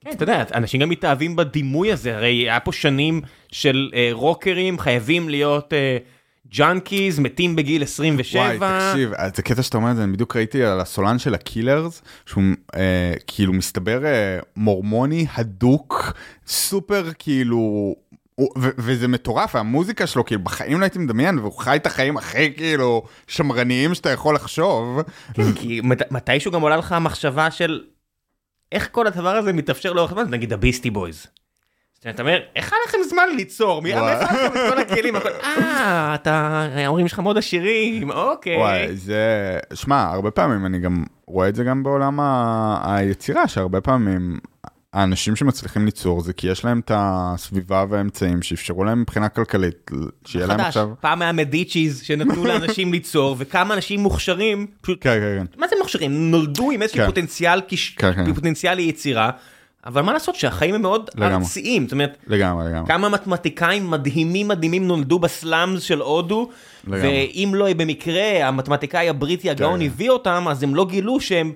[0.00, 3.20] כן, אתה יודע, אנשים גם מתאהבים בדימוי הזה, הרי היה פה שנים
[3.52, 5.72] של אה, רוקרים חייבים להיות...
[5.72, 5.98] אה,
[6.54, 8.40] ג'אנקיז מתים בגיל 27.
[8.40, 12.02] וואי, תקשיב, זה קטע שאתה אומר את זה, אני בדיוק ראיתי על הסולן של הקילרס,
[12.26, 12.42] שהוא
[12.74, 16.12] אה, כאילו מסתבר אה, מורמוני הדוק,
[16.46, 17.94] סופר כאילו...
[18.78, 23.02] וזה מטורף, המוזיקה שלו, כאילו, בחיים לא הייתי מדמיין, והוא חי את החיים הכי, כאילו,
[23.26, 25.00] שמרניים שאתה יכול לחשוב.
[25.34, 25.80] כן, כי
[26.10, 27.80] מתישהו גם עולה לך המחשבה של
[28.72, 31.26] איך כל הדבר הזה מתאפשר לאורך זמן, נגיד הביסטי בויז.
[32.10, 33.82] אתה אומר, איך היה לכם זמן ליצור?
[33.82, 35.16] מי מאיפה לכם את כל הכלים?
[35.44, 38.56] אה, אתה, ההורים שלך מאוד עשירים, אוקיי.
[38.56, 42.18] וואי, זה, שמע, הרבה פעמים אני גם רואה את זה גם בעולם
[42.82, 44.38] היצירה, שהרבה פעמים
[44.92, 49.90] האנשים שמצליחים ליצור זה כי יש להם את הסביבה והאמצעים שאפשרו להם מבחינה כלכלית,
[50.24, 50.90] שיהיה להם עכשיו...
[51.00, 54.98] פעם היה מדיצ'יז שנתנו לאנשים ליצור, וכמה אנשים מוכשרים, פשוט...
[55.00, 55.60] כן, כן, כן.
[55.60, 56.30] מה זה מוכשרים?
[56.30, 57.06] נולדו עם איזשהו כן.
[57.96, 58.34] כן, כן.
[58.34, 59.30] פוטנציאל ליצירה.
[59.86, 62.88] אבל מה לעשות שהחיים הם מאוד ארציים, זאת אומרת, לגמרי, לגמרי.
[62.88, 66.48] כמה מתמטיקאים מדהימים מדהימים נולדו בסלאמס של הודו,
[66.84, 69.86] ואם לא במקרה המתמטיקאי הבריטי הגאון כן.
[69.86, 71.52] הביא אותם, אז הם לא גילו שהם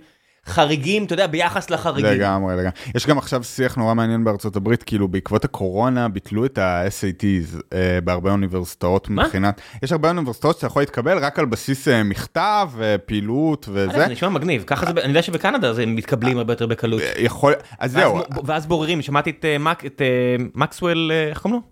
[0.46, 2.12] חריגים, אתה יודע, ביחס לחריגים.
[2.12, 2.70] לגמרי, לגמרי.
[2.94, 7.98] יש גם עכשיו שיח נורא מעניין בארצות הברית, כאילו בעקבות הקורונה ביטלו את ה-SATs אה,
[8.04, 9.24] בהרבה אוניברסיטאות מה?
[9.24, 13.90] מבחינת, יש הרבה אוניברסיטאות שאתה יכול להתקבל רק על בסיס אה, מכתב, אה, פעילות וזה.
[13.92, 17.00] זה נשמע מגניב, ככה זה, אני יודע שבקנדה זה מתקבלים הרבה יותר בקלות.
[17.00, 18.18] אה, יכול, אז זהו.
[18.44, 21.70] ואז בוררים, שמעתי את, אה, את אה, מקסוול, איך קוראים לו?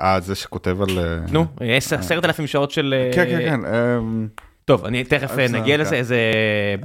[0.00, 0.98] אה, זה שכותב על...
[1.32, 1.46] נו,
[1.76, 2.94] עשרת אלפים שעות של...
[3.14, 3.60] כן, כן, כן.
[4.70, 6.18] טוב, אני תכף נגיע לזה, איזה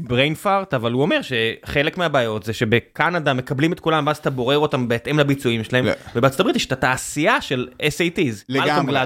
[0.08, 4.58] brain fart, אבל הוא אומר שחלק מהבעיות זה שבקנדה מקבלים את כולם, ואז אתה בורר
[4.58, 9.00] אותם בהתאם לביצועים שלהם, ובארצות הברית יש את התעשייה של SATs, לגמרי,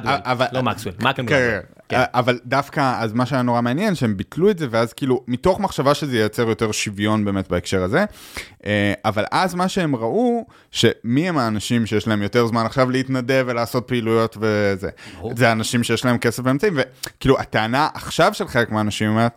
[0.52, 1.79] לא מקסוול, מקסוול גלדוול.
[1.90, 2.04] כן.
[2.14, 5.94] אבל דווקא, אז מה שהיה נורא מעניין, שהם ביטלו את זה, ואז כאילו, מתוך מחשבה
[5.94, 8.06] שזה ייצר יותר שוויון באמת בהקשר הזה,
[8.66, 13.46] אה, אבל אז מה שהם ראו, שמי הם האנשים שיש להם יותר זמן עכשיו להתנדב
[13.48, 14.90] ולעשות פעילויות וזה,
[15.36, 19.32] זה האנשים שיש להם כסף ואמצעים, וכאילו, הטענה עכשיו של חלק מהאנשים אומרת,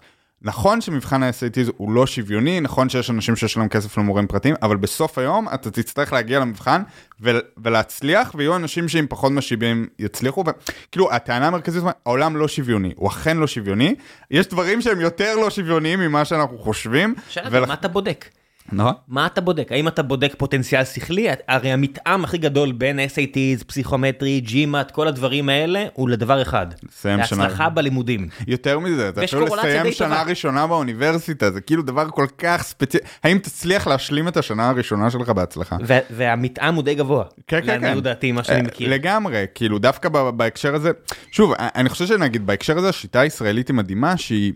[0.45, 4.77] נכון שמבחן ה-SAT הוא לא שוויוני, נכון שיש אנשים שיש להם כסף למורים פרטיים, אבל
[4.77, 6.83] בסוף היום אתה תצטרך להגיע למבחן
[7.21, 10.45] ו- ולהצליח, ויהיו אנשים שעם פחות משאבים יצליחו.
[10.93, 13.95] כאילו, הטענה המרכזית, העולם לא שוויוני, הוא אכן לא שוויוני,
[14.31, 17.15] יש דברים שהם יותר לא שוויוניים ממה שאנחנו חושבים.
[17.29, 17.67] שאלה, ול...
[17.67, 18.25] מה אתה בודק?
[18.73, 18.93] נכון.
[19.09, 19.73] מה אתה בודק?
[19.73, 21.29] האם אתה בודק פוטנציאל שכלי?
[21.49, 26.67] הרי המתאם הכי גדול בין SATs, פסיכומטרי, GMAT, כל האדברים האלה, הוא לדבר אחד.
[26.89, 27.43] לסיים שנה.
[27.43, 28.29] להצלחה בלימודים.
[28.47, 30.23] יותר מזה, אתה אפילו לסיים שנה טובה.
[30.23, 33.05] ראשונה באוניברסיטה, זה כאילו דבר כל כך ספציפי.
[33.25, 35.77] האם תצליח להשלים את השנה הראשונה שלך בהצלחה?
[36.11, 37.25] והמתאם הוא די גבוה.
[37.47, 37.81] כן, כן, כן.
[37.81, 38.91] לעניות דעתי, מה שאני מכיר.
[38.91, 40.91] לגמרי, כאילו דווקא בהקשר הזה,
[41.31, 44.53] שוב, אני חושב שנגיד בהקשר הזה השיטה הישראלית היא מדהימה, שהיא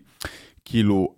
[0.64, 1.16] כאילו...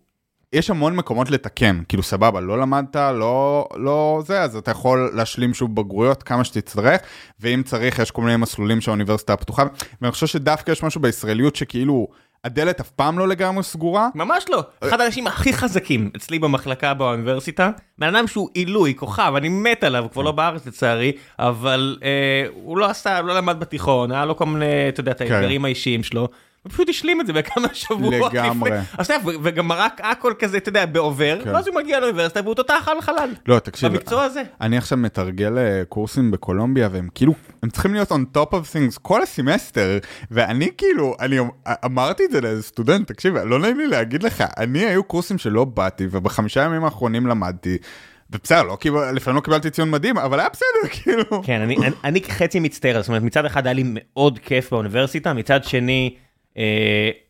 [0.52, 5.54] יש המון מקומות לתקן, כאילו סבבה, לא למדת, לא, לא זה, אז אתה יכול להשלים
[5.54, 7.00] שוב בגרויות כמה שתצטרך,
[7.40, 9.64] ואם צריך, יש כל מיני מסלולים שהאוניברסיטה פתוחה,
[10.02, 12.08] ואני חושב שדווקא יש משהו בישראליות שכאילו,
[12.44, 14.08] הדלת אף פעם לא לגמרי סגורה.
[14.14, 14.62] ממש לא.
[14.84, 20.06] אחד האנשים הכי חזקים אצלי במחלקה באוניברסיטה, בן אדם שהוא עילוי, כוכב, אני מת עליו,
[20.12, 24.46] כבר לא בארץ לצערי, אבל אה, הוא לא עשה, לא למד בתיכון, היה לו כל
[24.46, 25.32] מיני, אתה יודע, את כן.
[25.32, 26.28] האתגרים האישיים שלו.
[26.62, 28.32] הוא פשוט השלים את זה בכמה שבועות.
[28.34, 28.70] לגמרי.
[28.70, 31.50] לפני- אז אתה יודע, ו- וגם רק הכל כזה, אתה יודע, בעובר, כן.
[31.54, 33.30] ואז הוא מגיע לאוניברסיטה והוא תותח על חלל.
[33.48, 34.42] לא, תקשיב, במקצוע הזה.
[34.60, 38.98] אני עכשיו מתרגל אה, קורסים בקולומביה, והם כאילו, הם צריכים להיות on top of things
[39.02, 39.98] כל הסמסטר,
[40.30, 41.48] ואני כאילו, אני אמ-
[41.84, 45.64] אמרתי את זה לאיזה סטודנט, תקשיב, לא נעים לי להגיד לך, אני היו קורסים שלא
[45.64, 47.78] באתי, ובחמישה ימים האחרונים למדתי,
[48.30, 50.66] ובסדר, לא קיבל, לפעמים לא קיבלתי ציון מדהים, אבל היה בסדר,
[51.02, 51.42] כאילו.
[51.42, 55.32] כן, אני, אני, אני חצי מצטער, זאת אומרת, מצד אחד היה לי מאוד כיף באוניברסיטה,
[55.32, 56.20] מצד שני, אה,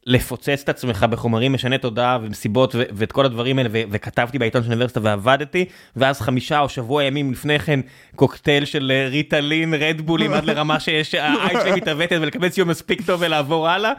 [0.07, 4.63] לפוצץ את עצמך בחומרים משני תודעה ומסיבות ו- ואת כל הדברים האלה, ו- וכתבתי בעיתון
[4.63, 5.65] של האוניברסיטה ועבדתי,
[5.97, 7.81] ואז חמישה או שבוע ימים לפני כן,
[8.17, 13.21] קוקטייל של אה, ריטלין, רדבולים, עד לרמה שיש, העין שלי מתעוותת ולקבל ציון מספיק טוב
[13.23, 13.93] ולעבור הלאה.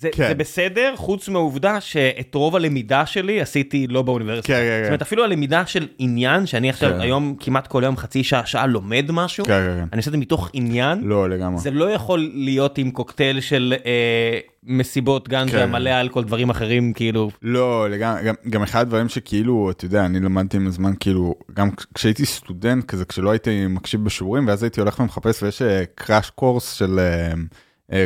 [0.00, 0.28] זה, כן.
[0.28, 4.46] זה בסדר, חוץ מהעובדה שאת רוב הלמידה שלי עשיתי לא באוניברסיטה.
[4.48, 4.86] כן, כן, זאת כן.
[4.86, 7.00] אומרת, אפילו הלמידה של עניין, שאני עכשיו כן.
[7.00, 9.86] היום כמעט כל יום חצי שעה, שעה לומד משהו, כן, כן, כן.
[9.92, 11.60] אני עושה את זה מתוך עניין, לא, לגמרי.
[11.60, 15.70] זה לא יכול להיות עם קוקטייל של אה, מסיבות גנג'ה, כן.
[15.72, 20.20] מלא אלכוהול, דברים אחרים, כאילו, לא, לגמרי, גם, גם אחד הדברים שכאילו, אתה יודע, אני
[20.20, 24.80] למדתי עם הזמן, כאילו, גם כש- כשהייתי סטודנט כזה, כשלא הייתי מקשיב בשיעורים, ואז הייתי
[24.80, 25.62] הולך ומחפש, ויש
[25.94, 27.32] קראש קורס של אה, אה,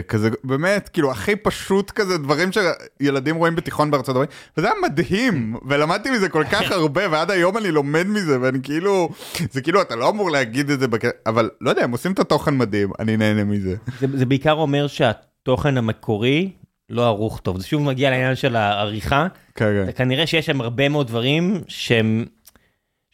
[0.08, 5.56] כזה, באמת, כאילו, הכי פשוט כזה, דברים שילדים רואים בתיכון בארצות הברית, וזה היה מדהים,
[5.68, 9.08] ולמדתי מזה כל כך הרבה, ועד היום אני לומד מזה, ואני כאילו,
[9.52, 11.04] זה כאילו, אתה לא אמור להגיד את זה, בק...
[11.26, 13.76] אבל לא יודע, הם עושים את התוכן מדהים, אני נהנה מזה.
[14.00, 16.50] זה, זה בעיקר אומר שהתוכן המקורי
[16.90, 17.60] לא ערוך טוב.
[17.60, 19.92] זה שוב מגיע לעניין של העריכה, כן, כן.
[19.96, 22.24] כנראה שיש שם הרבה מאוד דברים שהם...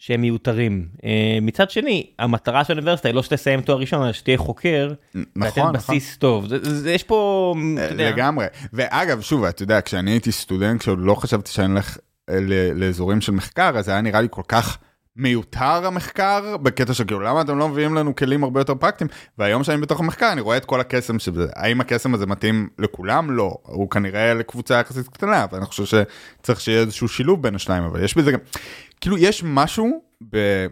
[0.06, 0.88] שהם מיותרים.
[1.04, 5.22] אה, מצד שני, המטרה של האוניברסיטה היא לא שתסיים תואר ראשון, אלא שתהיה חוקר, נכון,
[5.36, 5.72] נכון.
[5.72, 6.48] בסיס טוב.
[6.48, 8.46] זה, זה, יש פה, אתה יודע, לגמרי.
[8.72, 11.98] ואגב, שוב, אתה יודע, כשאני הייתי סטודנט, כשעוד לא חשבתי שאני הולך
[12.30, 12.38] אה,
[12.74, 14.78] לאזורים של מחקר, אז היה נראה לי כל כך
[15.16, 19.10] מיותר המחקר, בקטע של כאילו, למה אתם לא מביאים לנו כלים הרבה יותר פרקטיים?
[19.38, 21.48] והיום שאני בתוך המחקר, אני רואה את כל הקסם שבזה.
[21.56, 23.30] האם הקסם הזה מתאים לכולם?
[23.30, 23.56] לא.
[23.62, 28.16] הוא כנראה לקבוצה יחסית קטנה, ואני חושב שצריך שיהיה איזשהו שילוב בין השניים, אבל יש
[28.16, 28.38] בזה גם,
[29.04, 30.66] כאילו, יש משהו ב...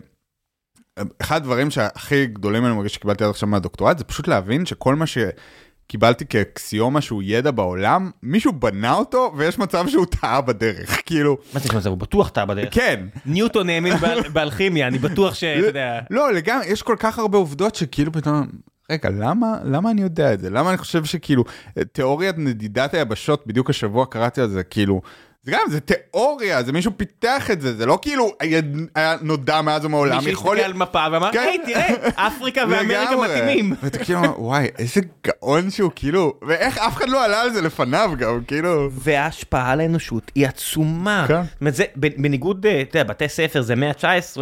[1.23, 5.05] אחד הדברים שהכי גדולים אני מרגיש שקיבלתי עד עכשיו מהדוקטורט זה פשוט להבין שכל מה
[5.07, 11.61] שקיבלתי כאקסיומה שהוא ידע בעולם, מישהו בנה אותו ויש מצב שהוא טעה בדרך, כאילו, מה
[11.61, 12.69] זה זה, הוא בטוח טעה בדרך.
[12.75, 13.07] כן.
[13.27, 16.01] ניוטון האמין באל- באלכימיה, אני בטוח שאתה יודע.
[16.11, 18.47] לא, לגמרי, יש כל כך הרבה עובדות שכאילו פתאום,
[18.91, 20.51] רגע, למה, למה אני יודע את זה?
[20.51, 21.45] למה אני חושב שכאילו,
[21.93, 25.03] תיאוריית נדידת היבשות, בדיוק השבוע קראתי על זה, כאילו,
[25.45, 29.85] זה גם, זה תיאוריה, זה מישהו פיתח את זה, זה לא כאילו היה, נודע מאז
[29.85, 31.39] ומעולם, מישהו יכול הסתכל על מפה ואמר, כן.
[31.39, 31.89] היי, תראה,
[32.27, 33.17] אפריקה ואמריקה.
[33.17, 33.75] מתאימים.
[33.83, 38.11] ואתה כאילו, וואי, איזה גאון שהוא, כאילו, ואיך אף אחד לא עלה על זה לפניו
[38.19, 38.89] גם, כאילו.
[38.93, 41.25] וההשפעה על האנושות היא עצומה.
[41.29, 41.43] כן.
[41.43, 44.41] זאת אומרת, זה, בניגוד, אה, אתה יודע, בתי ספר זה מאה ה-19,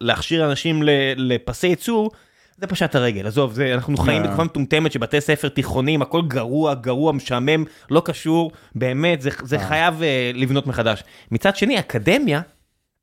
[0.00, 2.10] להכשיר אנשים ל- לפסי ייצור,
[2.62, 4.22] זה פשט הרגל, עזוב, זה, אנחנו חיים.
[4.22, 10.02] בתקופה מטומטמת שבתי ספר תיכוניים, הכל גרוע, גרוע, משעמם, לא קשור, באמת, זה, זה חייב
[10.02, 11.02] אה, לבנות מחדש.
[11.30, 12.40] מצד שני, אקדמיה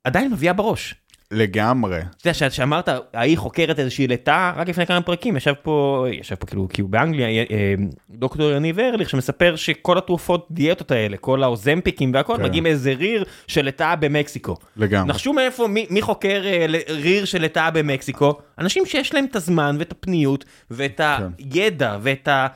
[0.04, 0.94] עדיין מביאה בראש.
[1.32, 1.98] לגמרי.
[1.98, 6.46] אתה יודע, שאמרת, ההיא חוקרת איזושהי לטאה, רק לפני כמה פרקים ישב פה, ישב פה
[6.46, 7.74] כאילו, כי הוא באנגליה, אה, אה,
[8.10, 12.42] דוקטור יניב ארליך, שמספר שכל התרופות דיאטות האלה, כל האוזמפיקים והכל, כן.
[12.42, 14.56] מגיעים מאיזה ריר של לטאה במקסיקו.
[14.76, 15.08] לגמרי.
[15.08, 18.38] נחשו מאיפה, מי, מי חוקר אה, ריר של לטאה במקסיקו?
[18.58, 21.00] אנשים שיש להם את הזמן ואת הפניות ואת
[21.38, 22.46] הידע ואת ה...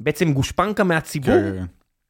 [0.00, 1.34] בעצם גושפנקה מהציבור.
[1.34, 1.64] כן, כן, כן.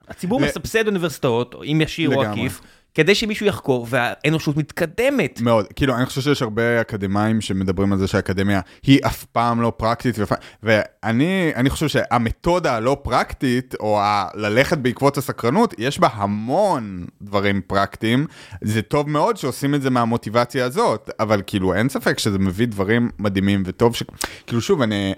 [0.08, 2.22] הציבור ל- מסבסד אוניברסיטאות, אם ישיר או.
[2.22, 2.60] עקיף,
[2.94, 5.40] כדי שמישהו יחקור והאנושות מתקדמת.
[5.40, 9.72] מאוד, כאילו אני חושב שיש הרבה אקדמאים שמדברים על זה שהאקדמיה היא אף פעם לא
[9.76, 10.32] פרקטית, ואף-
[10.62, 11.24] ואני
[11.54, 18.26] אני חושב שהמתודה הלא פרקטית, או ה- ללכת בעקבות הסקרנות, יש בה המון דברים פרקטיים,
[18.62, 23.10] זה טוב מאוד שעושים את זה מהמוטיבציה הזאת, אבל כאילו אין ספק שזה מביא דברים
[23.18, 24.02] מדהימים וטוב ש...
[24.46, 25.14] כאילו שוב, אני...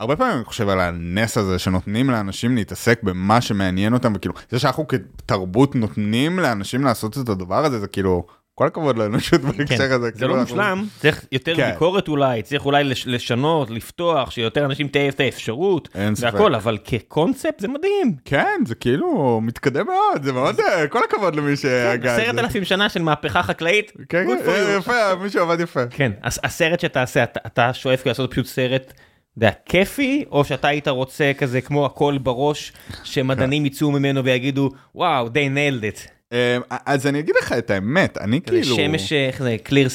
[0.00, 4.58] הרבה פעמים אני חושב על הנס הזה שנותנים לאנשים להתעסק במה שמעניין אותם, וכאילו, זה
[4.58, 9.98] שאנחנו כתרבות נותנים לאנשים לעשות את הדבר הזה, זה כאילו, כל הכבוד לאנושות בהקשר הזה.
[10.06, 11.70] זה כאילו, לא אנחנו- מושלם, צריך יותר כן.
[11.72, 15.88] ביקורת אולי, צריך אולי לש- לשנות, לפתוח, שיותר אנשים תהיה את האפשרות.
[16.20, 18.14] והכל, אבל כקונספט זה מדהים.
[18.24, 22.38] כן, זה כאילו מתקדם מאוד, זה מאוד, אה, כל הכבוד למי שהגה את עשרת.
[22.38, 24.78] אלפים שנה של מהפכה חקלאית, כן, כן, you.
[24.78, 24.92] יפה,
[25.22, 25.86] מישהו עבד יפה.
[25.90, 28.92] כן, הס- הסרט שתעשה, אתה- אתה שואף לעשות פשוט סרט,
[29.36, 32.72] יודע, כיפי, או שאתה היית רוצה כזה כמו הכל בראש,
[33.04, 36.08] שמדענים יצאו ממנו ויגידו, וואו, they nailed it.
[36.32, 38.76] אה, אז אני אגיד לך את האמת, אני כאילו...
[38.76, 39.88] שמש, איך זה, קליר,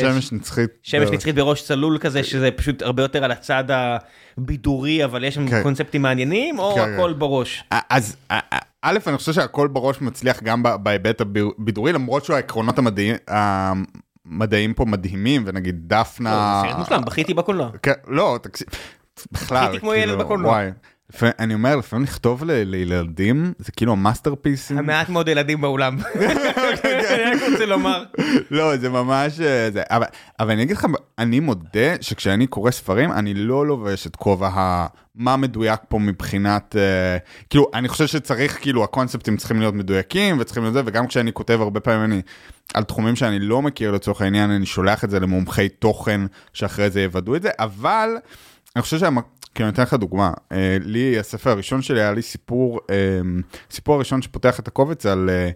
[0.00, 0.70] שמש נצחית.
[0.82, 5.34] שמש אה, נצחית בראש צלול כזה, שזה פשוט הרבה יותר על הצד הבידורי, אבל יש
[5.34, 5.62] שם כן.
[5.62, 6.94] קונספטים מעניינים, או כן, כן.
[6.94, 7.64] הכל בראש?
[7.90, 8.38] אז א-
[8.84, 13.16] אני חושב שהכל בראש מצליח גם בהיבט הבידורי, למרות שהעקרונות המדעיים,
[14.30, 16.62] המדעיים פה מדהימים, ונגיד דפנה...
[16.64, 17.70] לא, סרט מושלם, בכיתי בקולנוע.
[17.82, 18.66] כן, לא, תקשיב,
[19.32, 20.50] בכלל, בכיתי כמו ילד כאילו, בקולנוע.
[20.50, 20.70] וואי.
[21.22, 24.78] אני אומר, לפעמים לכתוב לילדים, זה כאילו המאסטרפיסים.
[24.78, 25.98] המעט מאוד ילדים באולם.
[26.14, 28.04] אני רק רוצה לומר.
[28.50, 29.40] לא, זה ממש...
[29.40, 29.68] אה,
[30.40, 30.86] אבל אני אגיד לך,
[31.18, 34.86] אני מודה שכשאני קורא ספרים, אני לא לובש את כובע ה...
[35.14, 36.76] מה מדויק פה מבחינת...
[36.78, 37.16] אה,
[37.50, 41.58] כאילו, אני חושב שצריך, כאילו, הקונספטים צריכים להיות מדויקים וצריכים להיות זה, וגם כשאני כותב
[41.60, 42.22] הרבה פעמים אני...
[42.74, 46.20] על תחומים שאני לא מכיר לצורך העניין, אני שולח את זה למומחי תוכן
[46.52, 48.10] שאחרי זה יוודאו את זה, אבל
[48.76, 49.08] אני חושב שה...
[49.54, 50.32] כאילו, אני אתן לך דוגמה.
[50.52, 53.20] אה, לי, הספר הראשון שלי היה לי סיפור, אה,
[53.70, 55.50] סיפור הראשון שפותח את הקובץ על אה,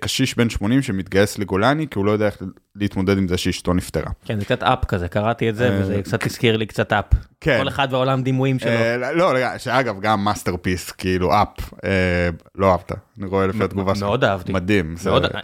[0.00, 2.42] קשיש בן 80 שמתגייס לגולני, כי הוא לא יודע איך
[2.76, 4.10] להתמודד עם זה שאשתו נפטרה.
[4.24, 7.04] כן, זה קצת Up כזה, קראתי את זה, אה, וזה קצת הזכיר לי קצת Up.
[7.40, 7.58] כן.
[7.62, 8.70] כל אחד והעולם דימויים שלו.
[8.70, 13.94] אה, לא, לא, שאגב, גם masterpiece, כאילו, Up, אה, לא אהבת, אני רואה לפי התגובה
[13.94, 14.02] שלך.
[14.04, 14.52] מאוד אהבתי.
[14.52, 14.94] מדהים.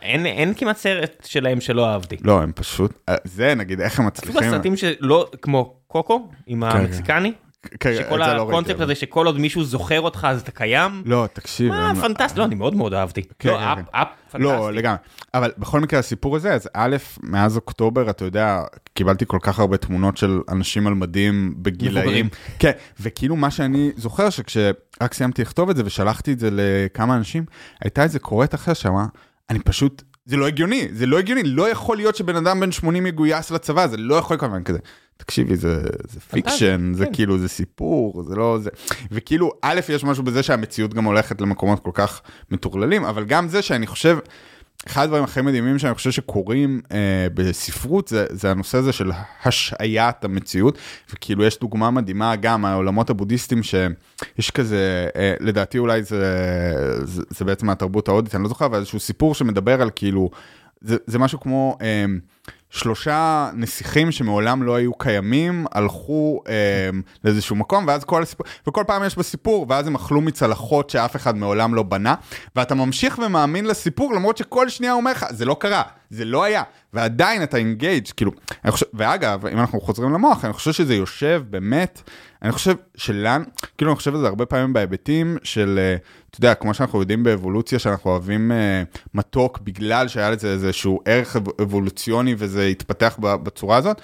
[0.02, 2.16] אין, כמעט סרט שלהם שלא אהבתי.
[2.24, 4.54] לא, הם פשוט, אה, זה נגיד, איך הם אפילו מצליחים.
[4.54, 7.49] הסרטים שלא, כמו קוקו, עם המקסיקני, כן,
[7.94, 11.02] שכל לא הקונספט הזה שכל עוד מישהו זוכר אותך אז אתה קיים.
[11.06, 11.68] לא, תקשיב.
[11.68, 13.22] מה, פנטסטי, לא, אני מאוד מאוד אהבתי.
[13.38, 13.82] כן, לא, כן, אפ, כן.
[13.90, 14.38] אפ, פנטסטי.
[14.38, 14.98] לא, לגמרי.
[15.34, 18.62] אבל בכל מקרה, הסיפור הזה, אז א', מאז אוקטובר, אתה יודע,
[18.94, 22.28] קיבלתי כל כך הרבה תמונות של אנשים על מדים בגילאים.
[22.58, 27.44] כן, וכאילו מה שאני זוכר, שכשרק סיימתי לכתוב את זה ושלחתי את זה לכמה אנשים,
[27.80, 29.06] הייתה איזה קוראת אחר שאמרה,
[29.50, 33.06] אני פשוט, זה לא הגיוני, זה לא הגיוני, לא יכול להיות שבן אדם בן 80
[33.06, 34.78] יגויס לצבא, זה לא יכול לקרות, ואני כזה,
[35.20, 37.12] תקשיבי, זה, זה fiction, זה כן.
[37.12, 38.70] כאילו, זה סיפור, זה לא זה,
[39.10, 43.62] וכאילו, א', יש משהו בזה שהמציאות גם הולכת למקומות כל כך מטורללים, אבל גם זה
[43.62, 44.18] שאני חושב,
[44.86, 49.10] אחד הדברים הכי מדהימים שאני חושב שקורים אה, בספרות זה, זה הנושא הזה של
[49.44, 50.78] השעיית המציאות
[51.12, 56.24] וכאילו יש דוגמה מדהימה גם העולמות הבודהיסטיים שיש כזה אה, לדעתי אולי זה,
[57.04, 60.30] זה, זה בעצם מהתרבות ההודית אני לא זוכר אבל איזשהו סיפור שמדבר על כאילו
[60.80, 62.04] זה, זה משהו כמו אה,
[62.70, 66.90] שלושה נסיכים שמעולם לא היו קיימים הלכו אה,
[67.24, 71.36] לאיזשהו מקום ואז כל הסיפור וכל פעם יש בסיפור ואז הם אכלו מצלחות שאף אחד
[71.36, 72.14] מעולם לא בנה
[72.56, 76.62] ואתה ממשיך ומאמין לסיפור למרות שכל שנייה אומר לך זה לא קרה זה לא היה.
[76.92, 78.32] ועדיין אתה אינגייג' כאילו
[78.68, 82.02] חושב ואגב אם אנחנו חוזרים למוח אני חושב שזה יושב באמת
[82.42, 83.44] אני חושב שלנו
[83.78, 85.96] כאילו אני חושב על זה הרבה פעמים בהיבטים של אה,
[86.30, 88.82] אתה יודע כמו שאנחנו יודעים באבולוציה שאנחנו אוהבים אה,
[89.14, 94.00] מתוק בגלל שהיה לזה איזשהו ערך אב- אבולוציוני וזה התפתח בצורה הזאת.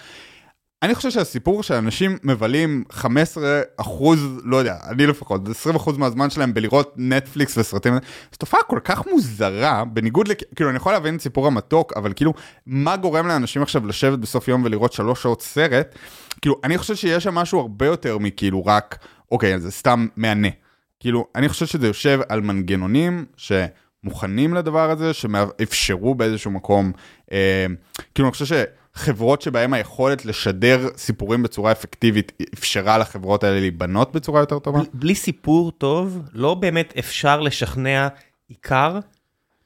[0.87, 3.43] אני חושב שהסיפור שאנשים מבלים 15
[3.77, 8.01] אחוז, לא יודע, אני לפחות, 20 אחוז מהזמן שלהם בלראות נטפליקס וסרטים, זו
[8.39, 12.33] תופעה כל כך מוזרה, בניגוד, לכ- כאילו אני יכול להבין את סיפור המתוק, אבל כאילו,
[12.67, 15.95] מה גורם לאנשים עכשיו לשבת בסוף יום ולראות שלוש שעות סרט?
[16.43, 18.99] כאילו, אני חושב שיש שם משהו הרבה יותר מכאילו רק,
[19.33, 20.49] אוקיי, זה סתם מהנה.
[21.01, 26.93] כאילו, אני חושב שזה יושב על מנגנונים שמוכנים לדבר הזה, שאפשרו באיזשהו מקום,
[27.33, 27.67] אה,
[28.15, 28.45] כאילו, אני חושב
[28.97, 34.79] שחברות שבהן היכולת לשדר סיפורים בצורה אפקטיבית, אפשרה לחברות האלה להיבנות בצורה יותר טובה.
[34.79, 38.09] בלי- בלי סיפור טוב, לא באמת אפשר לשכנע
[38.49, 38.99] איכר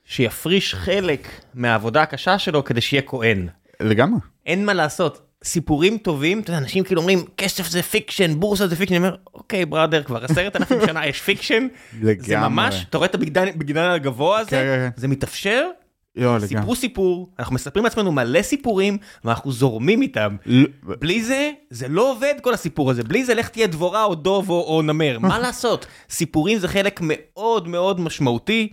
[0.04, 3.48] שיפריש חלק מהעבודה הקשה שלו כדי שיהיה כהן.
[3.80, 4.20] לגמרי.
[4.46, 5.22] אין מה לעשות.
[5.44, 9.16] סיפורים טובים, אתה יודע, אנשים כאילו אומרים, כסף זה fiction, בורסה זה fiction, אני אומר,
[9.34, 11.66] אוקיי, brother, כבר עשרת אלפים שנה יש fiction,
[12.02, 12.48] זה לגמרי.
[12.48, 15.00] ממש, אתה רואה את הבגדן הבגדן הגבוה הזה, כן, כן, כן.
[15.00, 15.66] זה מתאפשר,
[16.16, 16.46] לא, לגמרי.
[16.48, 20.36] סיפרו סיפור, אנחנו מספרים לעצמנו מלא סיפורים, ואנחנו זורמים איתם.
[20.46, 24.14] ל- בלי זה, זה לא עובד כל הסיפור הזה, בלי זה לך תהיה דבורה או
[24.14, 25.86] דוב או, או נמר, מה לעשות?
[26.10, 28.68] סיפורים זה חלק מאוד מאוד משמעותי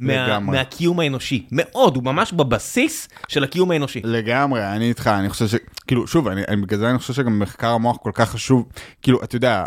[0.00, 0.38] מה.
[0.38, 4.00] מהקיום האנושי, מאוד, הוא ממש בבסיס של הקיום האנושי.
[4.04, 5.54] לגמרי, אני איתך, אני חושב ש...
[5.86, 8.66] כאילו, שוב, אני, אני, בגלל זה אני חושב שגם מחקר המוח כל כך חשוב.
[9.02, 9.64] כאילו, אתה יודע,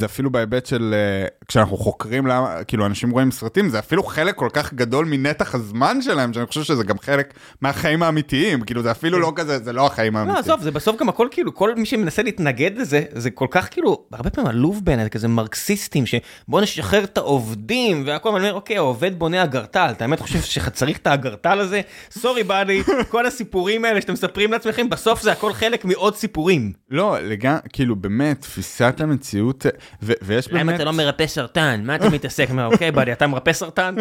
[0.00, 0.94] זה אפילו בהיבט של...
[0.94, 5.54] אה, כשאנחנו חוקרים למה, כאילו, אנשים רואים סרטים, זה אפילו חלק כל כך גדול מנתח
[5.54, 8.60] הזמן שלהם, שאני חושב שזה גם חלק מהחיים האמיתיים.
[8.60, 10.44] כאילו, זה אפילו לא כזה, זה לא החיים לא, האמיתיים.
[10.44, 14.04] עזוב, זה בסוף גם הכל כאילו, כל מי שמנסה להתנגד לזה, זה כל כך כאילו,
[14.12, 19.18] הרבה פעמים עלוב בעיניי, כזה מרקסיסטים, שבוא נשחרר את העובדים, והכל, ואני אומר, אוקיי, העובד
[19.18, 21.80] בונה אגרטל, אתה באמת חושב שצריך את האגרטל הזה?
[22.10, 26.72] סורי באדי, כל הסיפורים האלה שאתם מספרים לעצמכם, בסוף זה הכל חלק מעוד סיפורים.
[26.90, 29.66] לא, לגמרי, כאילו באמת, תפיסת המציאות,
[30.02, 30.60] ו- ויש באמת...
[30.60, 31.80] למה אתה לא מרפא סרטן?
[31.84, 32.50] מה אתה מתעסק?
[32.50, 33.94] מה, אוקיי, באדי, אתה מרפא סרטן?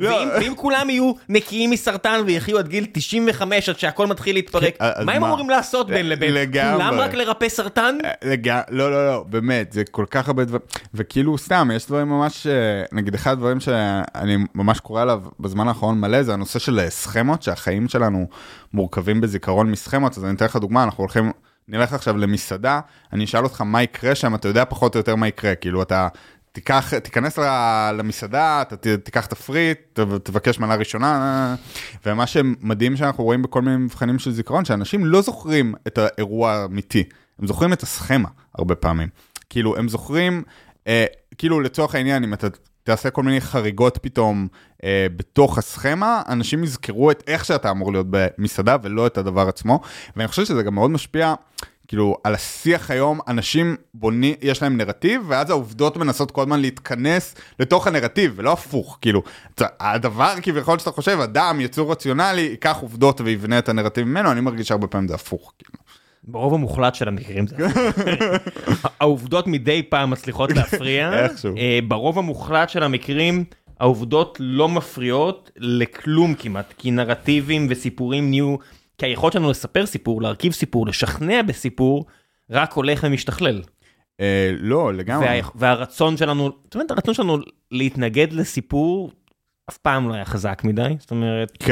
[0.00, 0.10] לא.
[0.10, 5.04] ואם- ואם כולם יהיו נקיים מסרטן ויחיו עד גיל 95 עד שהכל מתחיל להתפרק, כן,
[5.04, 5.24] מה הם?
[5.24, 6.34] אמורים לעשות בין לבין?
[6.34, 6.84] לגמרי.
[6.84, 7.98] כולם רק לרפא סרטן?
[8.24, 8.48] לג...
[8.48, 10.62] לא, לא, לא, באמת, זה כל כך הרבה דברים,
[10.94, 12.52] וכאילו סתם, יש דברים ממש, אה,
[12.92, 13.60] נגיד אחד הדברים
[14.16, 18.26] שאני ממש קורא עליו בזמן האחרון מלא, זה הנושא של סכמות, שהחיים שלנו
[18.72, 21.32] מורכבים בזיכרון מסכמות, אז אני אתן לך דוגמה, אנחנו הולכים,
[21.68, 22.80] נלך עכשיו למסעדה,
[23.12, 26.08] אני אשאל אותך מה יקרה שם, אתה יודע פחות או יותר מה יקרה, כאילו אתה...
[26.52, 27.38] תיקח, תיכנס
[27.98, 29.78] למסעדה, אתה תיקח תפריט,
[30.22, 31.54] תבקש מנה ראשונה,
[32.06, 37.04] ומה שמדהים שאנחנו רואים בכל מיני מבחנים של זיכרון, שאנשים לא זוכרים את האירוע האמיתי,
[37.38, 39.08] הם זוכרים את הסכמה הרבה פעמים.
[39.50, 40.42] כאילו, הם זוכרים,
[40.86, 41.04] אה,
[41.38, 42.46] כאילו לצורך העניין, אם אתה
[42.84, 44.48] תעשה כל מיני חריגות פתאום
[44.84, 49.80] אה, בתוך הסכמה, אנשים יזכרו את איך שאתה אמור להיות במסעדה ולא את הדבר עצמו,
[50.16, 51.34] ואני חושב שזה גם מאוד משפיע.
[51.88, 57.34] כאילו על השיח היום אנשים בונים יש להם נרטיב ואז העובדות מנסות כל הזמן להתכנס
[57.58, 59.22] לתוך הנרטיב ולא הפוך כאילו
[59.60, 64.68] הדבר כביכול שאתה חושב אדם יצור רציונלי ייקח עובדות ויבנה את הנרטיב ממנו אני מרגיש
[64.68, 65.52] שהרבה פעמים זה הפוך.
[65.58, 65.83] כאילו.
[66.28, 67.56] ברוב המוחלט של המקרים זה
[69.00, 71.56] העובדות מדי פעם מצליחות להפריע, איכשהו.
[71.56, 73.44] אה, ברוב המוחלט של המקרים
[73.80, 78.56] העובדות לא מפריעות לכלום כמעט, כי נרטיבים וסיפורים נהיו,
[78.98, 82.04] כי היכולת שלנו לספר סיפור, להרכיב סיפור, לשכנע בסיפור,
[82.50, 83.62] רק הולך ומשתכלל.
[84.20, 85.26] אה, לא לגמרי.
[85.26, 87.38] וה, והרצון שלנו, זאת אומרת הרצון שלנו
[87.70, 89.10] להתנגד לסיפור
[89.70, 91.64] אף פעם לא היה חזק מדי, זאת אומרת,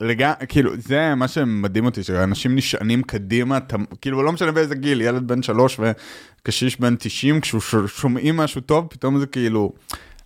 [0.00, 3.58] לגמרי, כאילו, זה מה שמדהים אותי, שאנשים נשענים קדימה,
[4.00, 9.18] כאילו, לא משנה באיזה גיל, ילד בן שלוש וקשיש בן 90, כששומעים משהו טוב, פתאום
[9.18, 9.72] זה כאילו,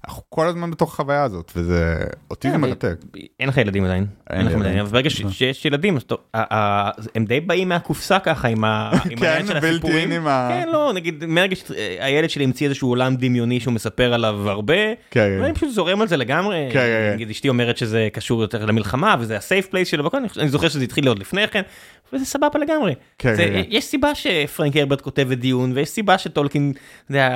[0.09, 1.97] אנחנו כל הזמן בתוך החוויה הזאת, וזה,
[2.31, 2.95] אותי זה כן, מרתק.
[3.41, 4.79] אין לך ילדים עדיין, אין לך ילדים.
[4.79, 5.99] אבל ברגע ש- שיש ילדים,
[7.15, 10.11] הם די באים מהקופסה ככה עם ה- עם כן, העניין של הסיפורים.
[10.49, 14.75] כן, לא, נגיד, מרגע שהילד שלי המציא איזשהו עולם דמיוני שהוא מספר עליו הרבה,
[15.11, 16.69] כן, ואני פשוט זורם על זה לגמרי.
[16.73, 17.11] כן, כן.
[17.15, 20.69] נגיד, אשתי אומרת שזה קשור יותר למלחמה, וזה ה safe place שלו, אני אני זוכר
[20.69, 21.63] שזה התחיל עוד לפני כן,
[22.13, 22.95] וזה סבבה לגמרי.
[23.19, 23.63] כן, כן, כן.
[23.69, 26.73] יש סיבה שפרנק הרברט כותב את Dune, ויש סיבה שטולקין,
[27.09, 27.29] זה.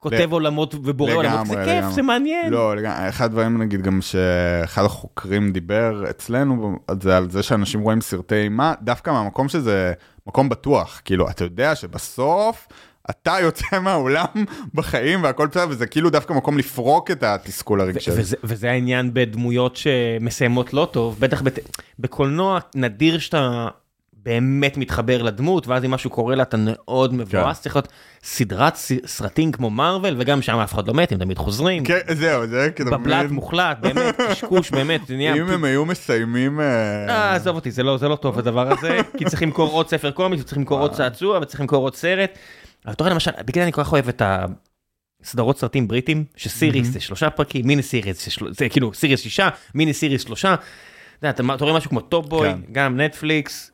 [0.00, 1.94] כותב ל- עולמות ובורא עולמות, זה לגמרי, כיף, לגמרי.
[1.94, 2.52] זה מעניין.
[2.52, 8.00] לא, לגמרי, אחד הדברים נגיד גם שאחד החוקרים דיבר אצלנו, זה על זה שאנשים רואים
[8.00, 9.92] סרטי אימה, דווקא מהמקום שזה
[10.26, 12.68] מקום בטוח, כאילו, אתה יודע שבסוף
[13.10, 14.24] אתה יוצא מהאולם
[14.74, 18.10] בחיים והכל בסדר, וזה כאילו דווקא מקום לפרוק את התסכול הרגשי.
[18.10, 21.58] וזה, וזה העניין בדמויות שמסיימות לא טוב, בטח בת,
[21.98, 23.68] בקולנוע נדיר שאתה
[24.24, 27.62] באמת מתחבר לדמות, ואז אם משהו קורה לה אתה מאוד מבואס, כן.
[27.62, 27.88] צריך להיות
[28.22, 28.76] סדרת
[29.06, 31.84] סרטים כמו מארוול, וגם שם אף אחד לא מת, הם תמיד חוזרים.
[31.84, 32.90] כן, זהו, זה כאילו...
[32.90, 35.34] בבלת מין- מוחלט, באמת, קשקוש, באמת, זה נהיה...
[35.34, 36.60] אם הם היו מסיימים...
[36.60, 39.88] אה, אה, עזוב אותי, זה לא, זה לא טוב הדבר הזה, כי צריך למכור עוד
[39.88, 42.38] ספר קומיקס, וצריך למכור עוד צעצוע, וצריך למכור עוד סרט.
[42.84, 44.22] אבל אתה רואה למשל, בגלל אני כל כך אוהב את
[45.22, 48.46] הסדרות סרטים בריטים, ש series זה שלושה פרקים, mini series זה, של...
[48.52, 50.54] זה כאילו series שישה, mini series שלושה.
[51.18, 52.58] אתה, אתה רואה משהו כמו Top Boy, כן.
[52.72, 53.70] גם נטפליקס,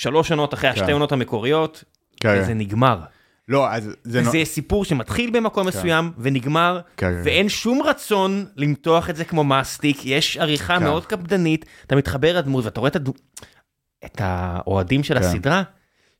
[0.00, 0.80] שלוש עונות אחרי כן.
[0.80, 1.84] השתי עונות המקוריות,
[2.20, 3.00] כן, וזה נגמר.
[3.48, 4.24] לא, אז זה...
[4.24, 7.20] זה סיפור שמתחיל במקום מסוים ונגמר, כן, כן.
[7.24, 10.84] ואין שום רצון למתוח את זה כמו מסטיק, יש עריכה כן.
[10.84, 13.20] מאוד קפדנית, אתה מתחבר לדמות ואתה רואה את הדמות,
[14.04, 15.20] את האוהדים של כן.
[15.24, 15.62] הסדרה,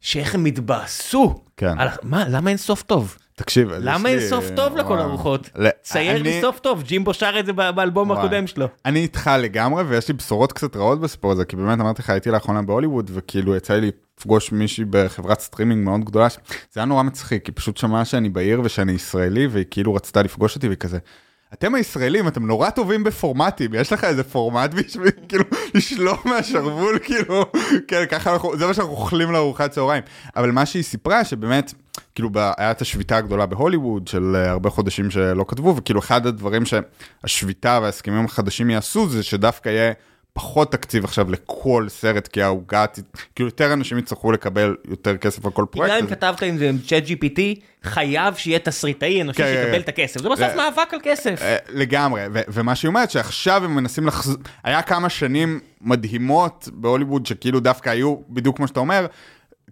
[0.01, 1.45] שאיך הם התבאסו.
[1.57, 1.79] כן.
[1.79, 3.17] על- מה, למה אין סוף טוב?
[3.39, 4.98] תקשיב, למה אין סוף טוב לכל.
[4.98, 5.51] הרוחות?
[5.82, 8.12] צייר לי סוף טוב, ג'ימבו שר את זה באלבום.
[8.12, 8.69] הקודם שלו.
[8.85, 12.31] אני איתך לגמרי, ויש לי בשורות קצת רעות בסיפור הזה, כי באמת אמרתי לך, הייתי
[12.31, 16.28] לאחרונה בהוליווד, וכאילו יצא לי לפגוש מישהי בחברת סטרימינג מאוד גדולה,
[16.73, 20.56] זה היה נורא מצחיק, היא פשוט שמעה שאני בעיר ושאני ישראלי, והיא כאילו רצתה לפגוש
[20.56, 20.98] אותי, והיא כזה,
[21.53, 25.45] אתם הישראלים, אתם נורא טובים בפורמטים, יש לך איזה פורמט בשביל כאילו
[25.75, 27.45] לשלוף מהשרוול, כאילו,
[27.89, 30.03] כן, ככה אנחנו, זה מה שאנחנו אוכלים לארוחת צהריים.
[30.37, 31.75] אבל מה שהיא סיפרה, שבאמת,
[32.15, 36.62] כאילו, היה את השביתה הגדולה בהוליווד של אה, הרבה חודשים שלא כתבו, וכאילו אחד הדברים
[36.65, 39.93] שהשביתה וההסכמים החדשים יעשו, זה שדווקא יהיה
[40.39, 42.85] פחות תקציב עכשיו לכל סרט, כי העוגה,
[43.35, 45.94] כאילו יותר אנשים יצטרכו לקבל יותר כסף על כל פרויקט.
[45.94, 47.40] גם אם כתבת עם זה עם צ'אט GPT,
[47.82, 49.81] חייב שיהיה תסריטאי אנושי כן, שיקבל כן.
[49.81, 50.23] את הכסף.
[50.23, 51.43] זה בסוף מאבק על כסף.
[51.43, 57.60] אה, לגמרי, ומה שהיא אומרת שעכשיו הם מנסים לחזור, היה כמה שנים מדהימות בהוליווד שכאילו
[57.60, 59.06] דווקא היו, בדיוק כמו שאתה אומר,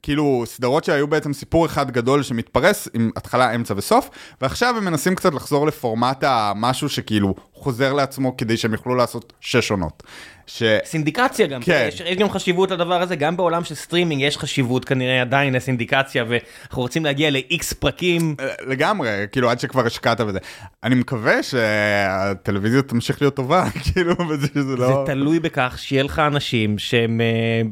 [0.07, 4.11] כאילו סדרות שהיו בעצם סיפור אחד גדול שמתפרס עם התחלה, אמצע וסוף,
[4.41, 9.71] ועכשיו הם מנסים קצת לחזור לפורמט המשהו שכאילו חוזר לעצמו כדי שהם יוכלו לעשות שש
[9.71, 10.03] עונות.
[10.47, 10.63] ש...
[10.85, 11.87] סינדיקציה גם, כן.
[11.89, 16.25] יש, יש גם חשיבות לדבר הזה, גם בעולם של סטרימינג יש חשיבות כנראה עדיין לסינדיקציה
[16.29, 18.37] ואנחנו רוצים להגיע ל-X פרקים.
[18.67, 20.39] לגמרי, כאילו עד שכבר השקעת בזה.
[20.85, 24.87] אני מקווה שהטלוויזיה תמשיך להיות טובה, כאילו, וזה לא...
[24.87, 27.63] זה תלוי בכך שיהיה לך אנשים שהם אה,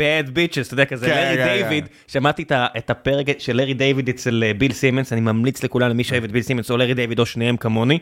[0.00, 4.08] bad bitches, אתה יודע, כזה כן, לארי כן, דיוויד, שמעתי את הפרק של לארי דיוויד
[4.08, 7.18] אצל אה, ביל סימנס, אני ממליץ לכולם, למי שאוהב את ביל סימנס או לארי דיוויד
[7.18, 7.98] או שניהם כמוני,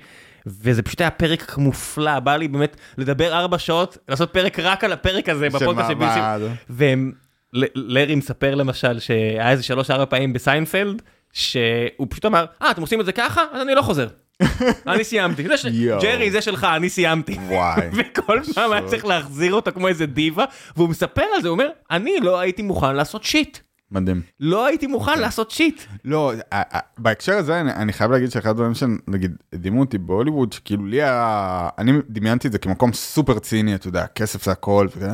[0.47, 4.93] וזה פשוט היה פרק מופלא, בא לי באמת לדבר ארבע שעות, לעשות פרק רק על
[4.93, 7.15] הפרק הזה בפודקאסט של ביל סימנס.
[7.55, 11.03] ולארי מספר למשל שהיה איזה שלוש ארבע פעמים בסיינפלד,
[11.33, 13.45] שהוא פשוט אמר, אה, אתם עושים את זה ככה?
[13.53, 14.07] אז אני לא חוזר.
[14.86, 15.48] אני סיימתי.
[15.48, 16.01] זה ש- יואו.
[16.02, 17.39] ג'רי, זה שלך, אני סיימתי.
[17.48, 17.81] וואי.
[17.97, 20.44] וכל פעם היה צריך להחזיר אותו כמו איזה דיבה,
[20.77, 23.59] והוא מספר על זה, הוא אומר, אני לא הייתי מוכן לעשות shit.
[23.93, 24.23] מדהים.
[24.40, 25.82] לא הייתי מוכן לעשות shit.
[26.05, 30.52] לא, ה- ה- בהקשר הזה אני, אני חייב להגיד שאחד הדברים שנגיד הדהימו אותי בהוליווד,
[30.52, 34.86] שכאילו לי היה, אני דמיינתי את זה כמקום סופר ציני, אתה יודע, כסף זה הכל
[34.90, 35.10] וכזה.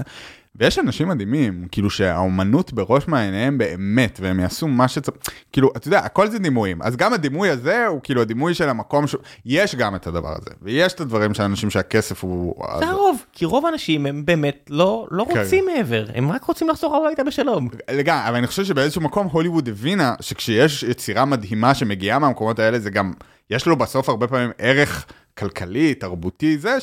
[0.57, 5.17] ויש אנשים מדהימים, כאילו שהאומנות בראש מעייניהם באמת, והם יעשו מה שצריך,
[5.53, 9.07] כאילו, אתה יודע, הכל זה דימויים, אז גם הדימוי הזה הוא כאילו הדימוי של המקום,
[9.07, 9.17] ש...
[9.45, 12.55] יש גם את הדבר הזה, ויש את הדברים של אנשים שהכסף הוא...
[12.79, 15.39] זה הרוב, כי רוב האנשים הם באמת לא לא כן.
[15.39, 17.69] רוצים מעבר, הם רק רוצים לחזור הביתה בשלום.
[17.91, 22.91] לגמרי, אבל אני חושב שבאיזשהו מקום הוליווד הבינה שכשיש יצירה מדהימה שמגיעה מהמקומות האלה, זה
[22.91, 23.13] גם,
[23.51, 25.07] יש לו בסוף הרבה פעמים ערך
[25.39, 26.81] כלכלי, תרבותי, זה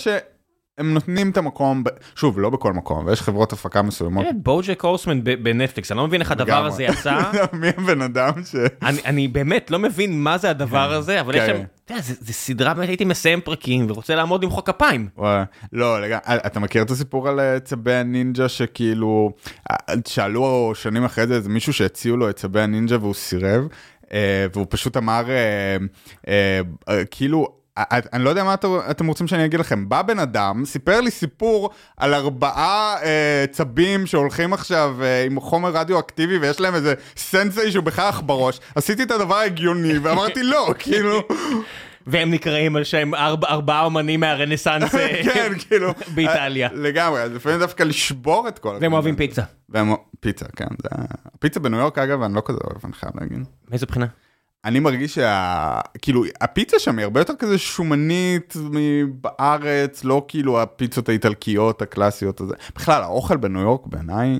[0.81, 1.87] שהם נותנים את המקום, ב...
[2.15, 4.25] שוב, לא בכל מקום, ויש חברות הפקה מסוימות.
[4.25, 6.65] כן, בוג'ק הורסמן בנטפליקס, אני לא מבין איך הדבר.
[6.65, 7.21] הזה יצא.
[7.53, 8.55] מי הבן אדם ש...
[8.81, 11.57] אני, אני באמת לא מבין מה זה הדבר הזה, אבל יש כן.
[11.57, 15.07] שם, אתה יודע, זה, סדרה, באמת הייתי מסיים פרקים ורוצה לעמוד למחוא כפיים.
[15.73, 19.31] לא, לגמרי, אתה מכיר את הסיפור על אה, צבי הנינג'ה שכאילו,
[19.71, 19.75] אה,
[20.07, 23.67] שאלו שנים אחרי זה איזה מישהו שהציעו לו את צבי הנינג'ה והוא סירב,
[24.13, 25.77] אה, והוא פשוט אמר, אה,
[26.27, 28.53] אה, אה, כאילו, אה, אני לא יודע מה
[28.89, 34.06] אתם- רוצים שאני אגיד לכם, בא בן אדם, סיפר לי סיפור על ארבעה אה, צבים
[34.06, 39.11] שהולכים עכשיו אה, עם חומר רדיואקטיבי ויש להם איזה סנסei שהוא בכלל בראש, עשיתי את
[39.11, 41.22] הדבר ההגיוני ואמרתי לא, כאילו,
[42.07, 46.68] והם נקראים על שם ארבע, ארבעה אומנים מהרנסאנס אה, כן, כאילו, באיטליה.
[46.69, 48.77] אה, לגמרי, אז לפעמים דווקא לשבור את כל...
[48.81, 49.41] והם אוהבים פיצה.
[49.69, 49.93] והם...
[50.19, 50.65] פיצה, כן.
[50.84, 50.89] זה...
[51.39, 53.48] פיצה בניו יורק, אגב, אני לא כזה אוהב, אני חייב להגיד.
[53.69, 54.06] מאיזה בחינה?
[54.65, 55.79] אני מרגיש שה...
[56.01, 58.53] כאילו, הפיצה שם היא הרבה יותר כזה שומנית
[59.21, 62.53] בארץ, לא כאילו הפיצות האיטלקיות הקלאסיות הזה.
[62.75, 64.39] בכלל, האוכל בניו יורק בעיניי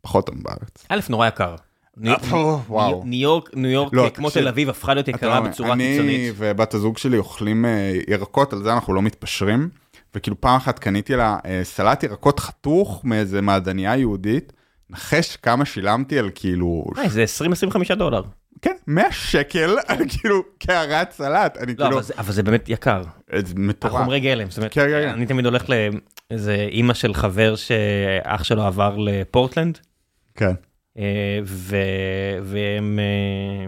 [0.00, 0.86] פחות טוב בארץ.
[0.88, 1.54] א', נורא יקר.
[1.96, 2.16] ניו-.
[2.68, 4.30] ניו- ניו יורק, ניו יורק, לא, כמו.
[4.30, 6.34] תל אביב, הפכה להיות יקרה בצורה אני קיצונית.
[6.36, 9.68] ובת הזוג שלי אוכלים אה, ירקות, על זה אנחנו לא מתפשרים.
[10.14, 14.52] וכאילו פעם אחת קניתי לה אה, סלט ירקות חתוך מאיזה מעדניה יהודית.
[14.90, 17.24] נחש כמה שילמתי על כאילו, אה, זה
[17.94, 18.22] 20-25 דולר.
[18.62, 21.56] כן, 100 שקל על כאילו קערת סלט.
[21.56, 23.02] אני לא, כאילו, אבל זה- אבל זה באמת יקר.
[23.44, 23.94] זה מטורף.
[23.94, 24.50] החומרי גלם.
[24.50, 25.08] זאת אומרת, כן, כן, כן.
[25.08, 25.64] אני תמיד הולך
[26.30, 29.78] לאיזה אימא של חבר שאח שלו עבר לפורטלנד,
[30.34, 30.52] כן.
[30.98, 31.02] אה,
[31.44, 31.76] ו-
[32.42, 33.66] והם אה,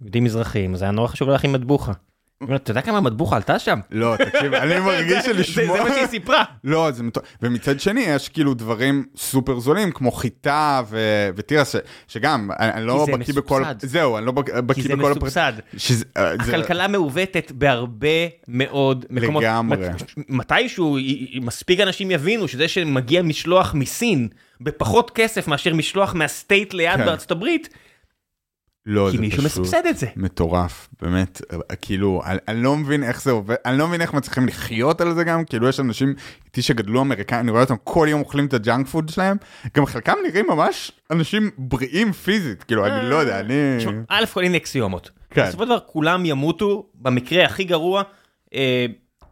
[0.00, 1.92] יהודים מזרחים, אז היה נורא חשוב להכין מטבוחה.
[2.54, 3.78] אתה יודע כמה מטבוחה עלתה שם?
[3.90, 5.76] לא, תקשיב, אני מרגיש זה שלשמוע...
[5.76, 6.44] זה מה שהיא סיפרה.
[6.64, 7.26] לא, זה מטורף.
[7.42, 10.82] ומצד שני, יש כאילו דברים סופר זולים, כמו חיטה
[11.36, 11.74] ותירס,
[12.08, 13.60] שגם, אני לא זה בקיא בכל...
[13.62, 13.86] מסובסד.
[13.86, 15.16] זהו, אני לא בק- כי בקיא זה בכל הפרטים.
[15.16, 15.52] מסובסד.
[15.76, 18.08] שזה- אה, זה- הכלכלה מעוותת בהרבה
[18.48, 19.42] מאוד מקומות.
[19.42, 19.88] לגמרי.
[19.88, 20.98] מת- מתישהו
[21.40, 24.28] מספיק אנשים יבינו שזה שמגיע משלוח מסין
[24.60, 27.04] בפחות כסף מאשר משלוח מהסטייט ליד כן.
[27.04, 27.68] בארצות הברית,
[28.86, 30.06] לא, כי מישהו מסבסד את זה.
[30.16, 34.14] מטורף, באמת, אה, כאילו, אני, אני לא מבין איך זה עובד, אני לא מבין איך
[34.14, 36.14] מצליחים לחיות על זה גם, כאילו יש אנשים
[36.46, 39.36] איתי שגדלו אמריקאים, אני רואה אותם כל יום אוכלים את ה junk food שלהם,
[39.76, 43.54] גם חלקם נראים ממש אנשים בריאים פיזית, כאילו, אני לא יודע, אני...
[43.78, 45.10] תשמע, א' כל הנה אקסיומות.
[45.30, 45.46] כן.
[45.48, 48.02] בסופו של דבר כולם ימותו במקרה הכי גרוע
[48.54, 48.86] אה,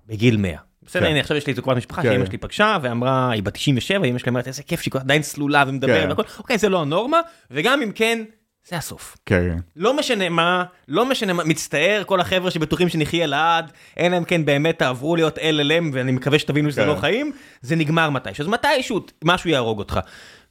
[0.06, 0.56] בגיל 100.
[0.82, 1.10] בסדר, כן.
[1.10, 2.12] הנה עכשיו יש לי איזה קרובת משפחה כן.
[2.12, 5.64] שאמא שלי פגשה ואמרה, היא בת 97, אמא שלי אומרת איזה כיף שהיא עדיין צלולה
[5.66, 6.08] ומדברת כן.
[6.08, 7.20] והכל, אוקיי זה לא הנורמה,
[7.50, 8.24] וגם אם כן,
[8.70, 9.16] זה הסוף.
[9.26, 9.56] כן.
[9.76, 14.44] לא משנה מה, לא משנה מה, מצטער כל החבר'ה שבטוחים שנחיה לעד, אלא אם כן
[14.44, 16.88] באמת תעברו להיות LLM ואני מקווה שתבינו שזה כן.
[16.88, 17.32] לא חיים,
[17.62, 20.00] זה נגמר מתישהו, אז מתישהו משהו יהרוג אותך.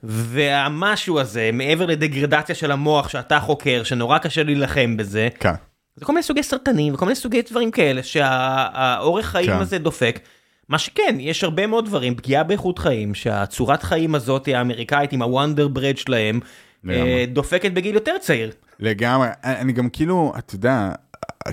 [0.04, 5.54] והמשהו הזה, מעבר לדגרדציה של המוח שאתה חוקר, שנורא קשה להילחם בזה, כן.
[5.96, 9.58] זה כל מיני סוגי סרטנים וכל מיני סוגי דברים כאלה שהאורך חיים כן.
[9.58, 10.20] הזה דופק.
[10.70, 15.68] מה שכן, יש הרבה מאוד דברים, פגיעה באיכות חיים, שהצורת חיים הזאת האמריקאית עם הוונדר
[15.68, 16.40] ברד שלהם,
[17.28, 18.52] דופקת בגיל יותר צעיר.
[18.80, 20.92] לגמרי, אני גם כאילו, אתה יודע,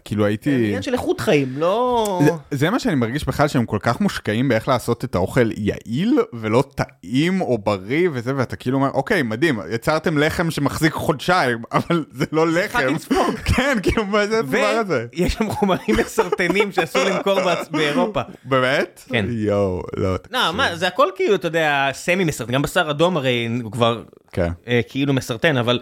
[0.05, 0.55] כאילו זה הייתי...
[0.55, 2.21] עניין של איכות חיים, לא...
[2.25, 6.19] זה, זה מה שאני מרגיש בכלל שהם כל כך מושקעים באיך לעשות את האוכל יעיל
[6.33, 12.05] ולא טעים או בריא וזה ואתה כאילו אומר אוקיי מדהים יצרתם לחם שמחזיק חודשיים אבל
[12.13, 12.95] זה לא לחם.
[13.55, 15.07] כן כאילו מה זה הדבר הזה?
[15.13, 17.41] ויש שם חומרים מסרטנים שאסור למכור
[17.71, 18.21] באירופה.
[18.45, 19.03] באמת?
[19.09, 19.25] כן.
[19.29, 20.15] יואו לא.
[20.31, 20.53] לא.
[20.53, 24.03] מה, זה הכל כאילו, אתה יודע, סמי מסרטן, גם בשר אדום הרי הוא כבר
[24.33, 24.51] כן.
[24.69, 25.81] אה, כאילו מסרטן, אבל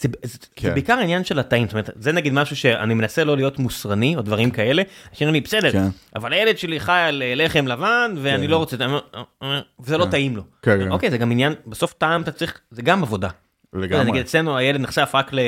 [0.00, 0.74] זה, זה, זה כן.
[0.74, 4.22] בעיקר העניין של הטעים, זאת אומרת, זה נגיד משהו שאני מנסה לא להיות מוסרני או
[4.22, 5.88] דברים כאלה, אנשים אומרים לי בסדר, כן.
[6.16, 8.50] אבל הילד שלי חי על אה, לחם לבן ואני כן.
[8.50, 9.00] לא רוצה, אומר,
[9.42, 10.10] אה, וזה לא כן.
[10.10, 10.42] טעים לו.
[10.62, 10.90] כן, כן.
[10.90, 13.28] אוקיי, זה גם עניין, בסוף טעם אתה צריך, זה גם עבודה.
[13.74, 14.20] יודע, נגיד לגמרי.
[14.20, 15.38] אצלנו הילד נחשף רק ל...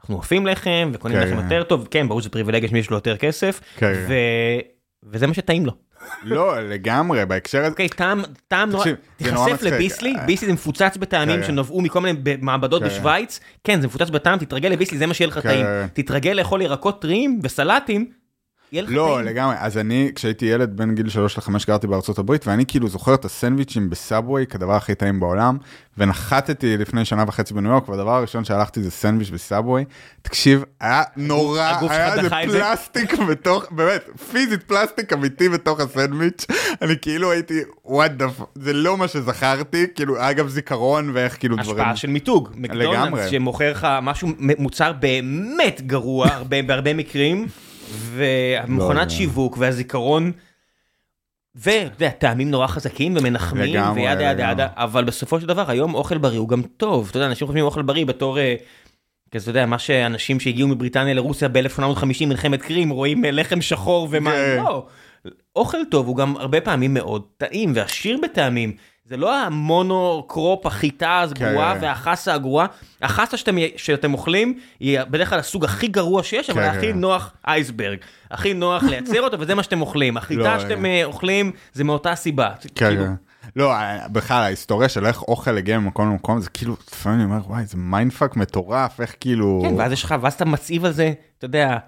[0.00, 1.42] אנחנו אופים לחם וקונים כן, לחם כן.
[1.42, 4.14] יותר טוב, כן, ברור שזה פריבילגיה שמי יש לו יותר כסף, כן, ו...
[5.02, 5.72] וזה מה שטעים לו.
[6.22, 8.84] לא, לגמרי, בהקשר הזה, אוקיי, טעם, טעם נורא,
[9.16, 9.62] תיחשף.
[9.62, 11.46] לביסלי, אה, ביסלי זה מפוצץ בטעמים כן.
[11.46, 12.88] שנבעו מכל מיני מעבדות כן.
[12.88, 15.40] בשוויץ, כן, זה מפוצץ בטעם, תתרגל לביסלי, זה מה שיהיה לך כן.
[15.40, 15.66] טעים.
[15.92, 18.10] תתרגל לאכול ירקות טריים וסלטים,
[18.72, 19.22] יהיה לך לא.
[19.22, 19.54] לגמרי.
[19.58, 23.24] אז אני, כשהייתי ילד בין גיל 3 ל-5 גרתי בארצות הברית, ואני כאילו זוכר את
[23.24, 25.56] הסנדוויצ'ים בסאבווי כדבר הכי טעים בעולם,
[25.98, 29.84] ונחתתי לפני שנה וחצי בניו יורק, והדבר הראשון שהלכתי זה סנדוויץ' בסאבווי.
[30.22, 32.60] תקשיב, היה נורא, הגוף היה איזה את זה?
[32.60, 36.46] פלסטיק בתוך, באמת, פיזית פלסטיק אמיתי בתוך הסנדוויץ'.
[36.82, 38.26] אני כאילו הייתי, וואט דה.
[38.54, 41.70] זה לא מה שזכרתי, כאילו, גם זיכרון ואיך כאילו דברים.
[41.78, 43.30] השפעה של מיתוג, מקדונלדס לגמרי.
[43.30, 44.28] שמוכר לך משהו,
[44.58, 47.46] מוצר באמת גרוע, הרבה- בהרבה מקרים,
[47.90, 50.32] והמכונת לא, שיווק והזיכרון,
[51.54, 54.50] ואתה יודע, טעמים נורא חזקים ומנחמים, לגמרי, וידה ידה.
[54.50, 57.64] ידה, אבל בסופו של דבר היום אוכל בריא הוא גם טוב, אתה יודע, אנשים חושבים
[57.64, 58.38] אוכל בריא בתור...
[58.38, 58.54] אה,
[59.30, 64.08] כזה, אתה יודע, מה שאנשים שהגיעו מבריטניה לרוסיה ב-1850 מלחמת קרים רואים אה, לחם שחור
[64.10, 64.62] ומים, כן.
[64.64, 64.86] לא.
[65.56, 68.76] אוכל טוב הוא גם הרבה פעמים מאוד טעים ועשיר בטעמים.
[69.08, 71.78] זה לא ה monocrop, החיטה הגרועה כן.
[71.82, 72.66] והחסה הגרועה.
[73.02, 76.76] החסה שאתם, שאתם אוכלים היא בדרך כלל הסוג הכי גרוע שיש, אבל כן.
[76.76, 77.98] הכי נוח אייסברג.
[78.30, 80.16] הכי נוח לייצר אותו וזה מה שאתם אוכלים.
[80.16, 80.84] החיטה לא, שאתם כן.
[80.84, 82.50] אה, אוכלים זה מאותה סיבה.
[82.74, 83.12] כן, כאילו, כן.
[83.56, 83.72] לא,
[84.12, 87.76] בכלל, ההיסטוריה של איך אוכל הגיע ממקום למקום, זה כאילו, לפעמים אני אומר, וואי, זה
[87.76, 89.62] mindfuck מטורף, איך כאילו...
[89.64, 91.78] כן, ואז יש לך, ואז אתה מצהיב על זה, אתה יודע, אה,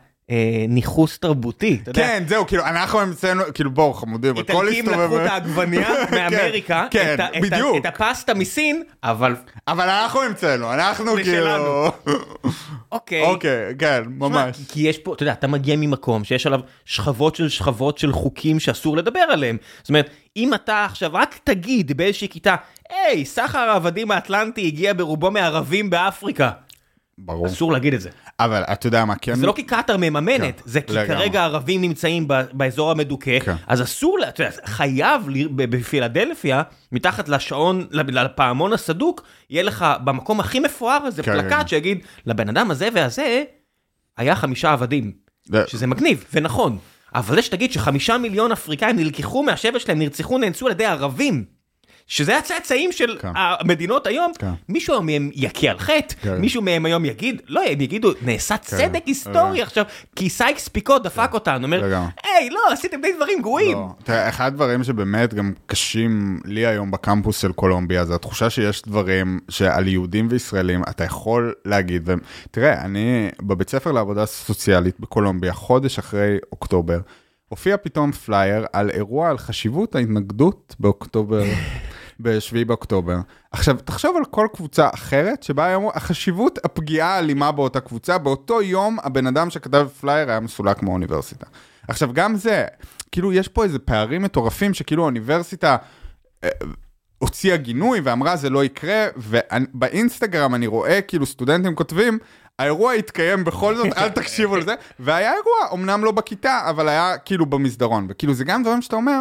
[0.68, 1.80] ניכוס תרבותי.
[1.94, 5.04] כן, זהו, כאילו, אנחנו המצאנו, כאילו, בואו, חמודים, הכל איטלקים הסתובב...
[5.04, 7.76] לקחו את העגבניה מאמריקה, כן, את ה- את ה- בדיוק.
[7.76, 9.36] את הפסטה מסין, אבל
[9.68, 11.88] אבל אנחנו המצאנו, אנחנו כאילו...
[12.92, 13.22] אוקיי.
[13.26, 14.56] אוקיי, כן, ממש.
[14.68, 18.60] כי יש פה, אתה יודע, אתה מגיע ממקום שיש עליו שכבות של שכבות של חוקים
[18.60, 19.56] שאסור לדבר עליהם.
[19.80, 22.56] זאת אומרת, אם אתה עכשיו רק תגיד באיזושהי כיתה,
[22.90, 26.50] היי, סחר העבדים האטלנטי הגיע ברובו מערבים באפריקה.
[27.24, 27.46] ברור.
[27.46, 28.10] אסור להגיד את זה.
[28.40, 29.34] אבל אתה יודע מה, כן...
[29.34, 31.08] זה לא כי קטאר מממנת, כן, זה כי לגמרי.
[31.16, 33.54] כרגע הערבים נמצאים ב- באזור המדוכא, כן.
[33.66, 41.02] אז אסור, אתה יודע, חייב בפילדלפיה, מתחת לשעון, לפעמון הסדוק, יהיה לך במקום הכי מפואר
[41.06, 41.32] הזה כן.
[41.32, 43.42] פלקט שיגיד, לבן אדם הזה והזה,
[44.16, 45.12] היה חמישה עבדים.
[45.44, 46.78] זה- שזה מגניב ונכון.
[47.14, 51.44] אבל זה שתגיד שחמישה מיליון אפריקאים נלקחו מהשבט שלהם, נרצחו, נאנסו על ידי ערבים.
[52.10, 53.32] שזה הצאצאים של כן.
[53.34, 54.50] המדינות היום, כן.
[54.68, 56.40] מישהו מהם יכה על חטא, כן.
[56.40, 59.84] מישהו מהם היום יגיד, לא, הם יגידו, נעשה צדק היסטורי עכשיו,
[60.16, 61.84] כי סייקס פיקו דפק אותנו, אומר.
[62.22, 63.76] היי, לא, עשיתם די דברים גרועים.
[63.76, 63.88] לא.
[64.04, 69.40] תראה, אחד הדברים שבאמת גם קשים לי היום בקמפוס של קולומביה, זה התחושה שיש דברים
[69.48, 72.14] שעל יהודים וישראלים אתה יכול להגיד, ו...
[72.50, 76.98] תראה, אני בבית ספר לעבודה סוציאלית בקולומביה, חודש אחרי אוקטובר,
[77.48, 81.42] הופיע פתאום פלייר על אירוע על חשיבות ההתנגדות באוקטובר.
[82.22, 83.16] ב-7 באוקטובר.
[83.50, 88.98] עכשיו, תחשוב על כל קבוצה אחרת שבה היום החשיבות הפגיעה האלימה באותה קבוצה, באותו יום
[89.02, 91.46] הבן אדם שכתב פלייר היה מסולק מהאוניברסיטה.
[91.88, 92.64] עכשיו, גם זה,
[93.12, 95.76] כאילו יש פה איזה פערים מטורפים שכאילו האוניברסיטה
[96.44, 96.48] אה,
[97.18, 102.18] הוציאה גינוי ואמרה זה לא יקרה, ובאינסטגרם אני רואה כאילו סטודנטים כותבים,
[102.58, 107.46] האירוע התקיים בכל זאת, אל תקשיבו לזה, והיה אירוע, אמנם לא בכיתה, אבל היה כאילו
[107.46, 109.20] במסדרון, וכאילו זה גם דברים שאתה אומר,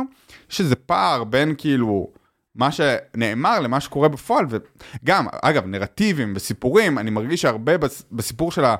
[0.50, 2.19] שזה פער בין כאילו...
[2.56, 8.66] מה שנאמר למה שקורה בפועל, וגם, אגב, נרטיבים וסיפורים, אני מרגיש שהרבה בס- בסיפור של
[8.66, 8.76] ה...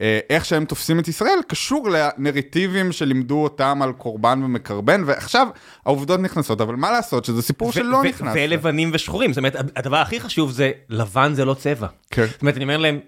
[0.00, 5.48] אה, איך שהם תופסים את ישראל, קשור לנרטיבים שלימדו אותם על קורבן ומקרבן, ועכשיו
[5.86, 8.32] העובדות נכנסות, אבל מה לעשות שזה סיפור שלא נכנס.
[8.36, 11.86] ולבנים ושחורים, זאת אומרת, הדבר הכי חשוב זה, לבן זה לא צבע.
[12.10, 12.26] כן.
[12.26, 12.98] זאת אומרת, אני אומר להם,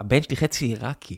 [0.00, 1.16] הבן שלי חצי עיראקי.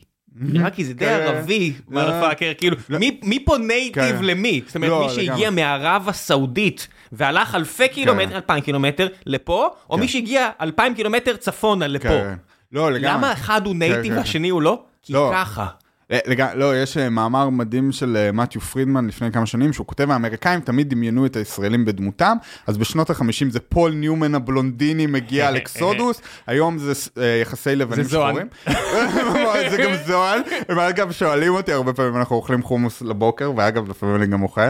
[0.53, 1.11] עיראקי זה די כן.
[1.27, 1.95] ערבי, לא.
[2.03, 4.25] motherfucker, כאילו, מי- מי פה native כן.
[4.25, 4.61] למי?
[4.67, 5.51] זאת אומרת, לא, מי שהגיע.
[5.51, 10.01] מערב הסעודית והלך אלפי קילומטר, אלפיים קילומטר לפה, או כן.
[10.01, 12.09] מי שהגיע אלפיים קילומטר צפונה לפה.
[12.09, 12.35] כן.
[12.73, 13.15] לא, לגמרי.
[13.19, 14.19] למה אחד הוא native כן, כן.
[14.19, 14.83] והשני הוא לא?
[15.03, 15.31] כי לא.
[15.35, 15.67] ככה.
[16.13, 16.55] אה.
[16.55, 20.61] לא, יש אה, מאמר מדהים של אה, מתיו פרידמן לפני כמה שנים, שהוא כותב, האמריקאים
[20.61, 22.37] תמיד דמיינו את הישראלים בדמותם,
[22.67, 28.09] אז בשנות ה-50 זה פול ניומן הבלונדיני מגיע על אקסודוס, היום זה אה, יחסי לבנים.
[28.09, 28.49] שחורים.
[29.71, 34.15] זה גם זוהן, הם אגב שואלים אותי הרבה פעמים, אנחנו אוכלים חומוס לבוקר, ואגב, לפעמים
[34.15, 34.61] אני גם אוכל,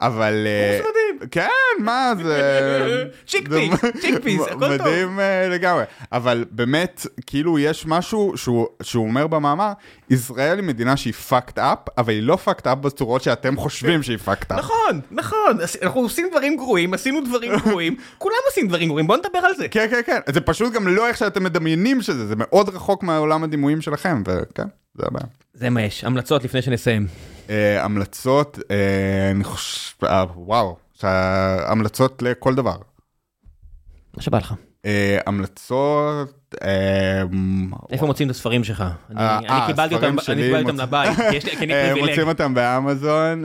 [0.00, 0.46] אבל...
[0.46, 1.28] אה, חומוס מדהים.
[1.30, 3.04] כן, מה זה...
[3.26, 4.68] chickpeas, chickpeas, הכל טוב.
[4.68, 5.84] מדהים אה, לגמרי.
[6.12, 9.72] אבל באמת, כאילו יש משהו שהוא שהוא אומר במאמר,
[10.10, 14.18] ישראל היא מדינה שהיא fucked up, אבל היא לא fucked up בצורות שאתם חושבים שהיא
[14.26, 14.54] fucked up.
[14.54, 19.38] נכון, נכון, אנחנו עושים דברים גרועים, עשינו דברים גרועים, כולם עושים דברים גרועים, בוא נדבר
[19.38, 19.68] על זה.
[19.68, 20.20] כן, כן, כן.
[20.32, 24.66] זה פשוט גם לא איך שאתם מדמיינים שזה, זה מאוד רחוק מהעולם הדימויים שלכם, וכן,
[24.94, 25.26] זה הבעיה.
[25.54, 27.06] זה מה יש, המלצות לפני שנסיים.
[27.50, 30.76] אה, המלצות, אה, אני חושב, אה, וואו,
[31.66, 32.76] המלצות לכל דבר.
[34.16, 34.54] מה שבא לך.
[35.26, 36.45] המלצות,
[37.90, 38.80] איפה מוצאים את הספרים שלך?
[39.10, 40.16] אני- אה, אני אה, קיבלתי אותם
[40.80, 42.08] לבית, כי אני אה, פריבילג.
[42.10, 43.44] מוצאים אותם באמזון,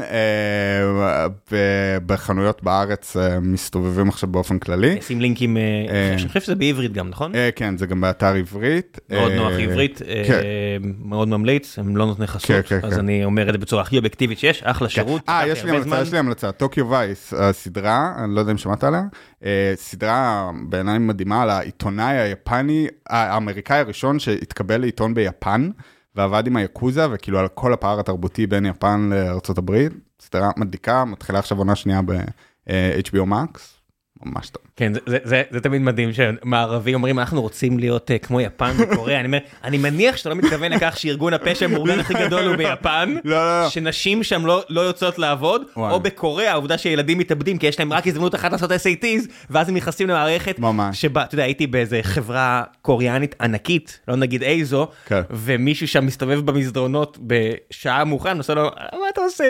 [2.06, 5.02] בחנויות בארץ מסתובבים עכשיו באופן כללי.
[5.02, 5.57] שים לינקים.
[6.18, 7.32] אני חושב שזה בעברית גם, נכון?
[7.56, 8.99] כן, זה גם באתר עברית.
[9.10, 10.41] מאוד נוח עברית, כן.
[10.99, 12.99] מאוד ממליץ, הם לא נותני חסות, כן, כן, אז.
[12.99, 15.22] אני אומר את זה בצורה הכי אובייקטיבית שיש, אחלה שירות.
[15.30, 16.02] אה, יש לי המלצה.
[16.02, 19.02] יש לי המלצה, טוקיו וייס, הסדרה, אני לא יודע אם שמעת עליה,
[19.76, 25.69] סדרה בעיניי מדהימה על העיתונאי היפני, האמריקאי הראשון שהתקבל לעיתון ביפן,
[26.15, 29.09] ועבד עם היאקוזה, וכאילו על כל הפער התרבותי בין יפן
[29.57, 33.59] הברית, סדרה מדליקה, מתחילה עכשיו עונה שנייה ב-HBO Max,
[34.26, 34.63] ממש טוב.
[34.81, 38.71] כן, זה- זה- זה זה תמיד מדהים שמערבים אומרים אנחנו רוצים להיות אה, כמו יפן
[38.77, 42.55] וקוריאה, אני אומר, אני מניח שאתה לא מתכוון לכך שארגון הפשע המאורגן הכי גדול הוא
[42.55, 43.69] ביפן, לא, לא, לא.
[43.69, 45.93] שנשים שם לא לא יוצאות לעבוד, וואי.
[45.93, 49.75] או בקוריאה העובדה שילדים מתאבדים כי יש להם רק הזדמנות אחת לעשות SATs, ואז הם
[49.75, 51.01] נכנסים למערכת ממש.
[51.01, 55.21] שבה, אתה יודע, הייתי באיזה חברה קוריאנית ענקית, לא נגיד איזו, כן.
[55.29, 58.63] ומישהו שם מסתובב במסדרונות בשעה מאוחר, עושה לו,
[58.93, 59.43] מה אתה עושה?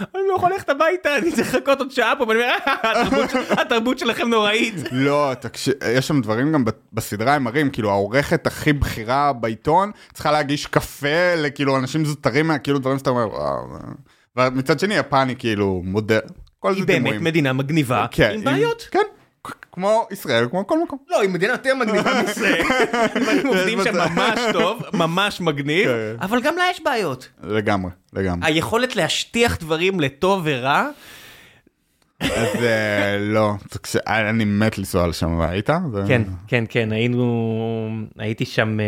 [0.00, 2.52] אני לא יכול ללכת הביתה, אני צריך לחכות עוד שעה פה, ואני אומר,
[2.82, 4.74] "התרבות של- התרבות שלכם נוראית.
[4.92, 10.32] לא, תקשיב, יש שם דברים גם בסדרה הם מראים, כאילו העורכת הכי בכירה בעיתון צריכה
[10.32, 13.66] להגיש קפה לכאילו אנשים זוטרים, כאילו דברים שאתה אומר, וואו.
[14.36, 16.18] ומצד שני יפני כאילו מודה,
[16.58, 17.24] כל היא זה באמת דימויים.
[17.24, 18.88] מדינה מגניבה, כן, עם בעיות.
[18.90, 18.98] כן,
[19.72, 20.98] כמו ישראל, כמו כל מקום.
[21.08, 22.62] לא, היא מדינה יותר מגניבה מישראל.
[23.20, 23.94] דברים עובדים שם.
[23.96, 26.16] ממש טוב, ממש מגניב, כן.
[26.20, 27.28] אבל גם לה יש בעיות.
[27.42, 28.48] לגמרי, לגמרי.
[28.48, 30.88] היכולת להשטיח דברים לטוב ורע,
[32.22, 33.54] אז אה, לא,
[34.06, 35.70] אני מת לנסוע לשם, היית?
[35.92, 37.88] זה- כן, כן, כן, היינו,
[38.18, 38.84] הייתי שם אה,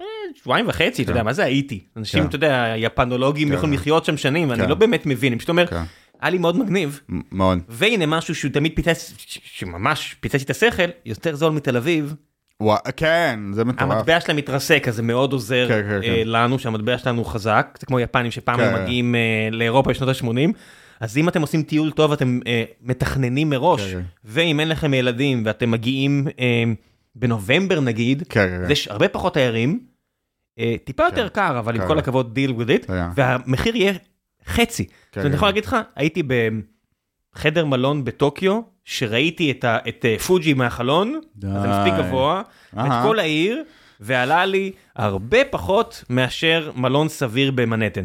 [0.00, 0.04] אה,
[0.42, 1.80] שבועיים וחצי, אתה יודע, מה זה הייתי?
[1.96, 2.28] אנשים, כן.
[2.28, 3.54] אתה יודע, יפנולוגים כן.
[3.54, 4.68] יכולים לחיות שם שנים, אני כן.
[4.68, 5.82] לא באמת מבין, אני פשוט אומר, כן.
[6.20, 7.00] היה לי מאוד מגניב,
[7.32, 7.58] מאוד.
[7.68, 12.14] והנה משהו שהוא תמיד פיצץ, שממש פיצץ את השכל, יותר זול מתל אביב,
[12.96, 13.90] כן, זה מטורף.
[13.90, 16.22] המטבע שלהם מתרסק, אז זה מאוד עוזר כן, כן, כן.
[16.28, 18.82] לנו, שהמטבע שלנו חזק, זה כמו יפנים שפעם כן.
[18.82, 19.14] מגיעים
[19.52, 20.52] לאירופה בשנות ה-80,
[21.00, 24.02] אז אם אתם עושים טיול טוב, אתם אה, מתכננים מראש, כן, כן.
[24.24, 26.62] ואם אין לכם ילדים ואתם מגיעים אה,
[27.14, 28.70] בנובמבר נגיד, כן, כן, כן.
[28.72, 29.80] יש הרבה פחות תיירים,
[30.58, 31.88] אה, טיפה יותר קר, אבל עם כן.
[31.88, 33.06] כל הכבוד deal with it, כן.
[33.14, 33.92] והמחיר יהיה
[34.46, 34.82] חצי.
[34.82, 35.36] זאת אומרת, אני כן.
[35.36, 36.22] יכול להגיד לך, הייתי
[37.34, 42.02] בחדר מלון בטוקיו, שראיתי את ה- את אה, פוג'י מהחלון, אז זה מספיק די.
[42.02, 42.42] גבוה,
[42.72, 43.02] את אהה.
[43.02, 43.62] כל העיר,
[44.00, 48.04] ועלה לי הרבה פחות מאשר מלון סביר במנהטן.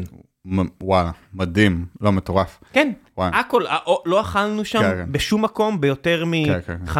[0.82, 2.60] וואלה, מדהים, לא מטורף.
[2.72, 3.30] כן, וואי.
[3.34, 3.76] הכל, אה,
[4.06, 5.12] לא אכלנו שם כן, כן.
[5.12, 6.76] בשום מקום ביותר כן, כן.
[6.84, 6.96] מ-15-20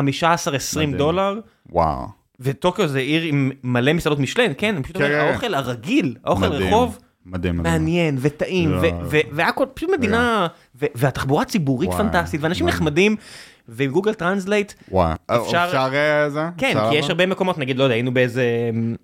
[0.76, 0.96] מדהים.
[0.96, 1.40] דולר.
[1.70, 2.06] וואו.
[2.40, 5.32] וטוקיו זה עיר עם מלא מסעדות משלן, כן, פשוט כן, אומר, כן.
[5.32, 7.72] האוכל הרגיל, האוכל מדהים, רחוב, מדהים, מדהים.
[7.74, 8.90] מעניין וטעים, לא, ו- לא.
[9.10, 10.46] ו- והכל, פשוט מדינה,
[10.82, 12.74] ו- והתחבורה הציבורית פנטסטית, ואנשים וואי.
[12.76, 13.16] נחמדים,
[13.68, 15.12] ועם Google Translate, וואו.
[15.26, 16.42] אפשר- אפשר אה, זה?
[16.58, 17.10] כן, אפשר כי יש?
[17.10, 18.44] הרבה מקומות, נגיד, לא יודע, היינו באיזה
[18.74, 18.94] אמ,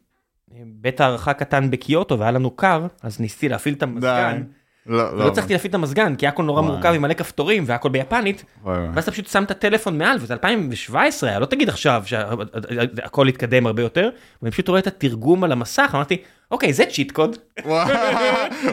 [0.67, 4.45] בית הארחה קטן בקיוטו, והיה לנו קר, אז ניסיתי להפעיל את המזגן, די.
[4.87, 6.63] לא, ולא הצלחתי להפעיל את המזגן, כי הכל נורא.
[6.63, 8.45] מורכב עם מלא כפתורים, והכל ביפנית.
[8.65, 13.67] ואז אתה פשוט שם את הטלפון מעל, וזה 2017 היה, לא תגיד עכשיו שהכל התקדם
[13.67, 14.11] הרבה יותר,
[14.43, 17.37] ואני פשוט רואה את התרגום על המסך, אמרתי, אוקיי, זה cheat code.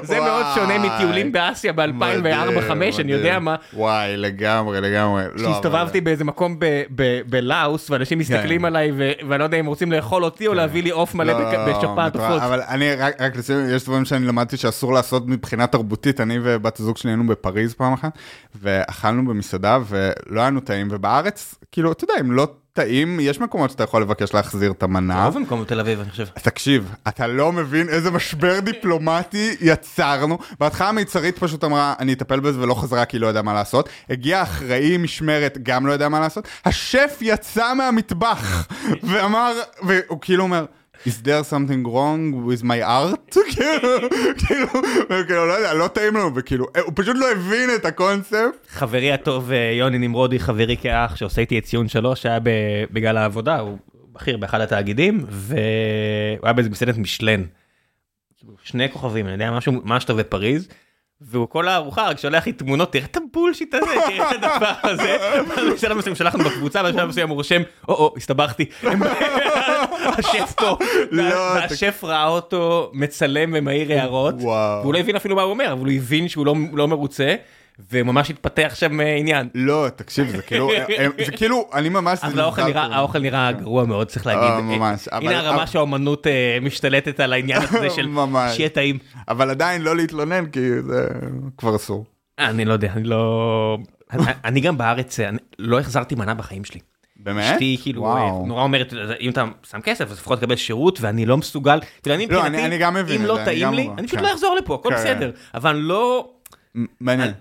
[0.04, 0.78] זה מאוד שונה.
[0.80, 3.40] מטיולים באסיה ב-2004-2005, אני יודע.
[3.40, 3.56] מה.
[3.74, 5.24] וואי, לגמרי, לגמרי.
[5.36, 6.60] לא, כשהסתובבתי באיזה מקום
[7.30, 8.66] בלאוס, ואנשים מסתכלים כן.
[8.66, 8.92] עליי,
[9.28, 12.16] ואני לא יודע אם רוצים לאכול אותי או להביא לי עוף מלא לא, בשפעת.
[12.16, 12.42] עופות.
[12.42, 16.98] אבל אני רק, לסיום, יש דברים שאני למדתי שאסור לעשות מבחינה תרבותית, אני ובת הזוג
[16.98, 18.18] שלי היינו בפריז פעם אחת,
[18.62, 22.48] ואכלנו במסעדה ולא היה לנו טעים, ובארץ, כאילו, אתה יודע, אם לא
[22.78, 25.26] טעים, יש מקומות שאתה יכול לבקש להחזיר את המנה.
[25.26, 26.26] רוב המקום בתל אביב, אני חושב.
[26.26, 30.38] תקשיב, אתה לא מבין איזה משבר דיפלומטי יצרנו.
[30.60, 33.90] בהתחלה המיצרית פשוט אמרה, אני אטפל בזה ולא חזרה כי היא לא ידעה מה לעשות.
[34.10, 36.48] הגיע אחראי משמרת, גם לא ידע מה לעשות.
[36.66, 38.68] השף יצא מהמטבח
[39.04, 40.66] ואמר, והוא כאילו אומר,
[41.06, 43.38] is there something wrong with my art?
[44.46, 44.70] כאילו,
[45.28, 48.68] כאילו, לא יודע, לא טעים לנו, וכאילו, הוא פשוט לא הבין את הקונספט.
[48.70, 52.40] חברי הטוב אה, יוני נמרודי, חברי כאח, שעושה איתי את ציון שלוש, היה
[52.92, 53.78] בגלל העבודה, הוא
[54.14, 55.60] בכיר באחד התאגידים, והוא
[56.44, 57.44] היה באיזה מסעדת משלן.
[58.38, 60.68] כאילו, שני כוכבים, אני יודע, משהו ממש טוב בפריז,
[61.22, 65.18] והוא כל הארוחה רק שולח לי תמונות, תראה את הבולשיט הזה, תראה את הדבר הזה.
[65.76, 68.66] בשלב מסוים שלחנו בקבוצה, בשלב מסוים הוא רושם, או-או, הסתבכתי.
[70.18, 70.78] השף פה,
[71.12, 71.24] לא,
[71.56, 74.36] והשף ראה אותו מצלם ומעיר הערות.
[74.82, 77.36] והוא לא הבין אפילו מה הוא אומר, אבל הוא הבין שהוא לא- לא מרוצה,
[77.92, 79.50] וממש התפתח שם אה, עניין.
[79.56, 82.20] לא, תקשיב, זה כאילו, הם- זה כאילו, אני ממש...
[82.34, 84.44] זה האוכל נראה, גרוע מאוד, צריך להגיד.
[84.44, 88.08] אה, ממש, הנה הרמה שהאומנות אה, משתלטת על העניין הזה של.
[88.52, 88.98] שיהיה טעים.
[89.28, 91.08] אבל עדיין לא להתלונן, כי זה
[91.58, 92.06] כבר אסור.
[92.40, 93.78] אני לא יודע, אני לא...
[94.12, 96.80] אני- אני גם בארץ, אה, אני לא החזרתי מנה בחיים שלי.
[97.20, 97.54] באמת?
[97.54, 98.42] אשתי כאילו וואו.
[98.44, 101.80] אה, נורא אומרת, אם אתה שם כסף אז לפחות תקבל שירות ואני לא מסוגל.
[102.02, 104.20] תראה, אני לא, אני- מבחינתי, אני גם מבין אם לא אני טעים לי, אני פשוט
[104.20, 104.26] כן.
[104.26, 104.96] לא אחזור לפה, הכל כן.
[104.96, 105.32] בסדר.
[105.54, 106.30] אבל לא...
[107.02, 107.32] מעניין.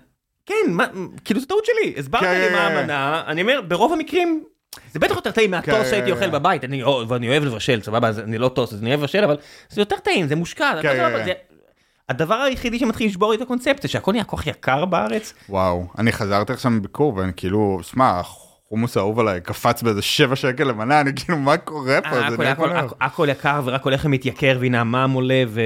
[0.47, 0.85] כן, מה-
[1.25, 2.77] כאילו זו טעות שלי, הסברת כן, לי מה כן, כן.
[2.77, 4.43] המנה, אני אומר, ברוב המקרים,
[4.91, 6.31] זה בטח יותר טעים מהטוס כן, שהייתי כן, אוכל כן.
[6.31, 9.23] בבית, אני או- ואני אוהב לבשל, סבבה, אז אני לא טוס, אז אני אוהב לבשל,
[9.23, 9.37] אבל
[9.69, 11.31] זה יותר טעים, זה מושקע, כן, סבבה, כן, זה-
[12.09, 16.11] הדבר היחידי שמתחיל לשבור לי את הקונספציה, שהכל נהיה כל כך יקר בארץ, וואו, אני
[16.11, 21.11] חזרתי עכשיו מביקור, ואני כאילו, שמע, החומוס האהוב עליי קפץ באיזה 7 שקל למנה, אני
[21.15, 22.09] כאילו, מה קורה פה?
[23.01, 25.61] הכל יקר ורק הולך ומתייקר, והנה המע"מ עולה, ו...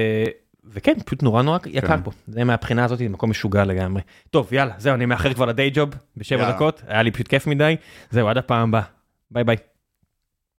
[0.64, 2.02] וכן, פשוט נורא נורא יקר כן.
[2.02, 4.02] פה, זה מהבחינה הזאת, מקום משוגע לגמרי.
[4.30, 6.52] טוב, יאללה, זהו, אני מאחר כבר לדיי ג'וב בשבע.
[6.52, 7.76] דקות, היה לי פשוט כיף מדי,
[8.10, 8.82] זהו, עד הפעם הבאה,
[9.30, 9.56] ביי ביי.